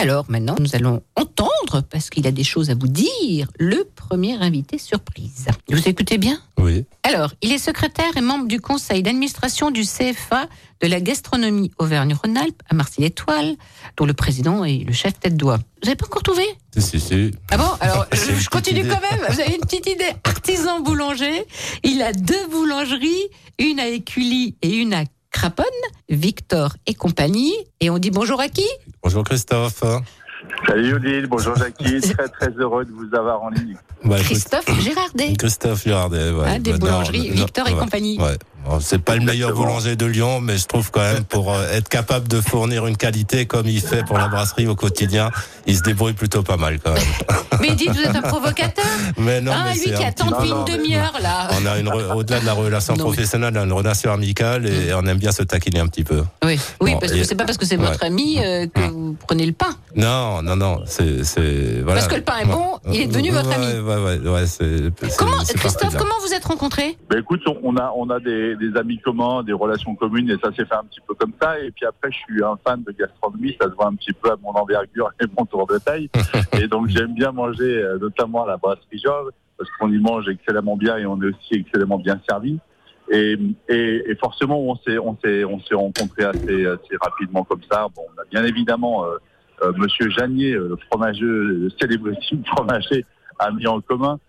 Alors 0.00 0.26
maintenant, 0.28 0.54
nous 0.60 0.76
allons 0.76 1.02
entendre, 1.16 1.82
parce 1.90 2.08
qu'il 2.08 2.24
a 2.28 2.30
des 2.30 2.44
choses 2.44 2.70
à 2.70 2.74
vous 2.74 2.86
dire, 2.86 3.50
le 3.58 3.82
premier 3.96 4.34
invité 4.34 4.78
surprise. 4.78 5.46
Vous 5.68 5.88
écoutez 5.88 6.18
bien? 6.18 6.40
Oui. 6.56 6.84
Alors, 7.02 7.32
il 7.42 7.50
est 7.50 7.58
secrétaire 7.58 8.16
et 8.16 8.20
membre 8.20 8.46
du 8.46 8.60
conseil 8.60 9.02
d'administration 9.02 9.72
du 9.72 9.82
CFA 9.82 10.46
de 10.80 10.86
la 10.86 11.00
gastronomie 11.00 11.72
Auvergne-Rhône-Alpes 11.78 12.62
à 12.70 12.76
Marseille-Étoile, 12.76 13.56
dont 13.96 14.06
le 14.06 14.12
président 14.12 14.64
est 14.64 14.84
le 14.86 14.92
chef 14.92 15.18
tête 15.18 15.36
d'oie. 15.36 15.56
Vous 15.56 15.86
n'avez 15.86 15.96
pas 15.96 16.06
encore 16.06 16.22
trouvé? 16.22 16.44
Si 16.76 16.80
si 16.80 17.00
si. 17.00 17.32
Ah 17.50 17.56
bon? 17.56 17.70
Alors, 17.80 18.06
je, 18.12 18.48
continue 18.48 18.80
idée. 18.80 18.88
quand 18.88 19.00
même. 19.00 19.26
Vous 19.28 19.40
avez 19.40 19.52
une 19.52 19.62
petite 19.62 19.88
idée. 19.88 20.12
Artisan 20.22 20.78
boulanger. 20.78 21.44
Il 21.82 22.02
a 22.02 22.12
deux 22.12 22.46
boulangeries, 22.52 23.30
une 23.58 23.80
à 23.80 23.88
Écully 23.88 24.54
et 24.62 24.76
une 24.76 24.94
à 24.94 25.02
Craponne, 25.38 25.64
Victor 26.08 26.72
et 26.88 26.94
compagnie. 26.94 27.54
Et 27.78 27.90
on 27.90 27.98
dit 27.98 28.10
bonjour 28.10 28.40
à 28.40 28.48
qui? 28.48 28.66
Bonjour 29.04 29.22
Christophe. 29.22 29.84
Salut 30.66 30.94
Odile, 30.94 31.28
bonjour 31.28 31.54
Jackie, 31.54 32.00
très 32.00 32.26
très 32.26 32.50
heureux 32.58 32.84
de 32.84 32.90
vous 32.90 33.06
avoir 33.16 33.44
en 33.44 33.50
ligne. 33.50 33.76
Bah, 34.02 34.16
Christophe 34.18 34.68
Gérardet. 34.80 35.34
Christophe 35.36 35.84
Girardet, 35.84 36.32
ouais. 36.32 36.44
Ah, 36.44 36.58
des 36.58 36.72
Bah, 36.72 36.78
boulangeries 36.78 37.28
non, 37.28 37.34
Victor 37.36 37.68
et 37.68 37.72
ouais, 37.72 37.78
compagnie. 37.78 38.18
Ouais, 38.20 38.36
C'est 38.80 38.98
pas 39.02 39.16
le 39.16 39.22
meilleur 39.24 39.52
boulanger 39.54 39.96
de 39.96 40.06
Lyon, 40.06 40.40
mais 40.40 40.56
je 40.58 40.66
trouve 40.66 40.90
quand 40.90 41.00
même 41.00 41.24
pour 41.24 41.52
euh, 41.52 41.70
être 41.72 41.88
capable 41.88 42.28
de 42.28 42.40
fournir 42.40 42.86
une 42.86 42.96
qualité 42.96 43.46
comme 43.46 43.66
il 43.66 43.80
fait 43.80 44.04
pour 44.04 44.18
la 44.18 44.28
brasserie 44.28 44.66
au 44.66 44.74
quotidien, 44.76 45.30
il 45.66 45.76
se 45.76 45.82
débrouille 45.82 46.12
plutôt 46.12 46.42
pas 46.42 46.56
mal 46.56 46.78
quand 46.82 46.92
même. 46.92 47.02
Mais 47.60 47.74
dites, 47.74 47.90
vous 47.90 48.00
êtes 48.02 48.14
un 48.14 48.22
provocateur. 48.22 48.84
Mais 49.16 49.40
non, 49.40 49.50
ah, 49.52 49.64
mais 49.66 49.74
lui 49.74 49.92
qui 49.92 50.04
attend 50.04 50.26
depuis 50.30 50.50
une 50.50 50.64
demi-heure, 50.64 51.14
là. 51.20 51.48
On 51.60 51.66
a 51.66 51.78
une 51.78 51.88
re- 51.88 52.14
au-delà 52.14 52.38
de 52.38 52.46
la 52.46 52.52
relation 52.52 52.94
Non, 52.94 53.02
professionnelle, 53.04 53.52
on 53.56 53.60
a 53.60 53.64
une 53.64 53.72
relation 53.72 54.12
amicale 54.12 54.66
et 54.66 54.94
on 54.94 55.04
aime 55.06 55.18
bien 55.18 55.32
se 55.32 55.42
taquiner 55.42 55.80
un 55.80 55.88
petit 55.88 56.04
peu. 56.04 56.22
Oui, 56.44 56.60
oui 56.80 56.92
Bon, 56.92 56.98
parce 57.00 57.12
et- 57.12 57.18
que 57.18 57.24
c'est 57.24 57.34
pas 57.34 57.44
parce 57.46 57.58
que 57.58 57.66
c'est 57.66 57.76
Ouais. 57.76 57.86
votre 57.86 58.04
ami 58.04 58.38
euh, 58.38 58.66
que 58.72 58.80
vous 58.82 59.16
prenez 59.26 59.44
le 59.44 59.52
pain. 59.52 59.70
Non, 59.96 60.40
non, 60.42 60.54
non, 60.54 60.82
c'est, 60.86 61.22
voilà. 61.82 61.94
Parce 62.00 62.06
que 62.06 62.14
le 62.16 62.22
pain 62.22 62.38
est 62.42 62.44
bon, 62.46 62.78
il 62.92 63.00
est 63.00 63.06
devenu 63.06 63.30
votre 63.30 63.50
ami. 63.50 63.66
Ouais, 63.66 63.96
ouais, 63.96 64.18
ouais, 64.18 64.44
Comment, 65.18 65.38
Christophe, 65.56 65.96
comment 65.96 66.14
vous 66.24 66.32
êtes 66.34 66.44
rencontrés? 66.44 66.96
Ben 67.10 67.18
écoute, 67.18 67.40
on 67.64 67.76
a 67.76 67.92
on 67.96 68.08
a 68.10 68.20
des, 68.20 68.54
des 68.58 68.76
amis 68.76 68.98
communs, 68.98 69.42
des 69.42 69.52
relations 69.52 69.94
communes, 69.94 70.30
et 70.30 70.36
ça 70.42 70.52
s'est 70.52 70.64
fait 70.64 70.74
un 70.74 70.84
petit 70.84 71.00
peu 71.06 71.14
comme 71.14 71.32
ça. 71.40 71.58
Et 71.60 71.70
puis 71.70 71.86
après, 71.86 72.10
je 72.12 72.18
suis 72.18 72.44
un 72.44 72.56
fan 72.64 72.82
de 72.82 72.92
gastronomie, 72.92 73.56
ça 73.60 73.68
se 73.68 73.74
voit 73.74 73.86
un 73.86 73.94
petit 73.94 74.12
peu 74.12 74.30
à 74.30 74.36
mon 74.42 74.50
envergure 74.50 75.10
et 75.20 75.24
mon 75.38 75.46
tour 75.46 75.66
de 75.66 75.78
taille. 75.78 76.10
et 76.60 76.68
donc 76.68 76.88
j'aime 76.88 77.14
bien 77.14 77.32
manger, 77.32 77.82
euh, 77.82 77.98
notamment 77.98 78.44
à 78.44 78.48
la 78.48 78.56
brasserie 78.56 79.00
Georges, 79.02 79.30
parce 79.56 79.70
qu'on 79.78 79.92
y 79.92 79.98
mange 79.98 80.28
excellemment 80.28 80.76
bien 80.76 80.96
et 80.98 81.06
on 81.06 81.20
est 81.22 81.26
aussi 81.26 81.54
excellemment 81.54 81.98
bien 81.98 82.20
servi. 82.28 82.58
Et, 83.10 83.38
et, 83.68 84.10
et 84.10 84.14
forcément, 84.16 84.60
on 84.60 84.76
s'est 84.76 84.98
on 84.98 85.16
s'est 85.24 85.44
on 85.44 85.58
s'est 85.60 85.74
rencontrés 85.74 86.24
assez 86.24 86.66
assez 86.66 86.96
rapidement 87.00 87.42
comme 87.44 87.62
ça. 87.70 87.86
Bon, 87.96 88.02
on 88.14 88.20
a 88.20 88.24
bien 88.30 88.44
évidemment 88.44 89.06
euh, 89.06 89.16
euh, 89.62 89.72
Monsieur 89.78 90.10
Janier, 90.10 90.52
le 90.52 90.76
fromageux, 90.90 91.42
le 91.42 91.70
célébrissime 91.80 92.44
fromager, 92.54 93.06
a 93.38 93.50
mis 93.50 93.66
en 93.66 93.80
commun 93.80 94.20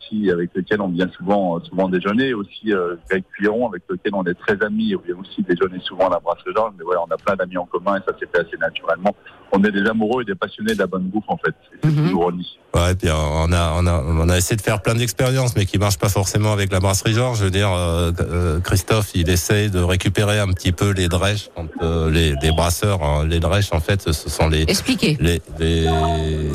qui 0.00 0.30
avec 0.30 0.50
lequel 0.54 0.80
on 0.80 0.88
vient 0.88 1.08
souvent 1.16 1.60
souvent 1.64 1.88
déjeuner, 1.88 2.34
aussi 2.34 2.72
euh, 2.72 2.96
Greg 3.08 3.22
Cuiron 3.34 3.68
avec 3.68 3.82
lequel 3.88 4.12
on 4.14 4.24
est 4.24 4.34
très 4.34 4.60
amis, 4.64 4.94
on 4.96 5.06
vient 5.06 5.16
aussi 5.20 5.42
déjeuner 5.42 5.80
souvent 5.84 6.08
à 6.08 6.10
la 6.10 6.18
brasserie 6.18 6.52
Georges, 6.54 6.74
mais 6.78 6.84
ouais, 6.84 6.96
on 6.98 7.12
a 7.12 7.16
plein 7.16 7.36
d'amis 7.36 7.56
en 7.56 7.66
commun 7.66 7.96
et 7.96 8.00
ça 8.06 8.16
s'est 8.18 8.28
fait 8.32 8.40
assez 8.46 8.56
naturellement. 8.58 9.14
On 9.52 9.62
est 9.62 9.70
des 9.70 9.88
amoureux 9.88 10.22
et 10.22 10.24
des 10.24 10.34
passionnés 10.34 10.74
de 10.74 10.78
la 10.80 10.86
bonne 10.88 11.04
bouffe 11.04 11.24
en 11.28 11.36
fait. 11.36 11.54
C'est 11.82 11.88
toujours 11.88 12.32
dit. 12.32 12.58
Ouais, 12.74 12.90
et 12.90 12.94
puis 12.96 13.08
euh, 13.08 13.14
on 13.14 13.52
a, 13.52 13.74
on 13.76 13.86
a, 13.86 14.02
on 14.02 14.28
a 14.28 14.36
essayé 14.36 14.56
de 14.56 14.62
faire 14.62 14.82
plein 14.82 14.96
d'expériences, 14.96 15.54
mais 15.54 15.64
qui 15.64 15.78
marchent 15.78 15.98
pas 15.98 16.08
forcément 16.08 16.52
avec 16.52 16.72
la 16.72 16.80
brasserie 16.80 17.12
Georges. 17.12 17.38
Je 17.38 17.44
veux 17.44 17.50
dire, 17.52 17.70
euh, 17.72 18.10
euh, 18.20 18.58
Christophe, 18.60 19.12
il 19.14 19.30
essaye 19.30 19.70
de 19.70 19.78
récupérer 19.78 20.40
un 20.40 20.48
petit 20.48 20.72
peu 20.72 20.90
les 20.90 21.06
drèches, 21.08 21.50
quand, 21.54 21.68
euh, 21.82 22.10
les, 22.10 22.34
les 22.42 22.50
brasseurs, 22.50 23.02
hein, 23.04 23.24
les 23.28 23.38
drèches 23.38 23.72
en 23.72 23.80
fait, 23.80 24.10
ce 24.10 24.28
sont 24.28 24.48
les, 24.48 24.62
Expliquez. 24.62 25.16
les, 25.20 25.40
les... 25.60 25.86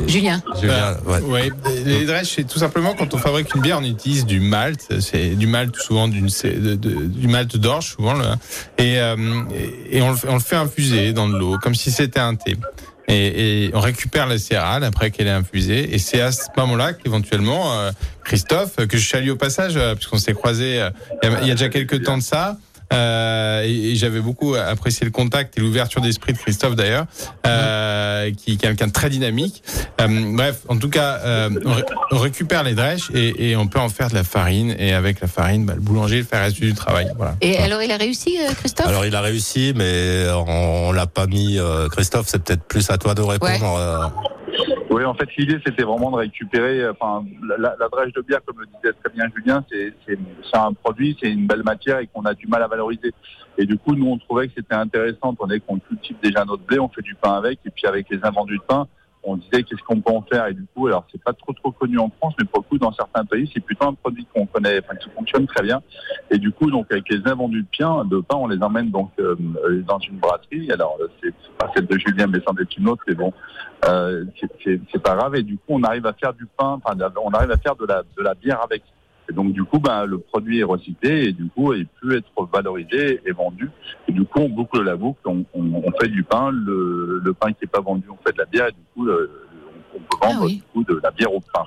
Julien. 0.06 0.42
Julien, 0.60 0.96
ouais. 1.06 1.20
Ouais, 1.22 1.50
les 1.86 2.04
drèches, 2.04 2.34
c'est 2.36 2.44
tout 2.46 2.58
simplement 2.58 2.89
quand 2.94 3.14
on 3.14 3.18
fabrique 3.18 3.54
une 3.54 3.60
bière, 3.62 3.78
on 3.80 3.84
utilise 3.84 4.24
du 4.26 4.40
malt. 4.40 4.80
C'est 5.00 5.30
du 5.36 5.46
malt 5.46 5.74
souvent 5.76 6.08
d'une, 6.08 6.28
du 6.28 7.28
malt 7.28 7.56
d'orge 7.56 7.94
souvent, 7.96 8.14
et 8.78 8.98
euh, 9.00 9.16
et 9.90 10.02
on 10.02 10.10
le, 10.12 10.16
on 10.28 10.34
le 10.34 10.40
fait 10.40 10.56
infuser 10.56 11.12
dans 11.12 11.28
de 11.28 11.36
l'eau, 11.38 11.58
comme 11.62 11.74
si 11.74 11.90
c'était 11.90 12.20
un 12.20 12.34
thé. 12.34 12.56
Et, 13.08 13.64
et 13.66 13.70
on 13.74 13.80
récupère 13.80 14.26
la 14.28 14.38
céréale 14.38 14.84
après 14.84 15.10
qu'elle 15.10 15.26
est 15.26 15.30
infusée. 15.30 15.92
Et 15.94 15.98
c'est 15.98 16.20
à 16.20 16.30
ce 16.30 16.42
moment-là 16.56 16.92
qu'éventuellement 16.92 17.72
euh, 17.72 17.90
Christophe, 18.24 18.76
que 18.86 18.96
je 18.96 19.08
salue 19.08 19.30
au 19.30 19.36
passage, 19.36 19.72
euh, 19.76 19.96
puisqu'on 19.96 20.18
s'est 20.18 20.32
croisé 20.34 20.80
euh, 20.80 20.90
il 21.24 21.28
y 21.30 21.34
a- 21.34 21.40
il 21.42 21.48
y 21.48 21.50
a 21.50 21.54
déjà 21.54 21.68
quelques 21.70 22.04
temps 22.04 22.18
de 22.18 22.22
ça. 22.22 22.56
Euh, 22.92 23.62
et, 23.64 23.92
et 23.92 23.94
j'avais 23.96 24.20
beaucoup 24.20 24.54
apprécié 24.54 25.04
le 25.04 25.12
contact 25.12 25.56
et 25.56 25.60
l'ouverture 25.60 26.00
d'esprit 26.00 26.32
de 26.32 26.38
Christophe 26.38 26.74
d'ailleurs, 26.74 27.06
euh, 27.46 28.30
qui 28.32 28.52
est 28.54 28.56
quelqu'un 28.56 28.88
de 28.88 28.92
très 28.92 29.10
dynamique. 29.10 29.62
Euh, 30.00 30.06
bref, 30.34 30.60
en 30.68 30.76
tout 30.76 30.90
cas, 30.90 31.20
euh, 31.24 31.50
on, 31.64 31.72
ré- 31.72 31.84
on 32.10 32.18
récupère 32.18 32.64
les 32.64 32.74
drèches 32.74 33.10
et, 33.14 33.50
et 33.50 33.56
on 33.56 33.68
peut 33.68 33.78
en 33.78 33.88
faire 33.88 34.08
de 34.08 34.14
la 34.14 34.24
farine. 34.24 34.74
Et 34.78 34.92
avec 34.92 35.20
la 35.20 35.28
farine, 35.28 35.66
bah, 35.66 35.74
le 35.76 35.80
boulanger 35.80 36.22
fait 36.22 36.36
le 36.36 36.42
reste 36.42 36.56
du 36.60 36.74
travail. 36.74 37.12
Voilà. 37.16 37.36
Et 37.40 37.58
alors, 37.58 37.82
il 37.82 37.92
a 37.92 37.96
réussi, 37.96 38.38
euh, 38.40 38.52
Christophe? 38.54 38.86
Alors 38.86 39.06
il 39.06 39.14
a 39.14 39.20
réussi, 39.20 39.72
mais 39.76 40.26
on, 40.30 40.88
on 40.88 40.92
l'a 40.92 41.06
pas 41.06 41.26
mis. 41.26 41.58
euh, 41.58 41.88
Christophe, 41.88 42.26
c'est 42.28 42.42
peut-être 42.42 42.64
plus 42.64 42.90
à 42.90 42.98
toi 42.98 43.14
de 43.14 43.22
répondre. 43.22 43.76
euh, 43.78 44.06
Oui, 44.90 45.04
en 45.04 45.14
fait, 45.14 45.28
l'idée, 45.36 45.58
c'était 45.64 45.82
vraiment 45.82 46.10
de 46.10 46.16
récupérer, 46.16 46.82
euh, 46.82 46.92
enfin, 46.92 47.24
la, 47.58 47.76
la, 47.78 48.06
de 48.06 48.20
bière, 48.22 48.40
comme 48.44 48.60
le 48.60 48.66
disait 48.66 48.94
très 49.02 49.12
bien 49.14 49.26
Julien, 49.34 49.64
c'est, 49.70 50.18
un 50.52 50.72
produit, 50.72 51.16
c'est 51.20 51.30
une 51.30 51.46
belle 51.46 51.62
matière 51.62 51.98
et 51.98 52.06
qu'on 52.06 52.24
a 52.24 52.34
du 52.34 52.46
mal 52.46 52.62
à 52.62 52.68
valoriser. 52.68 53.12
Et 53.58 53.66
du 53.66 53.78
coup, 53.78 53.94
nous, 53.94 54.06
on 54.06 54.18
trouvait 54.18 54.48
que 54.48 54.54
c'était 54.56 54.74
intéressant, 54.74 55.34
on 55.38 55.50
est 55.50 55.60
qu'on 55.60 55.78
cultive 55.78 56.16
déjà 56.22 56.44
notre 56.44 56.64
blé, 56.64 56.78
on 56.78 56.88
fait 56.88 57.02
du 57.02 57.14
pain 57.14 57.32
avec, 57.32 57.60
et 57.64 57.70
puis 57.70 57.86
avec 57.86 58.08
les 58.10 58.18
invendus 58.24 58.58
de 58.58 58.62
pain, 58.62 58.86
on 59.22 59.36
disait 59.36 59.62
qu'est-ce 59.62 59.82
qu'on 59.82 60.00
peut 60.00 60.12
en 60.12 60.22
faire. 60.22 60.46
Et 60.46 60.54
du 60.54 60.64
coup, 60.74 60.86
alors, 60.86 61.04
c'est 61.10 61.22
pas 61.22 61.32
trop 61.32 61.52
trop 61.52 61.70
connu 61.72 61.98
en 61.98 62.10
France, 62.18 62.34
mais 62.38 62.46
pour 62.46 62.62
le 62.62 62.68
coup, 62.68 62.78
dans 62.78 62.92
certains 62.92 63.24
pays, 63.24 63.50
c'est 63.52 63.60
plutôt 63.60 63.86
un 63.86 63.94
produit 63.94 64.26
qu'on 64.32 64.46
connaît, 64.46 64.80
enfin, 64.82 64.96
qui 64.96 65.10
fonctionne 65.10 65.46
très 65.46 65.62
bien. 65.62 65.82
Et 66.30 66.38
du 66.38 66.50
coup, 66.50 66.70
donc, 66.70 66.86
avec 66.90 67.08
les 67.10 67.20
invendus 67.26 67.62
de 67.62 67.68
pain, 67.78 68.04
de 68.04 68.20
pain, 68.20 68.36
on 68.36 68.48
les 68.48 68.62
emmène 68.62 68.90
donc 68.90 69.10
euh, 69.18 69.36
dans 69.86 69.98
une 69.98 70.18
brasserie. 70.18 70.70
Alors, 70.72 70.96
euh, 71.00 71.08
c'est 71.22 71.34
pas 71.58 71.70
celle 71.74 71.86
de 71.86 71.98
Julien, 71.98 72.26
mais 72.26 72.38
c'en 72.46 72.56
est 72.56 72.76
une 72.76 72.88
autre, 72.88 73.02
mais 73.06 73.14
bon, 73.14 73.32
euh, 73.84 74.24
c'est 74.64 75.02
pas 75.02 75.16
grave. 75.16 75.36
Et 75.36 75.42
du 75.42 75.56
coup, 75.56 75.64
on 75.68 75.82
arrive 75.82 76.06
à 76.06 76.12
faire 76.14 76.32
du 76.32 76.46
pain, 76.46 76.80
enfin, 76.82 76.96
on 77.22 77.30
arrive 77.30 77.50
à 77.50 77.58
faire 77.58 77.76
de 77.76 77.86
la, 77.86 78.02
de 78.02 78.22
la 78.22 78.34
bière 78.34 78.62
avec. 78.62 78.82
Et 79.30 79.32
donc, 79.32 79.52
du 79.52 79.62
coup, 79.64 79.78
ben, 79.78 80.04
le 80.06 80.18
produit 80.18 80.58
est 80.58 80.64
recyclé 80.64 81.26
et 81.28 81.32
du 81.32 81.46
coup, 81.48 81.72
il 81.72 81.86
peut 81.86 82.16
être 82.16 82.48
valorisé 82.52 83.20
et 83.24 83.30
vendu. 83.32 83.70
Et 84.08 84.12
du 84.12 84.24
coup, 84.24 84.40
on 84.40 84.48
boucle 84.48 84.82
la 84.82 84.96
boucle, 84.96 85.20
on, 85.24 85.44
on, 85.54 85.82
on 85.86 85.92
fait 86.00 86.08
du 86.08 86.24
pain, 86.24 86.50
le, 86.50 87.20
le 87.24 87.32
pain 87.32 87.52
qui 87.52 87.64
est 87.64 87.68
pas 87.68 87.80
vendu, 87.80 88.04
on 88.10 88.16
fait 88.26 88.32
de 88.32 88.38
la 88.38 88.46
bière 88.46 88.66
et 88.66 88.72
du 88.72 88.82
coup, 88.94 89.04
le- 89.04 89.30
on, 89.94 89.98
on 89.98 90.00
peut 90.00 90.26
vendre 90.26 90.44
du 90.56 90.62
coup 90.72 90.82
de 90.84 91.00
la 91.02 91.10
bière 91.12 91.32
au 91.32 91.40
pain. 91.40 91.62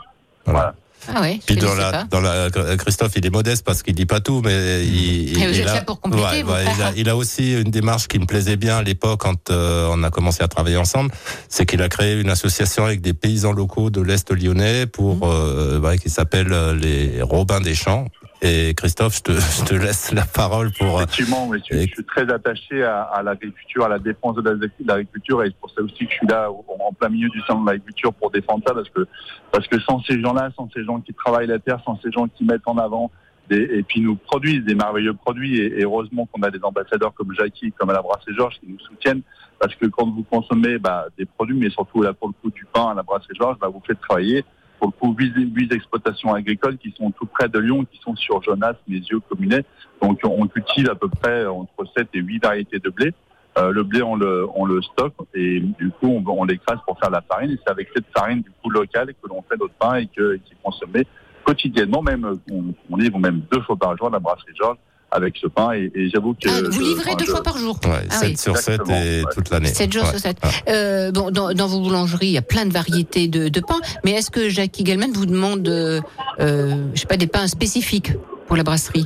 Voilà. 0.46 0.76
Ah 1.08 1.22
ouais, 1.22 1.40
Puis 1.46 1.56
dans 1.56 1.74
la, 1.74 1.92
pas. 1.92 2.04
dans 2.10 2.22
la, 2.22 2.50
Christophe, 2.78 3.14
il 3.16 3.26
est 3.26 3.30
modeste 3.30 3.64
parce 3.66 3.84
qu'il 3.84 3.96
dit 3.96 4.06
pas 4.06 4.20
tout, 4.20 4.42
mais 4.44 4.86
il, 4.86 5.34
vous 5.34 5.54
il 5.54 5.68
a, 5.68 5.82
pour 5.82 6.00
ouais, 6.06 6.44
ouais, 6.44 6.66
il, 6.76 6.82
a, 6.82 6.92
il 6.96 7.10
a 7.10 7.16
aussi 7.16 7.54
une 7.54 7.72
démarche 7.72 8.08
qui 8.08 8.20
me 8.20 8.26
plaisait 8.26 8.58
bien 8.58 8.78
à 8.78 8.84
l'époque 8.84 9.22
quand 9.22 9.50
euh, 9.50 9.88
on 9.92 10.04
a 10.04 10.10
commencé 10.10 10.44
à 10.44 10.48
travailler 10.48 10.78
ensemble, 10.78 11.12
c'est 11.50 11.66
qu'il 11.66 11.82
a 11.82 11.90
créé 11.90 12.20
une 12.20 12.30
association 12.30 12.86
avec 12.86 13.02
des 13.02 13.14
paysans 13.14 13.52
locaux 13.54 13.90
de 13.90 14.02
l'est 14.02 14.30
lyonnais 14.32 14.86
pour 14.86 15.14
Mmh. 15.14 15.22
euh, 15.24 15.98
qui 15.98 16.10
s'appelle 16.10 16.52
euh, 16.52 16.76
les 16.76 17.22
Robins 17.22 17.62
des 17.62 17.76
Champs. 17.76 18.08
Et 18.46 18.74
Christophe, 18.76 19.16
je 19.18 19.22
te, 19.22 19.32
je 19.32 19.64
te 19.64 19.74
laisse 19.74 20.12
la 20.14 20.26
parole 20.26 20.72
pour. 20.72 21.00
euh, 21.00 21.04
Effectivement, 21.04 21.48
mais 21.48 21.60
je, 21.60 21.78
je 21.78 21.88
suis 21.88 22.04
très 22.04 22.30
attaché 22.32 22.84
à, 22.84 23.04
à 23.04 23.24
l'agriculture, 23.24 23.86
à 23.86 23.90
la 23.90 24.00
défense 24.00 24.36
de 24.36 24.42
la- 24.42 24.56
de 24.56 24.70
l'agriculture, 24.86 25.44
et 25.44 25.48
c'est 25.48 25.56
pour 25.58 25.70
ça 25.72 25.82
aussi 25.82 26.06
que 26.06 26.12
je 26.12 26.18
suis 26.18 26.28
là 26.28 26.50
en 26.52 26.92
plein 26.94 27.10
milieu 27.10 27.30
du 27.30 27.40
centre 27.42 27.62
de 27.62 27.68
l'agriculture 27.68 28.14
pour 28.14 28.32
défendre 28.32 28.62
ça, 28.68 28.74
parce 28.74 28.90
que 28.90 29.08
parce 29.52 29.68
que 29.68 29.80
sans 29.80 30.02
ces 30.04 30.20
gens-là, 30.22 30.50
sans 30.58 30.70
ces 30.76 30.84
gens 30.84 31.00
qui 31.00 31.14
travaillent 31.14 31.48
la 31.48 31.60
terre, 31.60 31.80
sans 31.86 31.98
ces 32.02 32.12
gens 32.12 32.28
qui 32.28 32.44
mettent 32.44 32.68
en 32.68 32.78
avant 32.78 33.12
des, 33.50 33.62
et 33.62 33.84
puis 33.84 34.02
nous 34.02 34.16
produisent 34.16 34.64
des 34.66 34.76
merveilleux 34.76 35.14
produits, 35.14 35.60
et, 35.60 35.80
et 35.80 35.84
heureusement 35.84 36.26
qu'on 36.32 36.42
a 36.44 36.52
des 36.52 36.64
ambassadeurs 36.64 37.14
comme 37.14 37.34
Jackie, 37.34 37.72
comme 37.72 37.90
à 37.92 37.94
la 37.94 38.02
Brasserie 38.02 38.36
Georges 38.36 38.60
qui 38.60 38.68
nous 38.68 38.80
soutiennent, 38.80 39.22
parce 39.60 39.74
que 39.76 39.86
quand 39.86 40.10
vous 40.10 40.24
consommez 40.24 40.78
bah, 40.80 41.06
des 41.18 41.26
produits, 41.26 41.58
mais 41.58 41.70
surtout 41.70 42.02
là 42.02 42.12
pour 42.14 42.28
le 42.28 42.34
coup 42.42 42.52
du 42.52 42.66
pain 42.74 42.88
à 42.90 42.94
la 42.94 43.04
Brasserie 43.04 43.36
Georges, 43.40 43.58
bah, 43.60 43.68
vous 43.70 43.82
faites 43.88 44.02
travailler 44.02 44.44
pour 44.92 45.08
le 45.08 45.14
coup, 45.14 45.16
huit, 45.18 45.34
huit 45.56 45.72
exploitations 45.72 46.34
agricoles 46.34 46.78
qui 46.78 46.94
sont 46.98 47.12
tout 47.12 47.26
près 47.26 47.48
de 47.48 47.60
Lyon, 47.60 47.86
qui 47.86 48.00
sont 48.00 48.16
sur 48.16 48.42
Jonas, 48.44 48.74
Mézieux, 48.88 49.20
Communet. 49.30 49.64
Donc, 50.02 50.20
on 50.24 50.46
cultive 50.48 50.90
à 50.90 50.96
peu 50.96 51.08
près 51.08 51.46
entre 51.46 51.86
7 51.96 52.10
et 52.14 52.20
8 52.20 52.44
variétés 52.44 52.80
de 52.80 52.90
blé. 52.90 53.14
Euh, 53.58 53.72
le 53.72 53.84
blé, 53.84 54.02
on 54.02 54.16
le, 54.16 54.48
on 54.56 54.66
le 54.66 54.82
stocke 54.82 55.14
et 55.36 55.60
du 55.60 55.90
coup, 55.92 56.08
on, 56.08 56.24
on 56.28 56.44
l'écrase 56.44 56.80
pour 56.86 57.00
faire 57.00 57.12
la 57.12 57.22
farine. 57.22 57.52
Et 57.52 57.60
c'est 57.64 57.72
avec 57.72 57.90
cette 57.96 58.06
farine 58.16 58.42
du 58.42 58.52
coup 58.62 58.70
locale 58.70 59.14
que 59.14 59.30
l'on 59.30 59.42
fait 59.44 59.58
notre 59.58 59.76
pain 59.76 59.96
et 59.96 60.08
que, 60.08 60.36
qui 60.38 60.54
est 60.54 60.58
consommé 60.64 61.06
quotidiennement, 61.44 62.02
même 62.02 62.40
on, 62.52 62.64
on 62.90 62.96
livre 62.98 63.20
même 63.20 63.42
deux 63.52 63.62
fois 63.62 63.76
par 63.76 63.96
jour 63.98 64.08
à 64.08 64.12
la 64.12 64.20
brasserie 64.20 64.56
Georges 64.56 64.78
avec 65.14 65.38
ce 65.38 65.48
pain. 65.48 65.72
Et, 65.74 65.92
et 65.96 66.10
j'avoue 66.10 66.34
que 66.34 66.50
Ah, 66.50 66.62
vous 66.66 66.72
je- 66.72 66.82
livrez 66.82 67.10
enfin, 67.12 67.16
deux 67.18 67.26
je- 67.26 67.32
fois 67.32 67.44
par 67.44 67.58
jour 67.58 67.80
Ouais, 67.86 67.92
Ah 68.10 68.14
7 68.16 68.30
oui. 68.30 68.38
sur 68.38 68.58
7 68.58 68.82
et 68.90 69.24
toute 69.34 69.50
l'année. 69.50 69.68
7 69.68 69.92
jours 69.94 70.04
Ouais. 70.04 70.10
sur 70.10 70.20
7. 70.20 70.38
Ah. 70.42 70.48
Euh, 70.70 71.12
bon, 71.12 71.32
dans, 71.32 71.54
dans 71.54 71.68
vos 71.68 71.80
boulangeries, 71.82 72.28
il 72.28 72.32
y 72.34 72.38
a 72.38 72.42
plein 72.42 72.66
de 72.66 72.74
variétés 72.74 73.28
de, 73.28 73.48
de 73.50 73.60
pain, 73.60 73.80
mais 74.04 74.12
est-ce 74.12 74.32
que 74.32 74.50
Jackie 74.50 74.84
Gallman 74.84 75.12
vous 75.14 75.26
demande, 75.26 75.68
euh, 75.68 76.02
euh, 76.40 76.76
je 76.94 77.00
sais 77.02 77.08
pas, 77.08 77.18
des 77.18 77.28
pains 77.28 77.48
spécifiques 77.48 78.12
pour 78.48 78.56
la 78.58 78.64
brasserie? 78.64 79.06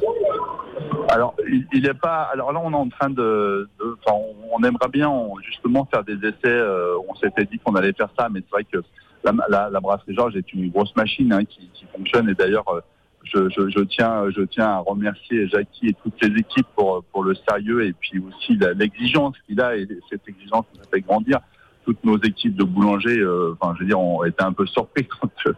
Alors, 1.09 1.35
il 1.49 1.65
il 1.73 1.85
est 1.87 1.93
pas. 1.93 2.29
Alors 2.33 2.51
là, 2.51 2.59
on 2.63 2.71
est 2.71 2.75
en 2.75 2.89
train 2.89 3.09
de. 3.09 3.69
de- 3.79 3.97
enfin, 4.05 4.17
on, 4.51 4.61
aimerait 4.63 4.89
bien 4.91 5.09
on- 5.09 5.35
justement 5.39 5.87
faire 5.91 6.03
des 6.03 6.15
essais. 6.15 6.35
euh, 6.45 6.95
on 7.07 7.15
s'était 7.15 7.45
dit 7.45 7.59
qu'on 7.63 7.75
allait 7.75 7.93
faire 7.93 8.09
ça, 8.19 8.27
mais 8.29 8.41
c'est 8.41 8.51
vrai 8.51 8.65
que 8.65 8.79
la, 9.23 9.31
la, 9.49 9.69
la 9.69 9.79
brasserie 9.79 10.13
Georges 10.15 10.35
est 10.35 10.51
une 10.53 10.69
grosse 10.69 10.93
machine 10.97 11.31
hein, 11.31 11.45
qui, 11.45 11.69
qui 11.73 11.85
fonctionne. 11.95 12.27
Et 12.29 12.33
d'ailleurs, 12.33 12.67
euh, 12.69 12.81
je, 13.33 13.49
je, 13.49 13.69
je 13.69 13.83
tiens, 13.83 14.29
je 14.29 14.41
tiens 14.41 14.67
à 14.67 14.77
remercier 14.79 15.47
Jackie 15.47 15.87
et 15.87 15.95
toutes 16.03 16.21
les 16.21 16.39
équipes 16.39 16.67
pour 16.75 17.03
pour 17.11 17.23
le 17.23 17.35
sérieux 17.47 17.85
et 17.85 17.93
puis 17.93 18.19
aussi 18.19 18.57
l'exigence 18.75 19.35
qu'il 19.45 19.61
a 19.61 19.75
et 19.75 19.87
cette 20.09 20.27
exigence 20.27 20.65
nous 20.73 20.81
a 20.81 20.87
fait 20.89 21.01
grandir. 21.01 21.39
Toutes 21.85 22.03
nos 22.03 22.17
équipes 22.17 22.57
de 22.57 22.65
boulangers, 22.65 23.19
euh, 23.19 23.55
enfin, 23.57 23.73
je 23.75 23.83
veux 23.83 23.87
dire, 23.87 23.97
ont 23.97 24.25
été 24.25 24.43
un 24.43 24.51
peu 24.51 24.65
surpris 24.65 25.07
quand 25.21 25.31
euh, 25.45 25.53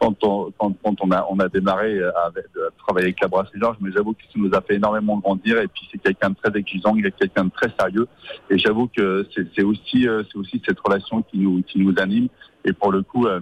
quand 0.00 0.24
on, 0.24 0.52
quand, 0.56 0.72
quand 0.84 0.94
on 1.00 1.10
a, 1.10 1.26
on 1.28 1.40
a 1.40 1.48
démarré 1.48 2.00
à 2.00 2.30
travailler 2.78 3.06
avec 3.06 3.20
la 3.20 3.28
brasserie 3.28 3.58
Georges, 3.58 3.78
mais 3.80 3.90
j'avoue 3.92 4.12
que 4.12 4.22
ça 4.22 4.36
nous 4.36 4.50
a 4.52 4.60
fait 4.60 4.74
énormément 4.74 5.18
grandir. 5.18 5.58
Et 5.60 5.68
puis 5.68 5.88
c'est 5.90 5.98
quelqu'un 5.98 6.30
de 6.30 6.36
très 6.36 6.56
exigeant, 6.58 6.94
il 6.96 7.06
est 7.06 7.12
quelqu'un 7.12 7.44
de 7.44 7.50
très 7.50 7.70
sérieux. 7.78 8.06
Et 8.50 8.58
j'avoue 8.58 8.88
que 8.88 9.26
c'est 9.34 9.62
aussi, 9.62 10.08
euh, 10.08 10.22
c'est 10.30 10.38
aussi 10.38 10.62
cette 10.66 10.78
relation 10.80 11.22
qui 11.22 11.38
nous, 11.38 11.62
qui 11.62 11.78
nous 11.80 11.94
anime. 11.98 12.28
Et 12.64 12.72
pour 12.72 12.92
le 12.92 13.02
coup, 13.02 13.26
euh, 13.26 13.40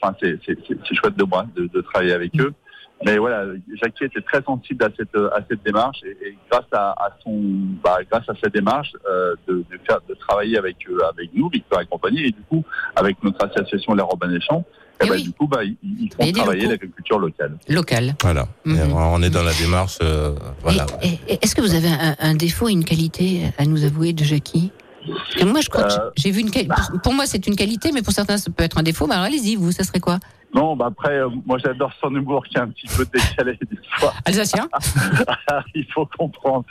enfin 0.00 0.14
c'est 0.20 0.38
chouette 0.94 1.16
de, 1.16 1.24
de, 1.54 1.66
de 1.66 1.80
travailler 1.80 2.12
avec 2.12 2.38
eux. 2.40 2.54
Mais 3.04 3.18
voilà, 3.18 3.44
Jackie 3.82 4.04
était 4.04 4.20
très 4.22 4.42
sensible 4.42 4.82
à 4.84 4.88
cette 4.96 5.14
à 5.16 5.40
cette 5.48 5.62
démarche 5.64 5.98
et, 6.04 6.28
et 6.28 6.38
grâce 6.50 6.64
à, 6.72 6.90
à 6.92 7.16
son 7.22 7.32
bah, 7.82 7.98
grâce 8.10 8.26
à 8.28 8.34
cette 8.42 8.54
démarche 8.54 8.92
euh, 9.08 9.34
de, 9.46 9.56
de 9.56 9.78
faire 9.86 9.98
de 10.08 10.14
travailler 10.14 10.56
avec 10.56 10.76
euh, 10.88 10.98
avec 11.10 11.30
nous, 11.34 11.48
Victor 11.50 11.80
et 11.82 11.86
compagnie, 11.86 12.20
et 12.26 12.30
du 12.30 12.40
coup 12.48 12.64
avec 12.96 13.22
notre 13.22 13.44
association 13.44 13.94
Les 13.94 14.02
Robins 14.02 14.28
des 14.28 14.40
Champs, 14.40 14.64
et 15.00 15.04
Eh 15.04 15.08
bah, 15.08 15.14
oui. 15.16 15.22
du 15.24 15.32
coup 15.32 15.46
bah 15.48 15.64
ils, 15.64 15.76
ils 15.82 16.10
font 16.14 16.30
travailler 16.32 16.66
l'agriculture 16.66 17.18
locale. 17.18 17.58
Local. 17.68 18.14
Voilà. 18.22 18.46
Et 18.64 18.70
Mhm. 18.70 18.92
on 18.94 19.22
est 19.22 19.30
dans 19.30 19.42
la 19.42 19.52
démarche. 19.54 19.98
euh, 20.02 20.34
voilà. 20.62 20.86
Et- 21.02 21.32
et- 21.34 21.38
Est-ce 21.42 21.54
que 21.54 21.60
vous 21.60 21.74
avez 21.74 21.88
un, 21.88 22.16
un 22.18 22.34
défaut 22.34 22.68
et 22.68 22.72
une 22.72 22.84
qualité 22.84 23.52
à 23.58 23.66
nous 23.66 23.84
avouer 23.84 24.12
de 24.14 24.24
Jackie 24.24 24.70
Parce 25.06 25.34
que 25.34 25.44
moi, 25.44 25.60
je 25.60 25.68
crois 25.68 25.84
que 25.84 25.94
j'ai 26.16 26.30
vu 26.30 26.40
une 26.40 26.50
qualité. 26.50 26.72
Pour, 26.90 27.02
pour 27.02 27.12
moi, 27.12 27.26
c'est 27.26 27.46
une 27.46 27.56
qualité, 27.56 27.90
mais 27.92 28.00
pour 28.02 28.14
certains, 28.14 28.38
ça 28.38 28.50
peut 28.50 28.64
être 28.64 28.78
un 28.78 28.82
défaut. 28.82 29.06
Mais 29.06 29.14
alors, 29.14 29.26
allez-y, 29.26 29.56
vous, 29.56 29.72
ça 29.72 29.82
serait 29.84 30.00
quoi? 30.00 30.18
Non, 30.54 30.76
bah 30.76 30.86
après, 30.86 31.18
euh, 31.18 31.28
moi 31.46 31.58
j'adore 31.58 31.90
son 32.00 32.14
humour 32.14 32.44
qui 32.46 32.56
est 32.56 32.60
un 32.60 32.68
petit 32.68 32.86
peu 32.86 33.04
décalé 33.12 33.58
des 33.68 33.76
fois. 33.98 34.12
Alsacien 34.24 34.68
Il 35.74 35.84
faut 35.92 36.06
comprendre. 36.16 36.64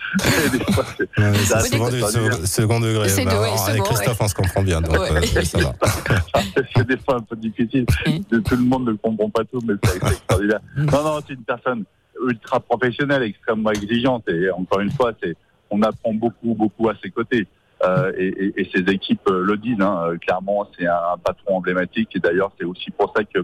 Et 0.45 0.49
des 0.57 0.63
fois, 0.73 0.86
c'est- 0.97 1.09
Ouais, 1.19 1.34
second- 1.36 2.79
degré. 2.79 3.09
C'est 3.09 3.25
Mais 3.25 3.31
de- 3.31 3.38
ouais, 3.38 3.43
alors, 3.47 3.67
avec 3.69 3.77
bon, 3.79 3.84
Christophe, 3.86 4.21
on 4.21 4.27
se 4.27 4.36
comprend 4.36 4.63
bien, 4.63 4.81
donc 4.81 4.93
Ouais. 4.97 5.11
euh, 5.11 5.41
ça 5.43 5.57
va. 5.59 5.73
c'est 6.75 6.88
des 6.88 6.97
fois 6.97 7.15
un 7.17 7.21
peu 7.21 7.36
difficile. 7.36 7.86
Mm. 8.07 8.41
Tout 8.41 8.55
le 8.55 8.63
monde 8.63 8.86
ne 8.88 8.93
comprend 8.93 9.29
pas 9.29 9.43
tout, 9.43 9.59
mais 9.67 9.73
c'est 9.84 9.97
extraordinaire. 9.97 10.59
Non, 10.77 11.03
non, 11.03 11.19
c'est 11.27 11.34
une 11.34 11.43
personne 11.43 11.84
ultra 12.25 12.59
professionnelle, 12.61 13.23
extrêmement 13.23 13.71
exigeante. 13.71 14.27
Et 14.29 14.49
encore 14.51 14.79
une 14.79 14.91
fois, 14.91 15.11
c'est 15.21 15.36
on 15.69 15.81
apprend 15.81 16.13
beaucoup, 16.13 16.53
beaucoup 16.53 16.88
à 16.89 16.93
ses 17.03 17.09
côtés. 17.09 17.47
Euh, 17.84 18.13
et, 18.17 18.27
et- 18.27 18.61
et 18.61 18.69
ses 18.73 18.79
équipes 18.93 19.27
euh, 19.29 19.43
le 19.43 19.57
disent. 19.57 19.81
Hein, 19.81 20.03
Euh, 20.07 20.17
clairement, 20.17 20.69
c'est 20.77 20.88
un, 20.88 20.93
un 21.13 21.17
patron 21.17 21.57
emblématique. 21.57 22.09
Et 22.15 22.19
d'ailleurs, 22.19 22.51
c'est 22.57 22.63
aussi 22.65 22.91
pour 22.91 23.11
ça 23.15 23.23
que, 23.25 23.39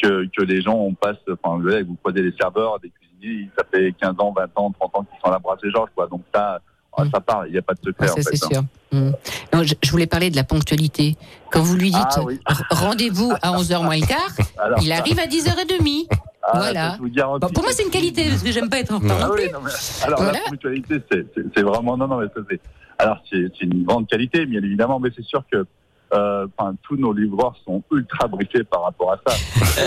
que, 0.00 0.26
que 0.36 0.42
les 0.42 0.60
gens, 0.62 0.74
on 0.74 0.94
passe, 0.94 1.16
enfin, 1.30 1.56
vous 1.56 1.62
voyez, 1.62 1.82
vous 1.82 1.96
croisez 2.02 2.22
des 2.22 2.34
serveurs, 2.38 2.78
des 2.80 2.90
cuisiniers, 2.90 3.48
ça 3.56 3.64
fait 3.72 3.92
15 4.00 4.14
ans, 4.18 4.32
20 4.36 4.44
ans, 4.56 4.72
30 4.78 4.96
ans 4.96 5.02
qu'ils 5.04 5.18
sont 5.20 5.28
à 5.28 5.32
la 5.32 5.38
brasserie 5.38 5.70
Georges, 5.70 5.90
quoi. 5.94 6.06
Donc 6.06 6.22
ça, 6.34 6.60
Mm. 6.98 7.10
ça 7.12 7.20
part, 7.20 7.46
il 7.46 7.52
n'y 7.52 7.58
a 7.58 7.62
pas 7.62 7.74
de 7.74 7.80
secret, 7.84 8.06
Ah, 8.08 8.22
Ça, 8.22 8.22
c'est 8.22 8.42
hein. 8.44 8.48
sûr. 8.50 8.62
Mm. 8.98 9.10
Non, 9.52 9.62
je, 9.64 9.74
je 9.82 9.90
voulais 9.90 10.06
parler 10.06 10.30
de 10.30 10.36
la 10.36 10.44
ponctualité. 10.44 11.14
Quand 11.52 11.60
vous 11.60 11.76
lui 11.76 11.90
dites 11.90 12.00
Ah, 12.16 12.22
oui. 12.24 12.40
rendez-vous 12.70 13.32
à 13.42 13.52
11h 13.52 13.82
moins 13.84 13.98
le 13.98 14.06
quart, 14.06 14.30
Alors, 14.58 14.78
il 14.82 14.90
arrive 14.92 15.18
à 15.18 15.26
10h30. 15.26 16.06
ah, 16.42 16.52
voilà. 16.54 16.96
Bon, 16.98 17.48
pour 17.50 17.62
moi, 17.64 17.72
c'est 17.72 17.82
une 17.84 17.90
qualité, 17.90 18.28
parce 18.30 18.42
que 18.42 18.50
j'aime 18.50 18.70
pas 18.70 18.78
être 18.78 18.92
en 18.94 18.98
retard 18.98 19.18
Ah 19.20 19.26
non 19.26 19.34
oui, 19.34 19.42
plus. 19.42 19.52
non, 19.52 19.60
mais- 19.62 19.70
alors 20.06 20.22
Voilà. 20.22 20.38
la 20.42 20.50
ponctualité, 20.50 21.02
c'est- 21.12 21.62
vraiment 21.62 21.96
non, 21.98 22.08
non, 22.08 22.16
mais 22.18 22.26
ça 22.34 22.40
c'est. 22.50 22.60
Alors 22.98 23.18
c'est 23.30 23.52
c'est 23.58 23.66
une 23.66 23.82
grande 23.84 24.06
qualité, 24.08 24.46
bien 24.46 24.62
évidemment, 24.62 24.98
mais 24.98 25.10
c'est 25.14 25.24
sûr 25.24 25.44
que 25.52 25.66
euh, 26.14 26.46
tous 26.82 26.96
nos 26.96 27.12
livreurs 27.12 27.54
sont 27.64 27.82
ultra 27.90 28.28
briefés 28.28 28.64
par 28.64 28.84
rapport 28.84 29.12
à 29.12 29.20
ça. 29.26 29.36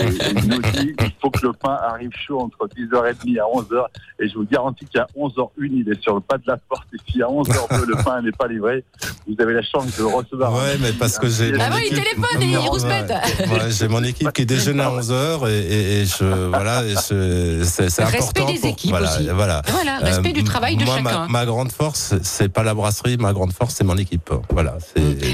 Et, 0.00 0.34
nous 0.34 0.62
disent 0.62 0.94
il 1.00 1.12
faut 1.20 1.30
que 1.30 1.46
le 1.46 1.52
pain 1.52 1.76
arrive 1.82 2.10
chaud 2.26 2.40
entre 2.40 2.68
10h30 2.68 3.40
à 3.40 3.44
11h, 3.44 3.86
et 4.20 4.28
je 4.28 4.34
vous 4.34 4.44
garantis 4.44 4.86
qu'à 4.86 5.06
11h01 5.16 5.48
il 5.58 5.88
est 5.90 6.00
sur 6.00 6.14
le 6.14 6.20
pas 6.20 6.38
de 6.38 6.44
la 6.46 6.56
porte, 6.56 6.86
et 6.94 7.10
si 7.10 7.22
à 7.22 7.26
11h02 7.26 7.86
le 7.86 8.04
pain 8.04 8.22
n'est 8.22 8.32
pas 8.32 8.46
livré, 8.48 8.84
vous 9.26 9.34
avez 9.40 9.54
la 9.54 9.62
chance 9.62 9.96
de 9.96 10.02
le 10.02 10.08
recevoir. 10.08 10.52
Ouais, 10.52 10.76
mais 10.80 10.92
parce 10.92 11.18
que 11.18 11.28
j'ai. 11.28 11.52
Ah 11.60 11.70
oui, 11.74 11.88
il 11.90 11.96
téléphone 11.96 12.42
et 12.42 12.46
il 12.46 12.58
rouspète. 12.58 13.10
Ouais, 13.10 13.70
j'ai 13.70 13.88
mon 13.88 14.02
équipe 14.04 14.32
qui 14.32 14.46
déjeune 14.46 14.80
à 14.80 14.90
11h 14.90 15.48
et, 15.48 15.58
et, 15.58 16.00
et 16.00 16.04
je 16.06 16.48
voilà, 16.48 16.82
c'est 16.96 17.64
c'est 17.64 18.04
Respect 18.04 18.40
important 18.40 18.52
des 18.52 18.58
pour 18.58 18.68
équipes 18.70 18.90
voilà, 18.90 19.14
aussi. 19.14 19.28
voilà. 19.28 19.62
Voilà, 19.68 19.98
respect 19.98 20.32
du 20.32 20.44
travail 20.44 20.76
de 20.76 20.84
moi, 20.84 20.96
chacun. 20.96 21.20
Ma, 21.20 21.28
ma 21.28 21.46
grande 21.46 21.72
force, 21.72 22.14
c'est 22.22 22.48
pas 22.48 22.62
la 22.62 22.74
brasserie, 22.74 23.16
ma 23.16 23.32
grande 23.32 23.52
force, 23.52 23.74
c'est 23.74 23.84
mon 23.84 23.96
équipe. 23.96 24.30
Voilà. 24.50 24.76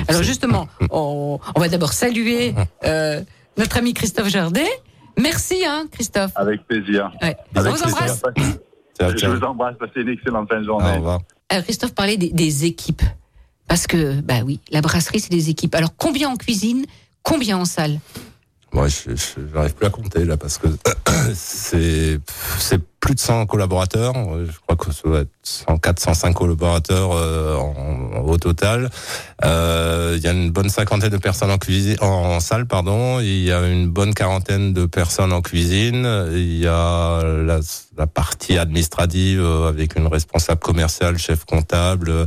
Alors 0.08 0.22
justement, 0.22 0.68
on, 0.90 1.38
on 1.54 1.60
va 1.60 1.68
d'abord 1.68 1.92
saluer 1.92 2.54
euh, 2.84 3.20
notre 3.56 3.76
ami 3.78 3.94
Christophe 3.94 4.28
Jardet. 4.28 4.68
Merci, 5.18 5.64
hein, 5.66 5.86
Christophe. 5.90 6.32
Avec 6.34 6.66
plaisir. 6.66 7.10
Ouais. 7.22 7.36
On 7.56 7.60
vous 7.62 7.82
embrasse. 7.82 8.22
Je 9.00 9.26
vous 9.26 9.42
embrasse, 9.44 9.76
passez 9.78 10.00
une 10.00 10.08
excellente 10.10 10.48
fin 10.48 10.56
de 10.56 10.62
Au 10.62 10.66
journée. 10.66 10.96
revoir. 10.96 11.20
Alors, 11.48 11.64
Christophe 11.64 11.94
parlait 11.94 12.16
des, 12.16 12.30
des 12.30 12.64
équipes. 12.64 13.02
Parce 13.68 13.86
que, 13.86 14.20
bah 14.20 14.40
oui, 14.44 14.60
la 14.70 14.80
brasserie, 14.80 15.20
c'est 15.20 15.30
des 15.30 15.50
équipes. 15.50 15.74
Alors, 15.74 15.90
combien 15.96 16.28
en 16.30 16.36
cuisine 16.36 16.86
Combien 17.22 17.58
en 17.58 17.64
salle? 17.64 17.98
Moi, 18.72 18.86
je 18.88 19.10
n'arrive 19.54 19.74
plus 19.74 19.86
à 19.86 19.90
compter 19.90 20.24
là 20.24 20.36
parce 20.36 20.58
que 20.58 20.68
c'est 21.34 22.20
plus 23.00 23.14
de 23.14 23.20
100 23.20 23.46
collaborateurs. 23.46 24.14
Je 24.14 24.58
crois 24.60 24.76
que 24.76 24.92
ça 24.92 25.02
doit 25.04 25.20
être 25.20 25.30
104, 25.42 26.00
105 26.00 26.32
collaborateurs 26.32 27.10
euh, 27.12 27.56
au 28.24 28.36
total. 28.38 28.90
Euh, 29.44 30.14
Il 30.16 30.22
y 30.22 30.28
a 30.28 30.32
une 30.32 30.50
bonne 30.50 30.68
cinquantaine 30.68 31.10
de 31.10 31.16
personnes 31.16 31.50
en 31.50 31.58
cuisine, 31.58 31.96
en 32.00 32.40
salle, 32.40 32.66
pardon. 32.66 33.20
Il 33.20 33.42
y 33.44 33.52
a 33.52 33.66
une 33.66 33.88
bonne 33.88 34.14
quarantaine 34.14 34.72
de 34.72 34.86
personnes 34.86 35.32
en 35.32 35.42
cuisine. 35.42 36.06
Il 36.32 36.58
y 36.58 36.66
a 36.66 37.22
la, 37.22 37.60
partie 38.06 38.58
administrative 38.58 39.40
euh, 39.40 39.68
avec 39.68 39.96
une 39.96 40.06
responsable 40.06 40.60
commerciale, 40.60 41.18
chef 41.18 41.44
comptable, 41.44 42.26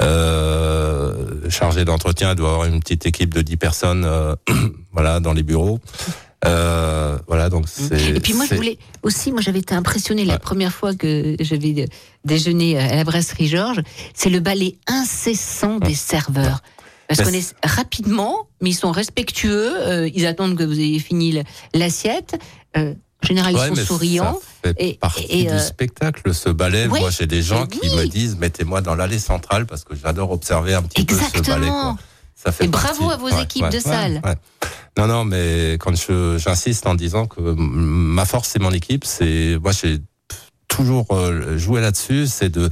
euh, 0.00 1.48
chargé 1.48 1.84
d'entretien. 1.84 2.30
Il 2.30 2.36
doit 2.36 2.50
avoir 2.50 2.66
une 2.66 2.80
petite 2.80 3.06
équipe 3.06 3.34
de 3.34 3.42
10 3.42 3.56
personnes, 3.56 4.04
euh, 4.04 4.34
voilà, 4.92 5.20
dans 5.20 5.32
les 5.32 5.42
bureaux. 5.42 5.80
Euh, 6.44 7.18
voilà, 7.26 7.48
donc 7.50 7.64
c'est. 7.68 8.10
Et 8.16 8.20
puis 8.20 8.32
moi, 8.32 8.46
je 8.48 8.54
voulais 8.54 8.78
aussi, 9.02 9.32
moi, 9.32 9.40
j'avais 9.40 9.58
été 9.58 9.74
impressionnée 9.74 10.24
la 10.24 10.38
première 10.38 10.72
fois 10.72 10.94
que 10.94 11.36
j'avais 11.40 11.86
déjeuné 12.24 12.78
à 12.78 12.96
la 12.96 13.04
brasserie 13.04 13.48
Georges. 13.48 13.80
C'est 14.14 14.30
le 14.30 14.40
balai 14.40 14.78
incessant 14.86 15.78
des 15.78 15.94
serveurs. 15.94 16.60
Parce 17.08 17.22
qu'on 17.22 17.32
est 17.32 17.54
rapidement, 17.64 18.48
mais 18.60 18.70
ils 18.70 18.74
sont 18.74 18.92
respectueux. 18.92 19.72
euh, 19.80 20.10
ils 20.14 20.26
attendent 20.26 20.56
que 20.56 20.62
vous 20.64 20.78
ayez 20.78 20.98
fini 20.98 21.42
l'assiette. 21.74 22.38
Euh, 22.76 22.92
en 23.24 23.26
général, 23.26 23.54
ils 23.72 23.76
sont 23.76 23.84
souriants. 23.86 24.38
Ça 24.62 24.70
fait 24.74 24.74
Et- 24.78 24.94
partie 24.94 25.26
et, 25.28 25.50
euh, 25.50 25.54
du 25.56 25.60
spectacle, 25.64 26.34
ce 26.34 26.50
ballet. 26.50 26.86
ouais, 26.86 27.00
Moi, 27.00 27.10
j'ai 27.10 27.26
des 27.26 27.42
gens 27.42 27.66
qui 27.66 27.80
me 27.88 28.06
disent 28.06 28.36
mettez-moi 28.36 28.80
dans 28.82 28.94
l'allée 28.94 29.18
centrale 29.18 29.66
parce 29.66 29.84
que 29.84 29.94
j'adore 29.96 30.30
observer 30.30 30.74
un 30.74 30.82
petit 30.82 31.04
peu 31.04 31.14
ce 31.16 31.40
ballet. 31.50 31.66
Quoi. 31.68 31.96
Ça 32.40 32.52
fait 32.52 32.66
Et 32.66 32.68
bravo 32.68 33.10
à 33.10 33.16
vos 33.16 33.28
équipes 33.28 33.68
de 33.68 33.80
salle. 33.80 34.22
Non, 34.96 35.06
non, 35.08 35.24
mais 35.24 35.72
quand 35.80 35.94
je- 35.96 36.38
j'insiste 36.38 36.86
en 36.86 36.94
disant 36.94 37.26
que 37.26 37.40
ma 37.40 38.24
force 38.24 38.50
c'est 38.50 38.60
mon 38.60 38.70
équipe, 38.70 39.04
c'est 39.04 39.58
moi 39.60 39.72
j'ai 39.72 39.98
toujours 40.78 41.06
euh, 41.10 41.58
joué 41.58 41.80
là-dessus, 41.80 42.26
c'est 42.26 42.48
de 42.50 42.70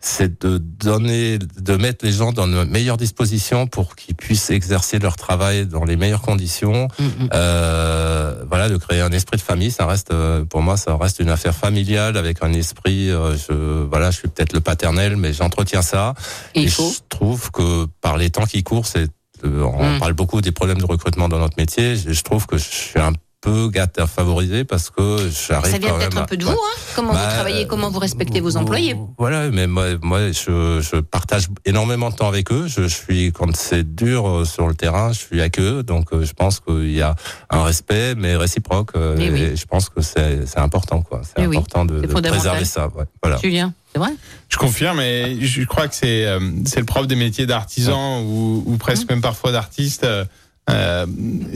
c'est 0.00 0.40
de 0.40 0.58
donner, 0.58 1.38
de 1.38 1.76
mettre 1.76 2.04
les 2.04 2.12
gens 2.12 2.32
dans 2.32 2.46
de 2.46 2.62
meilleures 2.64 2.96
dispositions 2.96 3.66
pour 3.66 3.96
qu'ils 3.96 4.14
puissent 4.14 4.50
exercer 4.50 5.00
leur 5.00 5.16
travail 5.16 5.66
dans 5.66 5.84
les 5.84 5.96
meilleures 5.96 6.22
conditions. 6.22 6.86
Mm, 7.00 7.04
mm. 7.04 7.28
Euh, 7.34 8.44
voilà, 8.48 8.68
de 8.68 8.76
créer 8.76 9.00
un 9.00 9.10
esprit 9.10 9.36
de 9.36 9.42
famille, 9.42 9.72
ça 9.72 9.86
reste 9.86 10.12
euh, 10.12 10.44
pour 10.44 10.62
moi, 10.62 10.76
ça 10.76 10.96
reste 10.96 11.18
une 11.18 11.30
affaire 11.30 11.54
familiale 11.54 12.16
avec 12.16 12.42
un 12.42 12.52
esprit. 12.52 13.10
euh, 13.10 13.36
je 13.36 13.52
voilà, 13.88 14.10
je 14.12 14.18
suis 14.18 14.28
peut-être 14.28 14.52
le 14.52 14.60
paternel, 14.60 15.16
mais 15.16 15.32
j'entretiens 15.32 15.82
ça. 15.82 16.14
Et 16.54 16.68
je 16.68 17.00
trouve 17.08 17.50
que 17.50 17.86
par 18.00 18.16
les 18.16 18.30
temps 18.30 18.46
qui 18.46 18.62
courent, 18.62 18.86
c'est 18.86 19.08
on 19.44 19.94
Mm. 19.96 19.98
parle 20.00 20.14
beaucoup 20.14 20.40
des 20.40 20.50
problèmes 20.52 20.78
de 20.78 20.86
recrutement 20.86 21.28
dans 21.28 21.38
notre 21.38 21.56
métier. 21.58 21.96
Je, 21.96 22.12
je 22.12 22.22
trouve 22.22 22.46
que 22.46 22.56
je 22.58 22.64
suis 22.64 22.98
un 23.00 23.12
peu 23.40 23.68
gâté 23.68 24.04
favorisé 24.06 24.64
parce 24.64 24.90
que 24.90 25.30
j'arrive 25.48 25.70
Ça 25.72 25.78
vient 25.78 25.94
peut-être 25.94 26.18
un 26.18 26.24
peu 26.24 26.36
de 26.36 26.44
ouais. 26.44 26.50
vous, 26.52 26.58
hein 26.58 26.80
Comment 26.96 27.12
Bah, 27.12 27.24
vous 27.28 27.34
travaillez, 27.34 27.66
comment 27.68 27.88
vous 27.90 28.00
respectez 28.00 28.40
vos 28.40 28.56
employés 28.56 28.96
Voilà, 29.16 29.48
mais 29.50 29.66
moi, 29.68 29.86
moi 30.02 30.32
je, 30.32 30.80
je 30.80 30.96
partage 31.00 31.46
énormément 31.64 32.10
de 32.10 32.16
temps 32.16 32.26
avec 32.26 32.50
eux. 32.50 32.66
Je, 32.66 32.82
je 32.82 32.88
suis 32.88 33.32
quand 33.32 33.54
c'est 33.56 33.94
dur 33.94 34.28
euh, 34.28 34.44
sur 34.44 34.66
le 34.66 34.74
terrain, 34.74 35.12
je 35.12 35.18
suis 35.18 35.40
avec 35.40 35.60
eux. 35.60 35.84
Donc 35.84 36.12
euh, 36.12 36.24
je 36.24 36.32
pense 36.32 36.58
qu'il 36.58 36.90
y 36.90 37.00
a 37.00 37.14
un 37.50 37.62
respect, 37.62 38.14
mais 38.16 38.34
réciproque. 38.34 38.90
euh, 38.96 39.14
oui. 39.16 39.56
je 39.56 39.64
pense 39.66 39.88
que 39.88 40.00
c'est 40.00 40.44
c'est 40.46 40.58
important, 40.58 41.02
quoi. 41.02 41.20
C'est 41.24 41.46
oui, 41.46 41.56
important 41.56 41.84
de, 41.84 42.00
préserver 42.06 42.64
ça. 42.64 42.88
Ouais, 42.88 43.04
voilà. 43.22 43.38
Julien, 43.38 43.72
c'est 43.92 43.98
vrai? 44.00 44.10
Je 44.48 44.56
confirme, 44.56 44.98
et 45.00 45.38
je 45.42 45.62
crois 45.64 45.86
que 45.86 45.94
c'est 45.94 46.26
euh, 46.26 46.40
c'est 46.66 46.80
le 46.80 46.86
propre 46.86 47.06
des 47.06 47.14
métiers 47.16 47.46
d'artisan 47.46 48.22
ou, 48.22 48.64
ou 48.66 48.76
presque 48.78 49.08
même 49.08 49.20
parfois 49.20 49.52
d'artiste. 49.52 50.04
euh, 50.04 51.06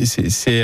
c'est 0.05 0.31
c'est 0.31 0.63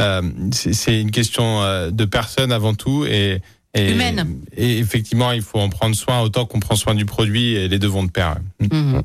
euh, 0.00 0.22
c'est- 0.52 1.00
une 1.00 1.10
question 1.10 1.62
euh, 1.62 1.90
de 1.90 2.04
personne 2.04 2.52
avant 2.52 2.74
tout 2.74 3.04
et, 3.06 3.40
et 3.74 3.92
Humaine. 3.92 4.40
Et 4.56 4.78
effectivement, 4.78 5.32
il 5.32 5.42
faut 5.42 5.58
en 5.58 5.68
prendre 5.68 5.94
soin 5.96 6.20
autant 6.20 6.44
qu'on 6.46 6.60
prend 6.60 6.76
soin 6.76 6.94
du 6.94 7.04
produit 7.06 7.54
et 7.54 7.68
les 7.68 7.78
deux 7.78 7.88
vont 7.88 8.04
de 8.04 8.10
pair. 8.10 8.36
Mhm. 8.60 9.02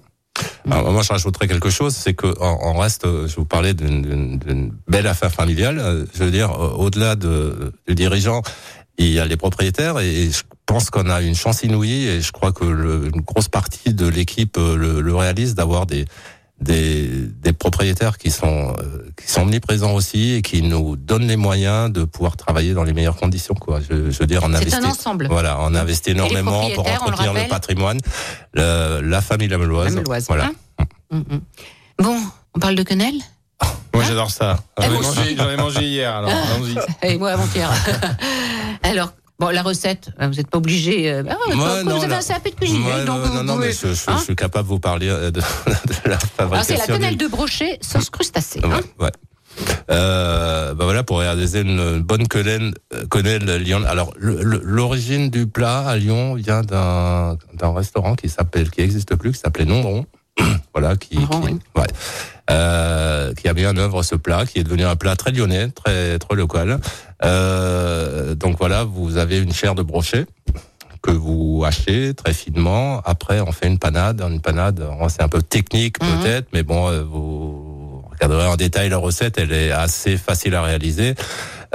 Alors, 0.70 0.92
moi, 0.92 1.02
je 1.02 1.10
rajouterais 1.12 1.48
quelque 1.48 1.70
chose, 1.72 1.96
c'est 1.96 2.14
que 2.14 2.28
on, 2.40 2.78
reste. 2.78 3.06
Je 3.06 3.36
vous 3.36 3.46
parlais 3.46 3.74
d'une- 3.74 4.72
belle 4.88 5.08
affaire 5.08 5.32
familiale. 5.32 5.80
euh, 5.80 6.06
Je 6.14 6.24
veux 6.24 6.32
dire, 6.32 6.52
au-delà 6.78 7.16
de, 7.16 7.74
du 7.88 7.96
dirigeant, 7.96 8.44
il 9.00 9.08
y 9.12 9.20
a 9.20 9.26
les 9.26 9.38
propriétaires, 9.38 9.98
et 10.00 10.30
je 10.30 10.44
pense 10.68 10.90
qu'on 10.92 11.10
a 11.10 11.22
une 11.22 11.34
chance 11.36 11.64
inouïe, 11.64 12.06
et 12.08 12.22
je 12.22 12.32
crois 12.32 12.52
que 12.52 12.66
le- 12.66 13.06
une 13.14 13.22
grosse 13.22 13.48
partie 13.48 13.94
de 13.94 14.08
l'équipe 14.08 14.58
le, 14.58 15.02
le 15.02 15.16
réalise 15.16 15.56
d'avoir 15.56 15.86
des 15.88 16.06
des, 16.60 17.08
des 17.08 17.54
propriétaires 17.54 18.18
qui 18.18 18.32
sont 18.32 18.74
euh, 18.80 19.04
qui 19.16 19.32
sont 19.32 19.42
omniprésents 19.42 19.94
aussi 19.94 20.34
et 20.34 20.42
qui 20.42 20.64
nous 20.64 20.96
donnent 20.96 21.28
les 21.28 21.36
moyens 21.36 21.92
de 21.92 22.04
pouvoir 22.04 22.36
travailler 22.36 22.74
dans 22.74 22.84
les 22.84 22.94
meilleures 22.94 23.16
conditions 23.16 23.54
quoi 23.54 23.80
je, 23.80 24.10
je 24.10 24.18
veux 24.20 24.26
dire 24.26 24.42
on 24.44 24.50
C'est 24.50 24.56
investit 24.58 24.76
un 24.76 24.84
ensemble. 24.86 25.28
voilà 25.30 25.58
on 25.62 25.76
investit 25.76 26.12
énormément 26.12 26.68
pour 26.72 26.84
le 26.86 26.92
entretenir 26.92 27.34
le, 27.34 27.48
patrimoine 27.48 28.00
le- 28.54 29.02
la 29.02 29.22
famille 29.22 29.48
Lameloise 29.48 29.94
La 29.96 30.02
Meloise, 30.02 30.26
voilà 30.28 30.46
hein 30.46 30.86
Mm, 31.12 31.18
mm. 31.20 31.40
Bon, 32.00 32.18
on 32.56 32.60
parle 32.60 32.76
de 32.76 32.84
quenelle? 32.84 33.16
Moi, 33.94 34.04
j'adore 34.04 34.30
ça. 34.30 34.58
J'en 34.78 34.84
ai, 34.84 34.90
moi 34.90 35.02
mangé- 35.02 35.36
j'en 35.38 35.50
ai 35.50 35.56
mangé 35.58 35.84
hier, 35.84 36.14
alors 36.16 36.30
allons-y. 36.30 36.76
Et 37.08 37.18
moi 37.18 37.32
avant-hier. 37.32 37.72
Alors, 38.84 39.14
bon, 39.40 39.50
la 39.50 39.62
recette, 39.62 40.10
euh, 40.22 40.28
vous 40.28 40.36
n'êtes 40.36 40.50
pas 40.50 40.58
obligé. 40.58 41.12
euh, 41.12 41.24
ah, 41.30 41.36
Ouais, 41.50 41.84
non, 41.84 41.98
vous 41.98 42.04
avez 42.04 42.16
un 42.16 42.22
CAP 42.22 42.46
de 42.46 42.56
cuisine, 42.56 42.82
donc 43.06 43.22
vous 43.22 43.34
non, 43.36 43.44
non, 43.44 43.56
mais 43.58 43.72
je, 43.72 43.94
je- 43.94 44.10
hein 44.10 44.16
je 44.18 44.24
suis 44.24 44.36
capable 44.36 44.66
de 44.68 44.70
vous 44.74 44.80
parler 44.80 45.10
euh, 45.10 45.32
de, 45.32 45.40
de 46.06 46.10
la 46.10 46.18
fabrication. 46.20 46.76
c'est 46.76 46.78
la 46.78 46.86
du- 46.86 46.92
quenelle 47.02 47.18
de 47.18 47.28
brochet 47.28 47.78
sauce 47.82 48.10
crustacée. 48.10 48.60
hein. 48.64 48.80
Ouais. 49.00 49.12
Euh, 49.90 50.76
bah 50.76 50.84
voilà 50.84 51.02
pour 51.04 51.20
réaliser 51.20 51.62
une 51.62 52.00
bonne 52.02 52.28
quenelle, 52.28 52.74
quenelle 53.10 53.46
Lyon. 53.64 53.84
Alors 53.88 54.14
l'origine 54.20 55.30
du 55.32 55.48
plat 55.48 55.80
à 55.88 55.98
Lyon 55.98 56.36
vient 56.36 56.62
d'un 56.62 57.38
restaurant 57.74 58.16
qui 58.16 58.30
s'appelle 58.30 58.70
qui 58.70 58.82
existe 58.82 59.16
plus, 59.16 59.32
qui 59.32 59.40
s'appelait 59.40 59.66
Nombron. 59.66 60.06
voilà 60.74 60.96
qui 60.96 61.10
qui, 61.18 61.26
oui. 61.44 61.60
ouais. 61.76 61.88
Euh, 62.50 63.34
qui 63.34 63.48
a 63.50 63.54
mis 63.54 63.66
en 63.66 63.76
œuvre 63.76 64.04
ce 64.04 64.16
plat, 64.16 64.46
qui 64.46 64.60
est 64.60 64.64
devenu 64.64 64.86
un 64.86 64.96
plat 64.96 65.16
très 65.18 65.32
lyonnais, 65.32 65.68
très 65.70 66.18
très 66.20 66.36
local. 66.36 66.80
Euh, 67.26 68.36
donc 68.36 68.58
voilà, 68.58 68.84
vous 68.86 69.18
avez 69.18 69.40
une 69.40 69.52
chair 69.54 69.76
de 69.76 69.82
brochet 69.84 70.26
que 71.02 71.12
vous 71.12 71.64
hachez 71.66 72.14
très 72.14 72.34
finement. 72.34 73.02
Après, 73.06 73.40
on 73.42 73.52
fait 73.52 73.68
une 73.68 73.80
panade. 73.80 74.22
Une 74.22 74.42
panade, 74.42 74.84
c'est 75.10 75.22
un 75.22 75.28
peu 75.30 75.42
technique 75.42 76.02
Mhm. 76.02 76.22
peut-être, 76.22 76.48
mais 76.54 76.64
bon, 76.64 76.88
euh, 76.90 77.04
vous 77.04 78.04
regarderez 78.12 78.48
en 78.48 78.56
détail 78.56 78.90
la 78.90 78.98
recette. 78.98 79.38
Elle 79.38 79.52
est 79.52 79.72
assez 79.72 80.18
facile 80.18 80.56
à 80.56 80.62
réaliser. 80.64 81.16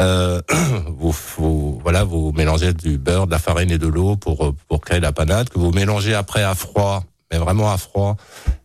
Euh, 0.00 0.40
vous, 0.98 1.14
vous- 1.36 1.80
voilà, 1.82 2.02
vous 2.04 2.32
mélangez 2.32 2.72
du 2.72 2.96
beurre, 2.98 3.26
de 3.26 3.32
la 3.32 3.38
farine 3.38 3.70
et 3.70 3.78
de 3.78 3.86
l'eau 3.86 4.16
pour 4.16 4.54
pour 4.68 4.80
créer 4.80 5.00
la 5.00 5.12
panade 5.12 5.50
que 5.50 5.58
vous 5.58 5.70
mélangez 5.70 6.14
après 6.14 6.42
à 6.42 6.54
froid, 6.54 7.04
mais 7.32 7.38
vraiment 7.38 7.72
à 7.72 7.76
froid. 7.78 8.16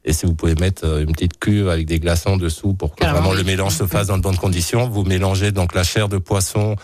Et 0.05 0.13
si 0.13 0.26
vous 0.26 0.36
pouvez 0.36 0.55
mettre 0.55 0.86
euh, 0.86 1.01
une 1.01 1.11
petite 1.13 1.39
cuve 1.39 1.70
avec 1.70 1.88
des 1.88 1.99
glaçons 1.99 2.38
dessous 2.38 2.74
pour 2.74 2.95
que 2.95 3.05
vraiment 3.05 3.30
oui. 3.30 3.38
le 3.38 3.43
mélange 3.43 3.74
se 3.76 3.86
fasse 3.86 4.07
dans 4.07 4.18
de 4.18 4.22
bonnes 4.24 4.38
conditions, 4.38 4.88
vous 4.89 5.03
mélangez 5.03 5.51
donc 5.51 5.74
la 5.74 5.84
chair 5.84 6.09
de 6.09 6.18
poisson 6.18 6.76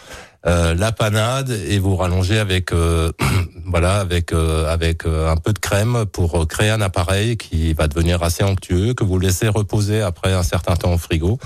euh, 0.45 0.73
la 0.75 0.91
panade 0.91 1.51
et 1.69 1.79
vous 1.79 1.95
rallongez 1.95 2.37
avec 2.37 2.73
euh, 2.73 3.13
voilà 3.65 4.01
avec 4.01 4.33
euh, 4.33 4.69
avec 4.69 5.05
euh, 5.05 5.31
un 5.31 5.37
peu 5.37 5.53
de 5.53 5.59
crème 5.59 6.05
pour 6.11 6.41
euh, 6.41 6.45
créer 6.45 6.69
un 6.69 6.81
appareil 6.81 7.37
qui 7.37 7.71
va 7.73 7.87
devenir 7.87 8.21
assez 8.23 8.43
onctueux 8.43 8.93
que 8.93 9.05
vous 9.05 9.19
laissez 9.19 9.47
reposer 9.47 10.01
après 10.01 10.33
un 10.33 10.43
certain 10.43 10.75
temps 10.75 10.93
au 10.93 10.97
frigo 10.97 11.39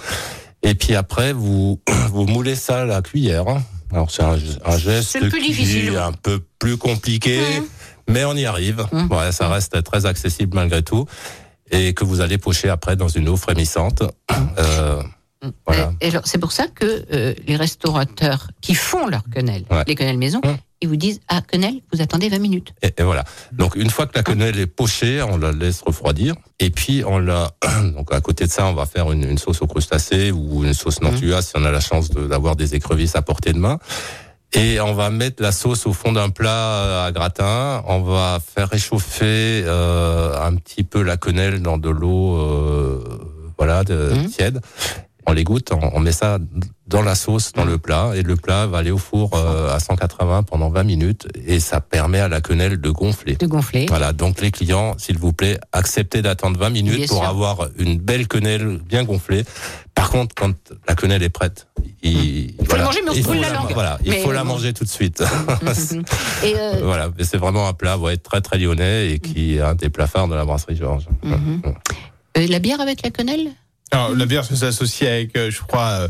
et 0.64 0.74
puis 0.74 0.96
après 0.96 1.32
vous 1.32 1.80
vous 2.12 2.26
moulez 2.26 2.56
ça 2.56 2.82
à 2.82 2.86
la 2.86 3.04
cuillère 3.04 3.46
alors 3.92 4.10
c'est 4.10 4.24
un, 4.24 4.36
un 4.66 4.78
geste 4.78 5.20
plus 5.20 5.30
qui 5.30 5.48
difficile. 5.50 5.94
est 5.94 5.98
un 5.98 6.12
peu 6.12 6.42
plus 6.60 6.78
compliqué. 6.78 7.40
Mais 8.08 8.26
on 8.26 8.34
y 8.36 8.46
arrive 8.46 8.86
Mhm. 8.92 9.12
ouais, 9.12 9.32
ça 9.32 9.48
reste 9.50 9.84
très 9.84 10.06
accessible 10.06 10.56
malgré 10.56 10.82
tout 10.84 11.06
et 11.72 11.94
que 11.94 12.04
vous 12.06 12.22
allez 12.22 12.38
pocher 12.38 12.70
après 12.70 12.96
dans 12.96 13.08
une 13.10 13.28
eau 13.30 13.36
frémissante 13.38 14.04
euh, 14.60 15.02
voilà. 15.68 15.94
Et, 16.02 16.10
c'est 16.26 16.40
pour 16.40 16.52
ça 16.52 16.66
que 16.68 17.06
euh, 17.14 17.34
les 17.46 17.56
restaurateurs 17.56 18.48
qui 18.60 18.74
font 18.74 19.06
leur 19.08 19.22
quenelle, 19.32 19.66
Ouais. 19.70 19.84
les 19.86 19.94
quenelles 19.94 20.18
maison, 20.18 20.42
Hum. 20.44 20.58
ils 20.82 20.88
vous 20.90 20.96
disent 20.96 21.20
Ah, 21.28 21.42
quenelle, 21.48 21.76
vous 21.94 22.02
attendez 22.02 22.28
20 22.28 22.40
minutes. 22.40 22.74
Et, 22.82 22.92
et 22.98 23.04
voilà. 23.04 23.24
Donc 23.52 23.76
une 23.76 23.92
fois 23.92 24.08
que 24.08 24.14
la 24.16 24.24
quenelle 24.24 24.58
est 24.60 24.66
pochée, 24.66 25.22
on 25.22 25.38
la 25.38 25.52
laisse 25.52 25.82
refroidir. 25.82 26.34
Et 26.60 26.72
puis 26.72 27.04
on 27.06 27.20
la. 27.20 27.52
Donc 27.96 28.12
à 28.12 28.20
côté 28.20 28.48
de 28.48 28.52
ça, 28.52 28.66
on 28.66 28.74
va 28.74 28.88
faire 28.88 29.12
une, 29.12 29.24
une 29.30 29.38
sauce 29.38 29.62
au 29.62 29.68
crustacé 29.68 30.32
ou 30.32 30.64
une 30.66 30.74
sauce 30.74 31.02
nantua 31.02 31.44
si 31.44 31.52
on 31.56 31.64
a 31.66 31.72
la 31.72 31.82
chance 31.82 32.10
de- 32.10 32.26
d'avoir 32.28 32.56
des 32.56 32.74
écrevisses 32.74 33.16
à 33.16 33.22
portée 33.22 33.54
de 33.54 33.60
main. 33.60 33.78
Et 34.54 34.80
on 34.80 34.94
va 34.94 35.10
mettre 35.10 35.44
la 35.44 35.52
sauce 35.52 35.86
au 35.86 35.94
fond 35.94 36.14
d'un 36.14 36.30
plat 36.30 36.50
euh, 36.84 37.06
à 37.08 37.12
gratin. 37.12 37.84
On 37.88 38.02
va 38.02 38.40
faire 38.40 38.70
réchauffer 38.70 39.64
euh, 39.66 40.40
un 40.42 40.56
petit 40.56 40.84
peu 40.84 41.02
la 41.02 41.18
quenelle 41.18 41.62
dans 41.62 41.78
de 41.78 41.90
l'eau, 41.90 42.36
euh, 42.38 43.04
voilà, 43.58 43.84
de, 43.84 44.14
Mhm. 44.14 44.28
tiède. 44.28 44.62
On 45.28 45.34
l'égoutte, 45.34 45.72
on, 45.74 45.80
on 45.94 46.00
met 46.00 46.14
ça 46.14 46.40
dans 46.88 47.02
la 47.02 47.16
sauce, 47.16 47.52
dans 47.54 47.66
le 47.66 47.78
plat, 47.78 48.12
et 48.16 48.24
le 48.24 48.36
plat 48.36 48.66
va 48.66 48.80
aller 48.80 48.92
au 48.92 48.98
four 48.98 49.32
euh, 49.36 49.76
à 49.76 49.80
180 49.80 50.44
pendant 50.44 50.70
20 50.70 50.84
minutes, 50.84 51.28
et 51.46 51.60
ça 51.60 51.82
permet 51.82 52.20
à 52.20 52.28
la 52.28 52.42
quenelle 52.42 52.80
de 52.80 52.90
gonfler. 52.90 53.36
De 53.36 53.46
gonfler. 53.46 53.86
Voilà, 53.88 54.14
donc 54.14 54.42
les 54.42 54.52
clients, 54.52 54.96
s'il 54.98 55.18
vous 55.18 55.34
plaît, 55.34 55.60
acceptez 55.72 56.22
d'attendre 56.22 56.60
20 56.60 56.70
minutes 56.70 56.98
Bien 56.98 57.08
pour 57.08 57.18
sûr. 57.18 57.28
avoir 57.28 57.68
une 57.78 57.98
belle 57.98 58.28
quenelle 58.28 58.80
bien 58.88 59.04
gonflée. 59.04 59.44
Par 59.96 60.10
contre, 60.12 60.36
quand 60.36 60.54
la 60.88 60.96
quenelle 60.96 61.24
est 61.24 61.30
prête, 61.30 61.68
il, 62.04 62.54
faut 62.70 62.76
la 62.76 62.84
manger, 62.84 63.00
mais 63.04 63.10
on 63.10 63.14
se 63.14 63.20
il 63.20 63.24
brûle 63.24 63.42
la 63.42 63.50
langue. 63.50 63.74
Voilà, 63.74 63.98
il 64.06 64.12
Mais, 64.12 64.22
faut 64.22 64.30
euh, 64.30 64.34
la 64.34 64.44
manger 64.44 64.74
tout 64.74 64.84
de 64.84 64.90
suite. 64.90 65.22
Et 66.44 66.54
euh, 66.56 66.80
voilà, 66.84 67.10
mais 67.18 67.24
c'est 67.24 67.38
vraiment 67.38 67.68
un 67.68 67.74
plat 67.74 67.98
ouais, 67.98 68.18
très 68.18 68.42
très 68.42 68.58
lyonnais 68.58 69.12
et 69.12 69.20
qui 69.20 69.56
est 69.56 69.62
un 69.62 69.76
des 69.76 69.90
plats 69.90 70.08
phares 70.08 70.28
de 70.28 70.36
la 70.36 70.46
brasserie 70.46 70.76
Georges. 70.76 71.08
Euh, 72.38 72.48
la 72.48 72.60
bière 72.60 72.80
avec 72.82 73.02
la 73.02 73.10
quenelle? 73.10 73.50
Alors, 73.92 74.16
la 74.16 74.26
bière 74.26 74.46
s'associe 74.46 75.10
avec, 75.10 75.36
euh, 75.38 75.50
je 75.50 75.62
crois, 75.62 75.88
euh, 75.88 76.08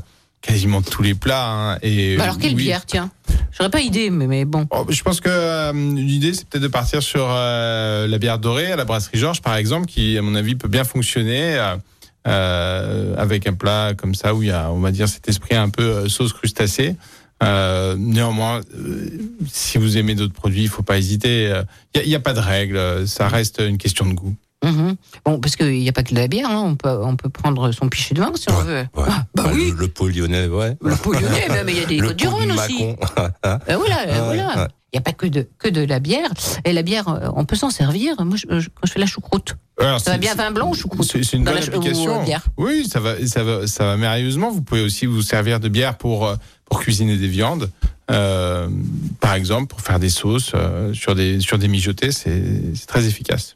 quasiment 0.48 0.82
tous 0.82 1.04
les 1.04 1.14
plats. 1.14 1.46
hein, 1.74 1.78
et 1.82 2.16
Bah 2.18 2.24
Alors, 2.24 2.38
quelle 2.38 2.56
oui. 2.56 2.64
bière, 2.64 2.86
tiens? 2.86 3.12
J'aurais 3.56 3.70
pas 3.70 3.82
idée, 3.82 4.10
mais, 4.10 4.28
mais 4.28 4.46
bon. 4.46 4.66
Oh, 4.72 4.86
je 4.90 5.02
pense 5.04 5.20
que 5.20 5.30
euh, 5.30 5.74
l'idée, 5.74 6.34
c'est 6.34 6.48
peut-être 6.48 6.64
de 6.64 6.68
partir 6.68 7.04
sur 7.04 7.28
euh, 7.30 8.08
la 8.08 8.18
bière 8.18 8.40
dorée 8.40 8.72
à 8.72 8.76
la 8.76 8.86
brasserie 8.86 9.18
Georges, 9.20 9.42
par 9.42 9.56
exemple, 9.56 9.88
qui, 9.88 10.18
à 10.18 10.22
mon 10.22 10.36
avis, 10.36 10.56
peut 10.56 10.68
bien 10.70 10.84
fonctionner 10.84 11.56
euh, 11.58 11.76
euh, 12.28 13.16
avec 13.18 13.48
un 13.48 13.54
plat 13.54 13.94
comme 13.96 14.16
ça 14.16 14.34
où 14.34 14.42
il 14.44 14.50
y 14.50 14.52
a, 14.52 14.72
on 14.72 14.80
va 14.80 14.92
dire, 14.92 15.08
cet 15.10 15.28
esprit 15.28 15.56
un 15.56 15.70
peu 15.70 15.84
euh, 15.84 16.08
sauce 16.10 16.34
crustacée. 16.34 16.96
Euh, 17.44 17.96
néanmoins, 17.98 18.62
euh, 18.76 19.10
si 19.52 19.78
vous 19.78 19.98
aimez 19.98 20.16
d'autres 20.16 20.34
produits, 20.34 20.64
il 20.64 20.70
faut 20.70 20.82
pas 20.84 20.98
hésiter. 20.98 21.48
Euh, 21.52 21.64
Il 21.96 22.08
n'y 22.08 22.16
a, 22.16 22.20
pas 22.20 22.34
de 22.34 22.40
règle, 22.40 23.08
ça 23.08 23.28
reste 23.28 23.62
une 23.62 23.78
question 23.78 24.06
de 24.06 24.14
goût. 24.14 24.36
Mhm. 24.64 24.96
Bon, 25.24 25.40
parce 25.40 25.56
qu'il 25.56 25.80
n'y 25.80 25.88
a 25.88 25.92
pas 25.92 26.02
que 26.04 26.10
de 26.14 26.20
la 26.20 26.28
bière, 26.28 26.50
hein. 26.50 26.64
on, 26.66 26.76
peut, 26.76 26.90
on 27.04 27.16
peut 27.16 27.30
prendre 27.30 27.72
son 27.72 27.90
pichet 27.90 28.16
de 28.16 28.22
vin 28.22 28.32
si 28.36 28.50
on 28.50 28.60
veut. 28.62 28.86
Ouais. 28.96 29.04
Ah, 29.08 29.26
bah 29.36 29.52
oui, 29.54 29.72
le, 29.72 29.82
le 29.82 29.88
pot 29.88 30.08
lyonnais, 30.08 30.48
ouais. 30.48 30.76
le 30.82 30.96
pot 30.96 31.14
lyonnais, 31.14 31.46
mais 31.50 31.64
mais 31.64 31.74
il 31.74 31.80
y 31.80 31.84
a 31.84 31.86
des 31.86 31.98
côtes 32.08 32.16
du 32.16 32.28
Rhône 32.28 32.52
aussi. 32.52 32.86
Mâcon. 32.86 32.98
Euh, 33.46 33.78
voilà, 33.78 33.96
Ouais, 34.08 34.20
voilà. 34.26 34.48
ouais. 34.64 34.68
Il 34.94 34.96
n'y 34.96 35.00
a 35.00 35.02
pas 35.02 35.12
que 35.12 35.28
de, 35.28 35.48
que 35.60 35.68
de 35.68 35.82
la 35.86 36.00
bière. 36.00 36.30
Et 36.66 36.72
la 36.74 36.82
bière, 36.82 37.08
euh, 37.10 37.30
on 37.36 37.44
peut 37.46 37.56
s'en 37.58 37.70
servir. 37.70 38.16
Moi, 38.24 38.38
je- 38.38 38.60
je- 38.60 38.70
quand 38.70 38.86
je 38.88 38.92
fais 38.94 39.00
la 39.00 39.06
choucroute, 39.06 39.56
Alors, 39.80 40.00
ça 40.00 40.12
va 40.12 40.18
bien 40.18 40.34
vin 40.34 40.50
blanc 40.52 40.70
ou 40.70 40.74
choucroute 40.74 41.06
C'est 41.06 41.34
une 41.34 41.44
bonne 41.44 41.54
la- 41.56 41.62
ou, 41.62 41.64
application. 41.68 42.22
euh. 42.22 42.38
Oui, 42.58 42.88
ça 42.90 43.00
va, 43.02 43.14
ça 43.28 43.44
va, 43.44 43.68
ça 43.68 43.86
va 43.86 43.98
merveilleusement. 43.98 44.50
Vous 44.50 44.62
pouvez 44.62 44.82
aussi 44.82 45.06
vous 45.06 45.22
servir 45.22 45.60
de 45.60 45.68
bière 45.70 45.98
pour 45.98 46.34
pour 46.66 46.80
cuisiner 46.80 47.16
des 47.18 47.28
viandes, 47.28 47.70
euh, 48.12 48.68
par 49.20 49.34
exemple, 49.36 49.68
pour 49.68 49.82
faire 49.82 50.00
des 50.00 50.10
sauces 50.10 50.54
sur 50.94 51.16
des 51.16 51.40
sur 51.42 51.58
des 51.60 51.68
mijotés. 51.68 52.12
C'est 52.12 52.44
c'est 52.74 52.88
très 52.88 53.06
efficace. 53.08 53.56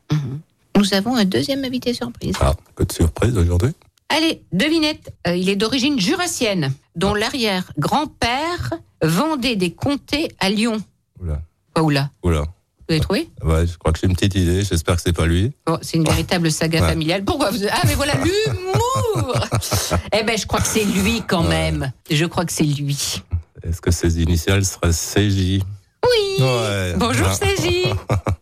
Nous 0.78 0.93
avons 0.93 1.15
un 1.15 1.26
deuxième 1.26 1.63
invité 1.65 1.93
surprise. 1.93 2.36
Ah, 2.39 2.53
que 2.76 2.84
de 2.84 2.91
surprise 2.91 3.38
aujourd'hui. 3.38 3.72
Allez, 4.09 4.41
devinette. 4.51 5.13
Euh, 5.28 5.36
il 5.36 5.49
est 5.49 5.55
d'origine 5.55 5.99
jurassienne, 5.99 6.74
dont 6.95 7.13
l'arrière-grand-père 7.13 8.74
vendait 9.01 9.55
des 9.55 9.72
comtés 9.72 10.30
à 10.39 10.49
Lyon. 10.49 10.82
Oula. 11.22 11.41
Quoi, 11.74 11.84
oula 11.84 12.09
Oula. 12.24 12.41
Vous 12.41 12.95
avez 12.95 12.99
trouvé 12.99 13.30
Ouais, 13.43 13.65
je 13.67 13.78
crois 13.78 13.93
que 13.93 13.99
j'ai 13.99 14.07
une 14.07 14.13
petite 14.15 14.36
idée. 14.36 14.63
J'espère 14.63 14.95
que 14.97 15.01
c'est 15.01 15.13
pas 15.13 15.26
lui. 15.26 15.51
Bon, 15.65 15.78
c'est 15.82 15.95
une 15.97 16.03
véritable 16.03 16.51
saga 16.51 16.82
Ouais. 16.82 16.89
familiale. 16.89 17.24
Pourquoi 17.24 17.51
vous... 17.51 17.59
Ah, 17.72 17.82
mais 17.86 17.95
voilà, 17.95 18.15
l'humour 18.15 19.47
Eh 20.13 20.24
ben, 20.24 20.38
je 20.38 20.45
crois 20.45 20.59
que 20.59 20.67
c'est 20.67 20.84
lui 20.84 21.22
quand 21.28 21.43
même. 21.43 21.91
Je 22.09 22.26
crois 22.26 22.43
que 22.45 22.51
c'est 22.51 22.63
lui. 22.65 23.22
Est-ce 23.63 23.80
que 23.80 23.91
ses 23.91 24.22
initiales 24.22 24.65
seraient 24.65 24.91
CJ 24.91 25.61
Oui 26.03 26.43
Ouais. 26.43 26.93
Bonjour, 26.97 27.28
Ah. 27.30 28.24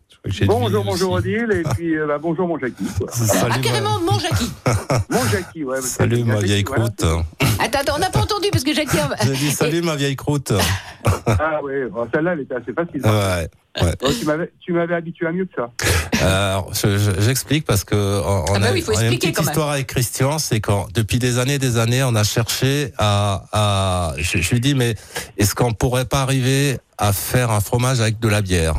Bonjour, 0.46 0.84
bonjour. 0.84 1.12
Odile, 1.14 1.48
et 1.52 1.64
puis 1.76 1.98
euh, 1.98 2.06
bah, 2.08 2.18
bonjour 2.22 2.48
mon 2.48 2.58
Jackie. 2.60 2.86
Quoi. 2.98 3.12
Salut, 3.12 3.54
Ah, 3.56 3.60
carrément, 3.62 4.00
mon 4.00 4.20
Jackie 4.20 4.52
Mon 5.10 5.24
Jackie, 5.32 5.64
ouais. 5.64 5.76
parce 5.78 5.88
que 5.92 5.98
Salut 5.98 6.24
ma 6.24 6.40
vieille 6.40 6.64
voilà. 6.64 6.84
croûte. 6.84 7.04
Attends, 7.60 7.80
attends, 7.80 7.94
on 7.96 8.00
n'a 8.00 8.10
pas 8.10 8.20
entendu 8.22 8.48
parce 8.52 8.64
que 8.64 8.74
Jackie... 8.74 8.98
J'ai 9.24 9.32
dit 9.36 9.52
salut 9.52 9.82
ma 9.82 9.96
vieille 9.96 10.16
croûte. 10.16 10.54
Ah 11.26 11.64
ouais, 11.64 11.86
bon, 11.90 12.06
celle-là 12.14 12.34
elle 12.34 12.42
était 12.42 12.56
assez 12.56 12.74
facile. 12.74 13.02
Ouais. 13.06 13.50
Oh, 14.02 14.10
tu 14.20 14.26
m'avais- 14.26 14.52
tu 14.60 14.74
m'avais 14.74 14.96
habitué 14.96 15.28
à 15.28 15.32
mieux 15.32 15.46
que 15.46 15.54
ça. 15.56 15.72
Alors, 16.22 16.74
je- 16.74 16.98
je- 16.98 17.22
j'explique 17.22 17.66
parce 17.66 17.84
que 17.86 17.96
on, 17.96 18.46
Ah 18.54 18.60
bah 18.60 18.68
a, 18.68 18.72
oui, 18.74 18.80
il 18.80 18.84
faut 18.84 18.92
on 18.94 18.98
a 18.98 19.02
une 19.02 19.14
expliquer 19.14 19.28
petite 19.28 19.36
quand 19.38 19.44
même. 19.44 19.52
histoire 19.52 19.70
avec 19.70 19.88
Christian, 19.88 20.40
c'est 20.40 20.60
quand 20.60 20.88
depuis 20.94 21.18
des 21.20 21.38
années, 21.38 21.54
et 21.54 21.60
des 21.60 21.78
années, 21.78 22.04
on 22.04 22.16
a 22.16 22.24
cherché 22.26 22.92
à, 22.98 23.46
à 23.54 24.14
je, 24.18 24.40
je 24.40 24.50
lui 24.52 24.60
dis 24.60 24.76
mais 24.76 24.96
est-ce 25.38 25.56
qu'on 25.56 25.72
pourrait 25.72 26.06
pas 26.06 26.22
arriver 26.22 26.78
à 26.98 27.14
faire 27.14 27.52
un 27.52 27.62
fromage 27.62 28.02
avec 28.02 28.20
de 28.20 28.28
la 28.28 28.42
bière? 28.42 28.76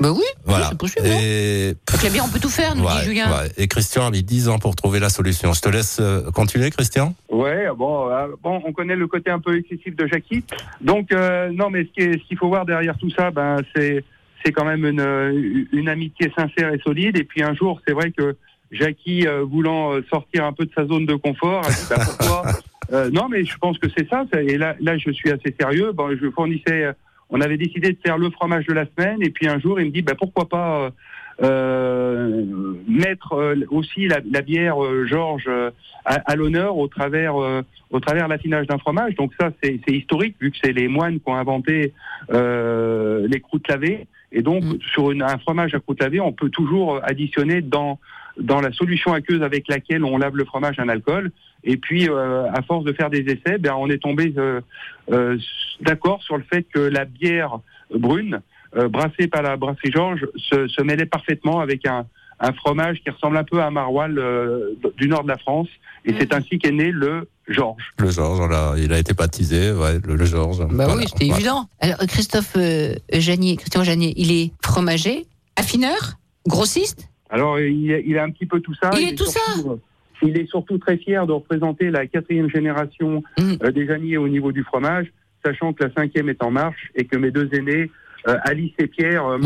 Bah 0.00 0.10
oui, 0.12 0.22
Voilà. 0.44 0.68
c'est 0.70 0.78
possible, 0.78 1.06
non 1.06 1.14
Et 1.20 1.74
Avec 1.88 2.02
la 2.02 2.10
bière, 2.10 2.24
on 2.26 2.28
peut 2.32 2.40
tout 2.40 2.48
faire, 2.48 2.74
nous 2.74 2.84
Ouais, 2.84 2.92
dit 3.00 3.04
Julien. 3.04 3.30
ouais. 3.30 3.48
Et 3.56 3.68
Christian 3.68 4.06
a 4.06 4.10
mis 4.10 4.22
10 4.22 4.48
ans 4.48 4.58
pour 4.58 4.74
trouver 4.76 4.98
la 5.00 5.08
solution. 5.08 5.52
Je 5.52 5.60
te 5.60 5.68
laisse 5.68 5.98
euh, 6.00 6.30
continuer, 6.32 6.70
Christian. 6.70 7.14
Ouais, 7.30 7.68
bon, 7.76 8.10
euh, 8.10 8.26
bon, 8.42 8.60
on 8.64 8.72
connaît 8.72 8.96
le 8.96 9.06
côté 9.06 9.30
un 9.30 9.38
peu 9.40 9.56
excessif 9.56 9.94
de 9.96 10.06
Jackie. 10.06 10.44
Donc, 10.80 11.12
euh, 11.12 11.50
non, 11.52 11.70
mais 11.70 11.86
ce 11.96 12.16
qu'il 12.26 12.36
faut 12.38 12.48
voir 12.48 12.66
derrière 12.66 12.96
tout 12.98 13.10
ça, 13.10 13.30
ben, 13.30 13.58
c'est, 13.74 14.04
c'est 14.44 14.52
quand 14.52 14.64
même 14.64 14.84
une, 14.84 15.66
une 15.72 15.88
amitié 15.88 16.30
sincère 16.36 16.72
et 16.74 16.78
solide. 16.84 17.16
Et 17.16 17.24
puis 17.24 17.42
un 17.42 17.54
jour, 17.54 17.80
c'est 17.86 17.94
vrai 17.94 18.10
que 18.10 18.36
Jackie, 18.72 19.26
euh, 19.26 19.44
voulant 19.44 19.92
sortir 20.10 20.44
un 20.44 20.52
peu 20.52 20.64
de 20.66 20.72
sa 20.74 20.84
zone 20.86 21.06
de 21.06 21.14
confort, 21.14 21.64
a 21.64 21.70
dit, 21.70 21.76
bah, 21.88 21.96
pourquoi? 22.04 22.42
Euh, 22.92 23.08
Non, 23.10 23.30
mais 23.30 23.46
je 23.46 23.56
pense 23.56 23.78
que 23.78 23.86
c'est 23.96 24.06
ça. 24.10 24.24
ça- 24.30 24.42
Et 24.42 24.58
là, 24.58 24.76
là, 24.78 24.98
je 24.98 25.10
suis 25.10 25.30
assez 25.30 25.54
sérieux. 25.58 25.92
Bon, 25.92 26.10
je 26.20 26.30
fournissais. 26.30 26.90
On 27.34 27.40
avait 27.40 27.56
décidé 27.66 27.88
de 27.90 27.98
faire 28.04 28.16
le 28.24 28.30
fromage 28.30 28.64
de 28.66 28.74
la 28.80 28.86
semaine, 28.92 29.18
et 29.26 29.30
puis 29.30 29.46
un 29.54 29.58
jour, 29.58 29.80
il 29.80 29.86
me 29.86 29.90
dit, 29.90 30.02
bah, 30.02 30.14
pourquoi 30.22 30.48
pas 30.48 30.68
euh, 30.82 30.90
euh, 31.42 32.44
mettre 32.88 33.32
euh, 33.32 33.56
aussi 33.70 34.06
la, 34.06 34.18
la 34.30 34.40
bière 34.50 34.82
euh, 34.82 35.04
Georges 35.06 35.48
euh, 35.48 35.70
à, 36.04 36.14
à 36.30 36.36
l'honneur 36.36 36.76
au 36.76 36.86
travers 36.86 37.34
euh, 37.42 37.62
au 37.90 37.98
travers 37.98 38.28
l'affinage 38.28 38.66
d'un 38.68 38.78
fromage. 38.78 39.14
Donc 39.16 39.32
ça 39.40 39.50
c'est 39.60 39.80
c'est 39.84 39.94
historique 39.94 40.36
vu 40.40 40.52
que 40.52 40.56
c'est 40.62 40.72
les 40.72 40.86
moines 40.86 41.18
qui 41.20 41.28
ont 41.28 41.34
inventé 41.34 41.92
euh, 42.32 43.26
les 43.28 43.40
croûtes 43.40 43.68
lavées. 43.68 44.06
Et 44.30 44.42
donc 44.42 44.62
sur 44.92 45.10
une- 45.10 45.22
un 45.22 45.38
fromage 45.38 45.74
à 45.74 45.80
croûte 45.80 46.00
lavée, 46.02 46.20
on 46.20 46.32
peut 46.32 46.50
toujours 46.50 47.00
additionner 47.02 47.62
dans 47.62 47.98
dans 48.40 48.60
la 48.60 48.72
solution 48.72 49.12
aqueuse 49.12 49.42
avec 49.42 49.68
laquelle 49.68 50.04
on 50.04 50.18
lave 50.18 50.36
le 50.36 50.44
fromage 50.44 50.78
un 50.78 50.88
alcool. 50.88 51.30
Et 51.62 51.76
puis, 51.76 52.08
euh, 52.08 52.50
à 52.52 52.62
force 52.62 52.84
de 52.84 52.92
faire 52.92 53.10
des 53.10 53.20
essais, 53.20 53.58
ben, 53.58 53.74
on 53.76 53.88
est 53.88 54.02
tombé 54.02 54.34
euh, 54.36 54.60
euh, 55.12 55.38
d'accord 55.80 56.22
sur 56.22 56.36
le 56.36 56.42
fait 56.42 56.64
que 56.64 56.80
la 56.80 57.04
bière 57.04 57.58
brune, 57.94 58.40
euh, 58.76 58.88
brassée 58.88 59.28
par 59.28 59.42
la 59.42 59.56
brasserie 59.56 59.92
Georges, 59.92 60.26
se, 60.36 60.66
se 60.66 60.82
mêlait 60.82 61.06
parfaitement 61.06 61.60
avec 61.60 61.86
un, 61.86 62.06
un 62.40 62.52
fromage 62.52 62.98
qui 63.02 63.10
ressemble 63.10 63.36
un 63.36 63.44
peu 63.44 63.60
à 63.60 63.66
un 63.66 63.70
maroilles 63.70 64.18
euh, 64.18 64.74
du 64.98 65.08
nord 65.08 65.22
de 65.22 65.28
la 65.28 65.38
France. 65.38 65.68
Et 66.04 66.14
c'est 66.18 66.34
ainsi 66.34 66.58
qu'est 66.58 66.72
né 66.72 66.90
le 66.90 67.28
Georges. 67.48 67.92
Le 67.98 68.10
Georges, 68.10 68.78
il 68.78 68.92
a 68.92 68.98
été 68.98 69.14
baptisé, 69.14 69.72
ouais, 69.72 69.98
le, 70.04 70.16
le 70.16 70.24
Georges. 70.24 70.58
Bah 70.58 70.84
Voilà, 70.86 70.96
oui, 70.96 71.04
c'était 71.06 71.26
voilà. 71.26 71.36
évident. 71.38 71.68
Alors, 71.80 71.98
Christophe 72.08 72.54
euh, 72.56 72.94
Janier, 73.12 73.56
Christian 73.56 73.84
Janier, 73.84 74.12
il 74.16 74.32
est 74.32 74.52
fromager, 74.62 75.24
affineur, 75.56 76.14
grossiste 76.46 77.08
Alors, 77.30 77.58
il, 77.58 78.02
il 78.06 78.18
a 78.18 78.24
un 78.24 78.30
petit 78.30 78.46
peu 78.46 78.60
tout 78.60 78.74
ça. 78.74 78.90
Il 78.94 79.08
est 79.08 79.14
tout 79.16 79.24
surtout, 79.54 79.70
euh, 79.72 79.76
Il 80.22 80.38
est 80.38 80.46
surtout 80.46 80.78
très 80.78 80.96
fier 80.96 81.26
de 81.26 81.32
représenter 81.32 81.90
la 81.90 82.06
quatrième 82.06 82.48
génération 82.50 83.22
euh, 83.62 83.70
des 83.70 83.86
Janiers 83.86 84.16
au 84.18 84.28
niveau 84.28 84.52
du 84.52 84.62
fromage, 84.62 85.06
sachant 85.44 85.72
que 85.72 85.84
la 85.84 85.92
cinquième 85.92 86.28
est 86.28 86.42
en 86.42 86.50
marche 86.50 86.90
et 86.94 87.04
que 87.04 87.16
mes 87.16 87.30
deux 87.30 87.48
aînés, 87.54 87.90
euh, 88.28 88.36
Alice 88.44 88.72
et 88.78 88.86
Pierre, 88.86 89.26
euh, 89.26 89.38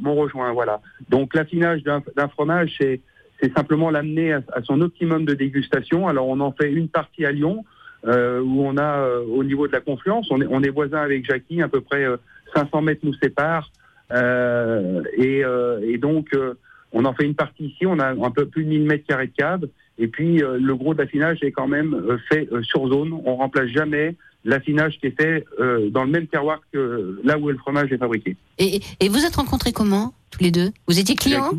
m'ont- 0.00 0.14
rejoint. 0.14 0.52
Voilà. 0.52 0.80
Donc, 1.08 1.34
l'affinage 1.34 1.82
d'un 1.82 2.02
d'un 2.16 2.28
fromage, 2.28 2.74
c'est 2.80 3.00
c'est 3.40 3.52
simplement 3.52 3.90
l'amener 3.90 4.32
à, 4.32 4.42
à 4.52 4.62
son 4.62 4.80
optimum 4.80 5.24
de 5.24 5.34
dégustation. 5.34 6.08
Alors, 6.08 6.28
on 6.28 6.40
en 6.40 6.52
fait 6.52 6.72
une 6.72 6.88
partie 6.88 7.24
à 7.26 7.32
Lyon, 7.32 7.64
euh, 8.06 8.40
où 8.40 8.62
on 8.64 8.76
a, 8.76 8.98
euh, 9.00 9.24
au 9.26 9.42
niveau 9.44 9.66
de 9.66 9.72
la 9.72 9.80
confluence, 9.80 10.28
on 10.30 10.40
est, 10.40 10.46
on 10.48 10.62
est 10.62 10.68
voisin 10.70 10.98
avec 11.02 11.26
Jackie, 11.26 11.60
à 11.60 11.68
peu 11.68 11.80
près 11.80 12.04
euh, 12.04 12.16
500 12.54 12.80
mètres 12.82 13.00
nous 13.02 13.14
séparent. 13.14 13.70
Euh, 14.12 15.02
et, 15.16 15.44
euh, 15.44 15.80
et 15.82 15.98
donc, 15.98 16.28
euh, 16.34 16.54
on 16.94 17.04
en 17.04 17.12
fait 17.12 17.24
une 17.24 17.34
partie 17.34 17.66
ici, 17.66 17.86
on 17.86 17.98
a 17.98 18.12
un 18.12 18.30
peu 18.30 18.46
plus 18.46 18.64
de 18.64 18.70
1000 18.70 18.84
mètres 18.84 19.06
carrés 19.06 19.26
de 19.26 19.32
cave. 19.36 19.68
Et 19.98 20.08
puis, 20.08 20.42
euh, 20.42 20.58
le 20.58 20.74
gros 20.74 20.94
de 20.94 20.98
l'affinage 20.98 21.38
est 21.42 21.52
quand 21.52 21.68
même 21.68 21.94
euh, 21.94 22.18
fait 22.28 22.48
euh, 22.52 22.62
sur 22.62 22.88
zone. 22.88 23.12
On 23.24 23.36
remplace 23.36 23.68
jamais 23.68 24.16
l'affinage 24.44 24.98
qui 25.00 25.06
est 25.06 25.18
fait 25.18 25.42
dans 25.90 26.04
le 26.04 26.10
même 26.10 26.26
terroir 26.26 26.60
que 26.70 27.18
là 27.24 27.38
où 27.38 27.48
le 27.48 27.56
fromage 27.56 27.90
est 27.92 27.96
fabriqué. 27.96 28.36
et, 28.58 28.82
et 29.00 29.08
vous 29.08 29.24
êtes 29.24 29.36
rencontrés 29.36 29.72
comment, 29.72 30.12
tous 30.30 30.42
les 30.42 30.50
deux? 30.50 30.70
Vous 30.86 30.98
étiez 30.98 31.14
clients? 31.14 31.50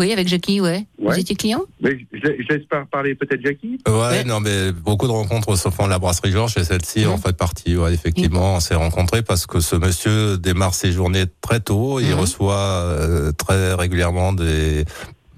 Oui, 0.00 0.12
avec 0.12 0.26
Jackie, 0.28 0.60
ouais. 0.62 0.86
Vous 0.98 1.08
Ouais. 1.08 1.20
étiez 1.20 1.36
clients 1.36 1.62
Mais 1.82 1.98
je, 2.12 2.18
je 2.20 2.54
laisse 2.54 2.66
pas 2.66 2.86
parler 2.90 3.14
peut-être 3.14 3.42
Jackie. 3.44 3.78
Ouais, 3.86 4.24
non, 4.24 4.40
mais 4.40 4.72
beaucoup 4.72 5.06
de 5.06 5.12
rencontres 5.12 5.54
se 5.56 5.68
font 5.68 5.84
à 5.84 5.88
la 5.88 5.98
brasserie 5.98 6.30
Georges 6.32 6.56
et 6.56 6.64
celle-ci 6.64 7.04
en 7.06 7.18
fait 7.18 7.36
partie. 7.36 7.76
Ouais, 7.76 7.92
effectivement, 7.92 8.56
on 8.56 8.60
s'est 8.60 8.74
rencontrés 8.74 9.22
parce 9.22 9.46
que 9.46 9.60
ce 9.60 9.76
monsieur 9.76 10.38
démarre 10.38 10.74
ses 10.74 10.90
journées 10.92 11.24
très 11.42 11.60
tôt. 11.60 12.00
Il 12.00 12.14
reçoit 12.14 12.54
euh, 12.56 13.32
très 13.32 13.74
régulièrement 13.74 14.32
des 14.32 14.84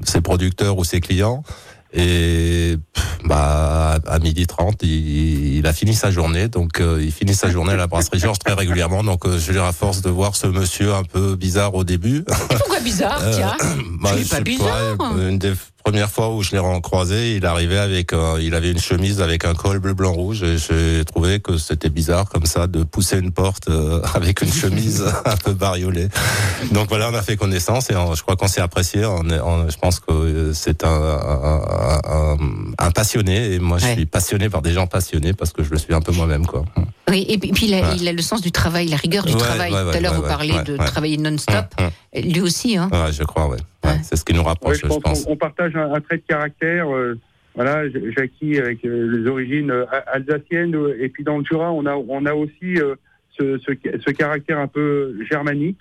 ses 0.04 0.20
producteurs 0.20 0.78
ou 0.78 0.84
ses 0.84 1.00
clients. 1.00 1.42
Et 1.94 2.76
pff, 2.94 3.18
bah 3.24 3.98
à 4.06 4.18
midi 4.18 4.46
30, 4.46 4.82
il, 4.82 5.58
il 5.58 5.66
a 5.66 5.72
fini 5.72 5.94
sa 5.94 6.10
journée, 6.10 6.48
donc 6.48 6.80
euh, 6.80 7.00
il 7.02 7.12
finit 7.12 7.34
sa 7.34 7.50
journée 7.50 7.72
à 7.72 7.76
la 7.76 7.86
brasserie 7.86 8.18
Georges 8.18 8.38
très 8.38 8.54
régulièrement. 8.54 9.04
Donc 9.04 9.26
euh, 9.26 9.38
je 9.38 9.52
dire 9.52 9.64
à 9.64 9.72
force 9.72 10.00
de 10.00 10.10
voir 10.10 10.34
ce 10.34 10.46
monsieur 10.46 10.94
un 10.94 11.04
peu 11.04 11.36
bizarre 11.36 11.74
au 11.74 11.84
début, 11.84 12.24
Pourquoi 12.48 12.80
bizarre, 12.80 13.20
Euh, 13.22 13.32
tiens 13.34 13.56
bah, 14.00 14.10
je 14.18 14.28
pas 14.28 14.40
bizarre. 14.40 14.96
Une 15.18 15.38
des 15.38 15.52
premières 15.82 16.10
fois 16.10 16.30
où 16.34 16.42
je 16.42 16.52
l'ai 16.52 16.60
croisé, 16.82 17.36
il 17.36 17.46
arrivait 17.46 17.78
avec, 17.78 18.12
euh, 18.12 18.38
il 18.40 18.54
avait 18.54 18.70
une 18.70 18.78
chemise 18.78 19.20
avec 19.20 19.44
un 19.44 19.54
col 19.54 19.78
bleu 19.78 19.94
blanc 19.94 20.12
rouge 20.12 20.42
et 20.42 20.56
j'ai 20.58 21.04
trouvé 21.04 21.40
que 21.40 21.58
c'était 21.58 21.88
bizarre 21.90 22.28
comme 22.28 22.46
ça 22.46 22.66
de 22.66 22.84
pousser 22.84 23.18
une 23.18 23.32
porte 23.32 23.68
euh, 23.68 24.00
avec 24.14 24.42
une 24.42 24.52
chemise 24.52 25.04
un 25.24 25.36
peu 25.36 25.52
bariolée. 25.52 26.08
Donc 26.72 26.88
voilà, 26.88 27.10
on 27.10 27.14
a 27.14 27.22
fait 27.22 27.36
connaissance 27.36 27.90
et 27.90 27.96
on- 27.96 28.14
je 28.14 28.22
crois 28.22 28.36
qu'on 28.36 28.48
s'est 28.48 28.60
apprécié. 28.60 29.04
On 29.04 29.28
est- 29.28 29.40
on- 29.40 29.68
je 29.68 29.76
pense 29.78 29.98
que 30.00 30.12
euh, 30.12 30.52
c'est 30.54 30.84
un, 30.84 30.88
un, 30.88 32.00
un- 32.04 32.36
un 32.78 32.90
passionné 32.90 33.54
et 33.54 33.58
moi 33.58 33.78
je 33.78 33.86
suis 33.86 34.06
passionné 34.06 34.48
par 34.48 34.62
des 34.62 34.72
gens 34.72 34.86
passionnés 34.86 35.32
parce 35.32 35.52
que 35.52 35.62
je 35.64 35.70
le 35.70 35.78
suis 35.78 35.94
un 35.94 36.00
peu 36.00 36.12
moi-même 36.12 36.46
quoi. 36.46 36.64
Oui, 37.12 37.26
et 37.28 37.36
puis, 37.38 37.50
puis 37.52 37.66
il, 37.66 37.74
a, 37.74 37.80
Ouais. 37.90 37.96
il 38.00 38.08
a 38.08 38.12
le 38.12 38.22
sens 38.22 38.40
du 38.40 38.50
travail, 38.50 38.86
la 38.88 38.96
rigueur 38.96 39.24
du 39.24 39.32
Ouais, 39.34 39.38
travail. 39.38 39.70
ouais, 39.72 39.82
Tout 39.92 39.96
à 39.98 40.00
l'heure, 40.00 40.12
ouais, 40.12 40.16
vous 40.18 40.22
parlez 40.26 40.54
ouais, 40.54 40.64
de 40.64 40.72
ouais. 40.78 40.84
travailler 40.86 41.18
non-stop. 41.18 41.66
Hum, 41.78 41.90
Lui 42.22 42.40
aussi, 42.40 42.76
hein 42.78 42.88
je 43.12 43.22
crois, 43.24 43.48
ouais. 43.48 43.58
Ouais, 43.84 43.98
C'est 44.02 44.16
ce 44.16 44.24
qui 44.24 44.32
nous 44.32 44.42
rapproche, 44.42 44.76
Ouais, 44.76 44.80
je 44.82 44.86
pense, 44.88 44.96
je 44.96 45.00
pense. 45.02 45.24
qu'on- 45.24 45.32
On, 45.32 45.36
partage 45.36 45.76
un, 45.76 45.92
un 45.92 46.00
trait 46.00 46.16
de 46.16 46.22
caractère. 46.26 46.88
euh, 46.92 47.18
voilà, 47.54 47.82
Jackie 48.16 48.56
avec 48.58 48.82
euh, 48.86 49.18
les 49.18 49.28
origines 49.28 49.70
euh, 49.70 49.84
a- 49.92 50.14
alsaciennes 50.16 50.74
euh, 50.74 50.96
et 50.98 51.10
puis 51.10 51.22
dans 51.22 51.36
le 51.36 51.44
Jura, 51.44 51.70
on 51.70 51.84
a 51.84 51.94
on 51.96 52.24
a 52.24 52.32
aussi 52.32 52.78
euh, 52.78 52.94
ce, 53.38 53.58
ce, 53.58 53.72
ce 54.06 54.10
caractère 54.12 54.58
un 54.58 54.68
peu 54.68 55.14
germanique. 55.30 55.78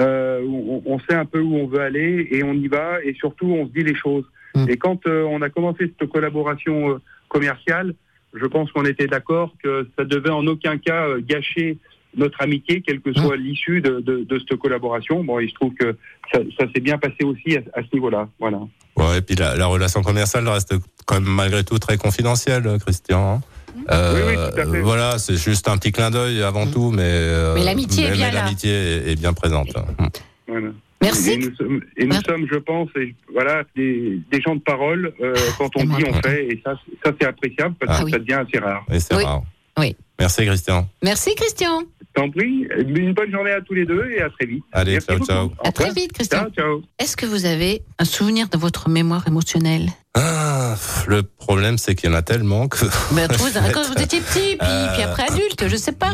Euh, 0.00 0.42
on, 0.44 0.82
on 0.86 0.98
sait 0.98 1.14
un 1.14 1.24
peu 1.24 1.38
où 1.38 1.54
on 1.54 1.68
veut 1.68 1.80
aller 1.82 2.26
et 2.32 2.42
on 2.42 2.52
y 2.54 2.66
va 2.66 2.98
et 3.04 3.14
surtout 3.14 3.46
on 3.46 3.68
se 3.68 3.72
dit 3.72 3.84
les 3.84 3.94
choses. 3.94 4.24
Et 4.68 4.76
quand 4.76 5.06
euh, 5.06 5.22
on 5.30 5.40
a 5.42 5.50
commencé 5.50 5.92
cette 5.98 6.08
collaboration 6.10 6.90
euh, 6.90 7.00
commerciale, 7.28 7.94
je 8.34 8.46
pense 8.46 8.70
qu'on 8.72 8.84
était 8.84 9.06
d'accord 9.06 9.52
que 9.62 9.88
ça 9.98 10.04
devait 10.04 10.30
en 10.30 10.46
aucun 10.46 10.78
cas 10.78 11.08
euh, 11.08 11.20
gâcher 11.22 11.78
notre 12.16 12.40
amitié, 12.40 12.80
quelle 12.80 13.00
que 13.00 13.12
soit 13.12 13.36
l'issue 13.36 13.80
de, 13.80 13.98
de, 14.00 14.22
de 14.22 14.38
cette 14.38 14.56
collaboration. 14.58 15.24
Bon, 15.24 15.40
il 15.40 15.48
se 15.48 15.54
trouve 15.54 15.74
que 15.74 15.96
ça, 16.32 16.38
ça 16.58 16.66
s'est 16.72 16.80
bien 16.80 16.96
passé 16.96 17.24
aussi 17.24 17.56
à, 17.56 17.60
à 17.78 17.82
ce 17.82 17.88
niveau-là. 17.92 18.28
Voilà. 18.38 18.60
Ouais, 18.96 19.18
et 19.18 19.20
puis 19.20 19.34
la, 19.34 19.56
la 19.56 19.66
relation 19.66 20.00
commerciale 20.02 20.48
reste 20.48 20.74
quand 21.06 21.16
même 21.20 21.28
malgré 21.28 21.64
tout 21.64 21.78
très 21.80 21.96
confidentielle, 21.96 22.78
Christian. 22.84 23.36
hein. 23.36 23.40
Euh, 23.90 24.14
Oui, 24.14 24.20
oui, 24.28 24.34
tout 24.54 24.60
à 24.60 24.72
fait. 24.72 24.80
Voilà, 24.80 25.18
c'est 25.18 25.36
juste 25.36 25.66
un 25.68 25.76
petit 25.76 25.90
clin 25.90 26.12
d'œil 26.12 26.40
avant 26.42 26.68
tout, 26.68 26.92
mais, 26.92 27.02
euh, 27.02 27.54
Mais 27.56 27.64
l'amitié 27.64 28.04
est 28.04 29.10
est, 29.10 29.16
bien 29.18 29.32
présente. 29.32 29.70
Voilà. 30.46 30.68
Merci. 31.04 31.30
Et 31.32 31.36
nous 31.38 31.54
sommes, 31.56 31.80
et 31.96 32.06
nous 32.06 32.20
sommes, 32.26 32.46
je 32.50 32.58
pense, 32.58 32.88
et 32.96 33.14
voilà, 33.32 33.62
des, 33.76 34.20
des 34.30 34.40
gens 34.40 34.54
de 34.56 34.60
parole. 34.60 35.12
euh, 35.22 35.34
quand 35.58 35.70
on 35.76 35.84
dit, 35.84 36.04
on 36.08 36.14
fait, 36.22 36.46
et 36.46 36.60
ça, 36.64 36.74
c'est- 36.84 36.96
ça 37.08 37.14
c'est 37.20 37.26
appréciable 37.26 37.74
parce 37.80 38.00
Ah 38.00 38.04
que 38.04 38.10
ça 38.10 38.18
devient 38.18 38.40
assez 38.48 38.58
rare. 38.58 38.84
Et 38.92 38.98
c'est 39.00 39.14
Oui. 39.16 39.24
rare. 39.24 39.42
Oui. 39.78 39.96
Merci 40.20 40.46
Christian. 40.46 40.88
Merci, 41.02 41.34
Christian. 41.34 41.82
T'en 42.14 42.30
prie, 42.30 42.68
une 42.78 43.12
bonne 43.12 43.32
journée 43.32 43.50
à 43.50 43.60
tous 43.60 43.74
les 43.74 43.84
deux 43.84 44.08
et 44.16 44.22
à 44.22 44.30
très 44.30 44.46
vite. 44.46 44.62
Allez, 44.72 44.92
Merci 44.92 45.06
ciao, 45.08 45.18
beaucoup. 45.18 45.30
ciao. 45.32 45.52
À 45.64 45.72
très 45.72 45.90
vite, 45.92 46.12
Christian. 46.12 46.38
Ciao, 46.42 46.50
ciao. 46.50 46.82
Est-ce 47.00 47.16
que 47.16 47.26
vous 47.26 47.44
avez 47.44 47.82
un 47.98 48.04
souvenir 48.04 48.48
de 48.48 48.56
votre 48.56 48.88
mémoire 48.88 49.26
émotionnelle? 49.26 49.88
Ah, 50.16 50.76
le 51.08 51.24
problème, 51.24 51.76
c'est 51.76 51.96
qu'il 51.96 52.08
y 52.08 52.12
en 52.12 52.16
a 52.16 52.22
tellement 52.22 52.68
que. 52.68 52.84
ben, 53.14 53.26
vous- 53.32 53.48
Quand 53.74 53.82
vous 53.92 54.00
étiez 54.00 54.20
petit, 54.20 54.56
puis, 54.56 54.58
Euh, 54.62 54.86
puis 54.94 55.02
après 55.02 55.24
adulte, 55.24 55.66
je 55.66 55.74
sais 55.76 55.90
pas. 55.92 56.12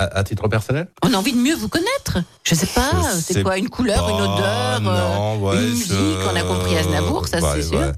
À, 0.00 0.20
à 0.20 0.24
titre 0.24 0.48
personnel 0.48 0.88
On 1.04 1.12
a 1.12 1.16
envie 1.18 1.32
de 1.34 1.36
mieux 1.38 1.54
vous 1.54 1.68
connaître. 1.68 2.18
Je 2.42 2.54
sais 2.54 2.66
pas, 2.66 2.90
c'est 3.20 3.42
quoi 3.42 3.58
Une 3.58 3.68
couleur, 3.68 4.08
une 4.08 4.14
odeur, 4.14 4.76
euh, 4.76 4.80
non, 4.80 5.38
ouais, 5.40 5.56
une 5.62 5.70
musique 5.72 5.90
je- 5.90 6.26
On 6.32 6.34
a 6.36 6.42
compris 6.42 6.74
Aznavour, 6.78 7.28
ça 7.28 7.38
c'est 7.40 7.62
sûr. 7.62 7.78
ouais. 7.78 7.92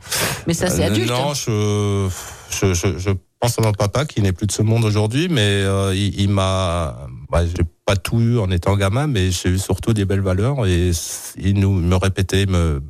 Mais 0.49 0.55
ça 0.55 0.69
c'est 0.69 0.83
Euh, 0.83 0.89
adulte. 0.89 1.09
Non, 1.11 1.33
je, 1.35 2.09
je, 2.51 3.11
pense 3.39 3.57
à 3.59 3.63
mon 3.63 3.71
papa 3.73 4.05
qui 4.05 4.21
n'est 4.21 4.33
plus 4.33 4.49
de 4.49 4.53
ce 4.53 4.63
monde 4.63 4.85
aujourd'hui, 4.85 5.29
mais 5.29 5.41
euh, 5.63 5.95
il, 5.95 6.21
il 6.21 6.29
m'a. 6.29 7.07
Bah, 7.31 7.47
j'ai 7.47 7.63
pas 7.87 7.95
tout 7.95 8.19
eu 8.21 8.39
en 8.41 8.51
étant 8.51 8.77
gamin, 8.77 9.07
mais 9.07 9.31
j'ai 9.31 9.51
eu 9.51 9.59
surtout 9.61 9.93
des 9.95 10.05
belles 10.05 10.21
valeurs 10.23 10.67
et 10.67 10.91
il 11.39 11.55
nous 11.61 11.71
me 11.73 11.95
répétait, 11.95 12.47
me, 12.47 12.83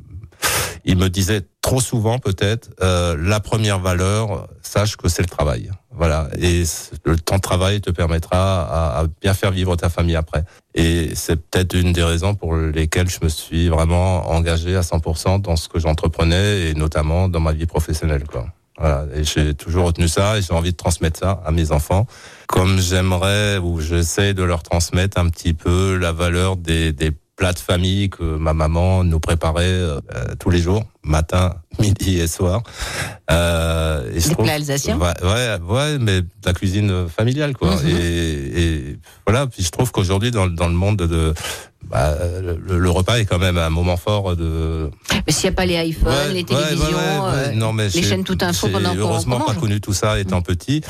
il 0.85 0.97
me 0.97 1.09
disait 1.09 1.41
trop 1.61 1.79
souvent 1.79 2.19
peut-être 2.19 2.69
euh, 2.81 3.15
la 3.19 3.39
première 3.39 3.79
valeur, 3.79 4.47
sache 4.61 4.97
que 4.97 5.07
c'est 5.07 5.21
le 5.21 5.27
travail. 5.27 5.71
Voilà, 5.91 6.27
et 6.39 6.63
le 7.05 7.17
temps 7.17 7.35
de 7.35 7.41
travail 7.41 7.79
te 7.79 7.91
permettra 7.91 8.63
à, 8.63 8.99
à 9.01 9.05
bien 9.21 9.33
faire 9.33 9.51
vivre 9.51 9.75
ta 9.75 9.89
famille 9.89 10.15
après. 10.15 10.43
Et 10.73 11.11
c'est 11.15 11.35
peut-être 11.35 11.75
une 11.75 11.93
des 11.93 12.03
raisons 12.03 12.33
pour 12.33 12.55
lesquelles 12.55 13.09
je 13.09 13.19
me 13.21 13.29
suis 13.29 13.69
vraiment 13.69 14.29
engagé 14.31 14.75
à 14.75 14.81
100% 14.81 15.41
dans 15.41 15.55
ce 15.55 15.69
que 15.69 15.79
j'entreprenais 15.79 16.69
et 16.69 16.73
notamment 16.73 17.29
dans 17.29 17.39
ma 17.39 17.53
vie 17.53 17.67
professionnelle. 17.67 18.23
Quoi. 18.23 18.47
Voilà, 18.79 19.05
et 19.13 19.23
j'ai 19.23 19.53
toujours 19.53 19.85
retenu 19.85 20.07
ça 20.07 20.37
et 20.37 20.41
j'ai 20.41 20.53
envie 20.53 20.71
de 20.71 20.77
transmettre 20.77 21.19
ça 21.19 21.43
à 21.45 21.51
mes 21.51 21.71
enfants, 21.71 22.07
comme 22.47 22.79
j'aimerais 22.79 23.59
ou 23.59 23.79
j'essaie 23.79 24.33
de 24.33 24.43
leur 24.43 24.63
transmettre 24.63 25.19
un 25.19 25.29
petit 25.29 25.53
peu 25.53 25.95
la 25.95 26.11
valeur 26.11 26.57
des, 26.57 26.91
des 26.91 27.11
plats 27.43 27.51
de 27.51 27.59
famille 27.59 28.09
que 28.09 28.23
ma 28.23 28.53
maman 28.53 29.03
nous 29.03 29.19
préparait 29.19 29.65
euh, 29.65 29.99
tous 30.39 30.49
les 30.49 30.59
jours, 30.59 30.85
matin, 31.03 31.55
midi 31.79 32.17
et 32.21 32.27
soir. 32.27 32.63
Euh, 33.29 34.09
et 34.13 34.21
je 34.21 34.29
Des 34.29 34.33
trouve- 34.33 34.45
plats 34.45 34.53
alsaciens? 34.55 34.97
Ouais, 34.97 35.11
ouais, 35.21 35.57
ouais, 35.67 35.97
mais 35.99 36.21
de 36.21 36.27
la 36.45 36.53
cuisine 36.53 37.09
familiale, 37.09 37.53
quoi. 37.53 37.75
Mhm. 37.75 37.89
et, 37.89 38.61
et 38.63 38.99
voilà, 39.27 39.47
puis 39.47 39.61
je 39.61 39.71
trouve 39.71 39.91
qu'aujourd'hui, 39.91 40.31
dans, 40.31 40.47
dans 40.47 40.67
le 40.67 40.73
monde 40.73 40.95
de, 40.99 41.33
bah, 41.93 42.17
le, 42.41 42.79
le 42.79 42.89
repas 42.89 43.19
est 43.19 43.25
quand 43.25 43.37
même 43.37 43.57
un 43.59 43.69
moment 43.69 43.97
fort 43.97 44.35
de. 44.35 44.89
Mais 45.27 45.31
s'il 45.31 45.47
n'y 45.49 45.53
a 45.53 45.55
pas 45.55 45.65
les 45.67 45.75
iPhones, 45.89 46.11
Ouais, 46.11 46.33
les 46.33 46.43
télévisions, 46.43 46.87
ouais, 46.87 46.93
ouais, 46.93 47.25
ouais. 47.35 47.47
euh, 47.49 47.51
Non, 47.53 47.71
mais 47.71 47.87
les 47.89 48.01
chaînes 48.01 48.23
tout 48.23 48.37
info 48.41 48.67
pendant 48.67 48.95
heureusement 48.95 49.39
pas 49.39 49.53
connu 49.53 49.79
tout 49.79 49.93
ça 49.93 50.19
étant 50.19 50.41
petit. 50.41 50.81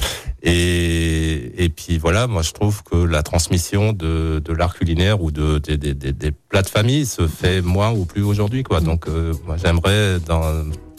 Et, 0.42 1.64
et 1.66 1.70
puis 1.70 1.98
voilà, 1.98 2.28
moi 2.28 2.42
je 2.42 2.52
trouve 2.52 2.84
que 2.84 2.96
la 2.96 3.22
transmission 3.24 3.94
de, 3.94 4.42
de 4.44 4.54
l'art 4.54 4.76
culinaire 4.76 5.22
ou 5.22 5.32
de, 5.32 5.58
des, 5.60 5.78
des, 5.78 5.94
des, 5.94 6.14
des 6.14 6.32
plats 6.32 6.62
de 6.62 6.70
famille 6.70 7.06
se 7.06 7.28
fait 7.28 7.62
moins 7.62 7.92
ou 7.92 8.06
plus 8.06 8.24
aujourd'hui. 8.24 8.64
quoi. 8.64 8.80
Donc 8.82 9.08
euh, 9.08 9.34
moi 9.46 9.56
j'aimerais 9.64 10.20
dans 10.26 10.42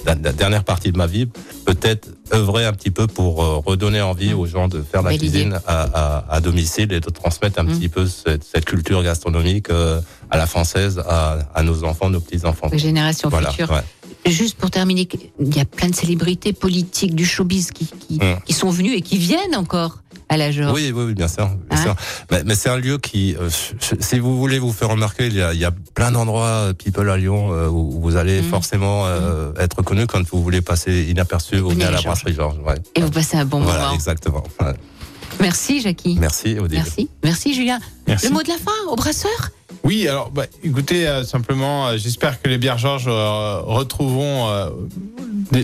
la, 0.07 0.15
la 0.15 0.33
dernière 0.33 0.65
partie 0.65 0.93
de 0.93 0.99
ma 0.99 1.07
vie 1.07 1.27
peut-être 1.65 2.09
œuvrer 2.33 2.65
un 2.67 2.73
petit 2.73 2.91
peu 2.91 3.07
pour 3.07 3.43
euh, 3.43 3.57
redonner 3.65 4.01
envie 4.01 4.33
aux 4.35 4.47
gens 4.47 4.69
de 4.69 4.83
faire 4.83 5.03
la 5.03 5.17
cuisine 5.17 5.59
à, 5.67 5.83
à, 5.83 6.35
à 6.35 6.41
domicile 6.41 6.93
et 6.93 7.01
de 7.01 7.11
transmettre 7.11 7.59
un 7.61 7.65
petit 7.67 7.89
peu 7.89 8.07
cette, 8.07 8.45
cette 8.45 8.65
culture 8.65 9.03
gastronomique 9.03 9.71
euh, 9.71 10.01
à 10.31 10.37
la 10.37 10.47
française 10.47 11.03
à, 11.09 11.39
à 11.55 11.63
nos 11.63 11.85
enfants, 11.85 12.11
nos 12.11 12.21
petits-enfants. 12.21 12.69
Les 12.73 12.79
générations 12.79 13.29
Voilà, 13.29 13.51
futures. 13.51 13.71
ouais. 13.71 13.83
Juste 14.31 14.57
pour 14.57 14.71
terminer, 14.71 15.07
il 15.39 15.55
y 15.55 15.61
a 15.61 15.67
plein 15.67 15.89
de 15.89 15.95
célébrités 15.95 16.55
politiques 16.55 17.15
du 17.15 17.27
showbiz 17.27 17.71
qui, 17.73 17.87
qui, 17.87 18.15
Mm. 18.19 18.39
qui 18.47 18.53
sont 18.55 18.71
venues 18.71 18.95
et 18.95 19.03
qui 19.03 19.19
viennent 19.19 19.55
encore 19.57 19.99
à 20.29 20.37
la 20.37 20.51
Georges. 20.51 20.73
Oui, 20.75 20.93
oui, 20.95 21.05
oui, 21.07 21.15
bien 21.15 21.29
sûr. 21.29 21.47
bien 21.49 21.57
Hein 21.79 21.83
sûr. 21.83 21.97
Mais, 22.31 22.43
mais 22.45 22.55
c'est 22.55 22.69
un 22.71 22.77
lieu 22.79 22.99
qui, 22.99 23.37
euh, 23.37 23.49
si 24.01 24.19
vous 24.19 24.37
voulez 24.39 24.59
vous 24.59 24.73
faire 24.73 24.89
remarquer, 24.89 25.27
il 25.27 25.35
y 25.37 25.43
a, 25.43 25.53
il 25.53 25.61
y 25.61 25.65
a 25.65 25.71
plein 25.95 26.11
d'endroits 26.13 26.47
euh, 26.47 26.73
people 26.73 27.09
à 27.11 27.17
Lyon 27.17 27.51
euh, 27.53 27.69
où 27.69 28.01
vous 28.01 28.17
allez 28.17 28.41
Mm. 28.43 28.45
forcément 28.51 29.07
euh, 29.07 29.53
être 29.59 29.83
connu 29.83 30.07
quand 30.07 30.23
vous 30.31 30.43
voulez 30.43 30.61
passer 30.63 31.05
inaperçu. 31.09 31.57
Vous 31.59 31.71
venez 31.71 31.85
à 31.85 31.91
la 31.91 31.99
Georges. 31.99 32.05
brasserie 32.07 32.35
Georges. 32.35 32.59
Ouais. 32.67 32.77
Et 32.95 33.01
vous 33.03 33.11
passez 33.11 33.37
un 33.37 33.45
bon 33.45 33.61
Voilà, 33.61 33.81
moment. 33.85 33.95
exactement. 33.95 34.43
Ouais. 34.61 34.75
Merci 35.41 35.81
Jackie. 35.81 36.17
Merci, 36.21 36.59
Odile. 36.61 36.79
Merci. 36.79 37.11
Merci 37.25 37.55
Julien. 37.55 37.81
Merci. 38.07 38.29
Le 38.29 38.33
mot 38.35 38.43
de 38.43 38.49
la 38.49 38.55
fin 38.59 38.71
au 38.91 38.95
brasseur 38.97 39.51
Oui, 39.83 40.07
alors 40.07 40.31
bah, 40.31 40.45
écoutez, 40.63 41.09
euh, 41.09 41.25
simplement, 41.25 41.89
euh, 41.89 41.97
j'espère 41.97 42.41
que 42.41 42.49
les 42.49 42.57
bières 42.59 42.79
Georges 42.79 43.07
euh, 43.09 43.59
retrouveront 43.63 44.49
euh, 44.49 44.71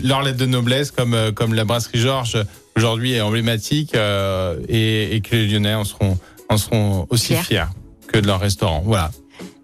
leur 0.04 0.22
lettre 0.22 0.38
de 0.38 0.46
noblesse 0.46 0.90
comme, 0.90 1.14
euh, 1.14 1.32
comme 1.32 1.54
la 1.54 1.64
brasserie 1.64 1.98
Georges 1.98 2.38
aujourd'hui 2.76 3.12
est 3.12 3.20
emblématique 3.20 3.94
euh, 3.94 4.58
et, 4.68 5.16
et 5.16 5.20
que 5.20 5.36
les 5.36 5.48
Lyonnais 5.48 5.74
en 5.74 5.84
seront, 5.84 6.18
en 6.48 6.56
seront 6.56 7.06
aussi 7.10 7.34
Fiers. 7.34 7.42
fiers 7.42 7.64
que 8.08 8.18
de 8.18 8.26
leur 8.26 8.40
restaurant. 8.40 8.82
Voilà. 8.84 9.10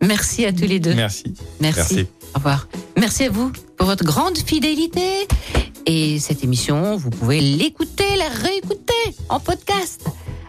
Merci 0.02 0.44
à 0.44 0.52
tous 0.52 0.66
les 0.66 0.78
deux. 0.80 0.94
Merci. 0.94 1.34
Merci. 1.60 1.80
Merci. 1.94 2.06
Au 2.34 2.38
revoir. 2.38 2.68
Merci 2.98 3.24
à 3.24 3.30
vous 3.30 3.50
pour 3.76 3.86
votre 3.86 4.04
grande 4.04 4.36
fidélité. 4.36 5.26
Et 5.86 6.18
cette 6.18 6.42
émission, 6.42 6.96
vous 6.96 7.10
pouvez 7.10 7.40
l'écouter, 7.40 8.16
la 8.16 8.28
réécouter 8.28 8.92
en 9.28 9.38
podcast. 9.40 10.04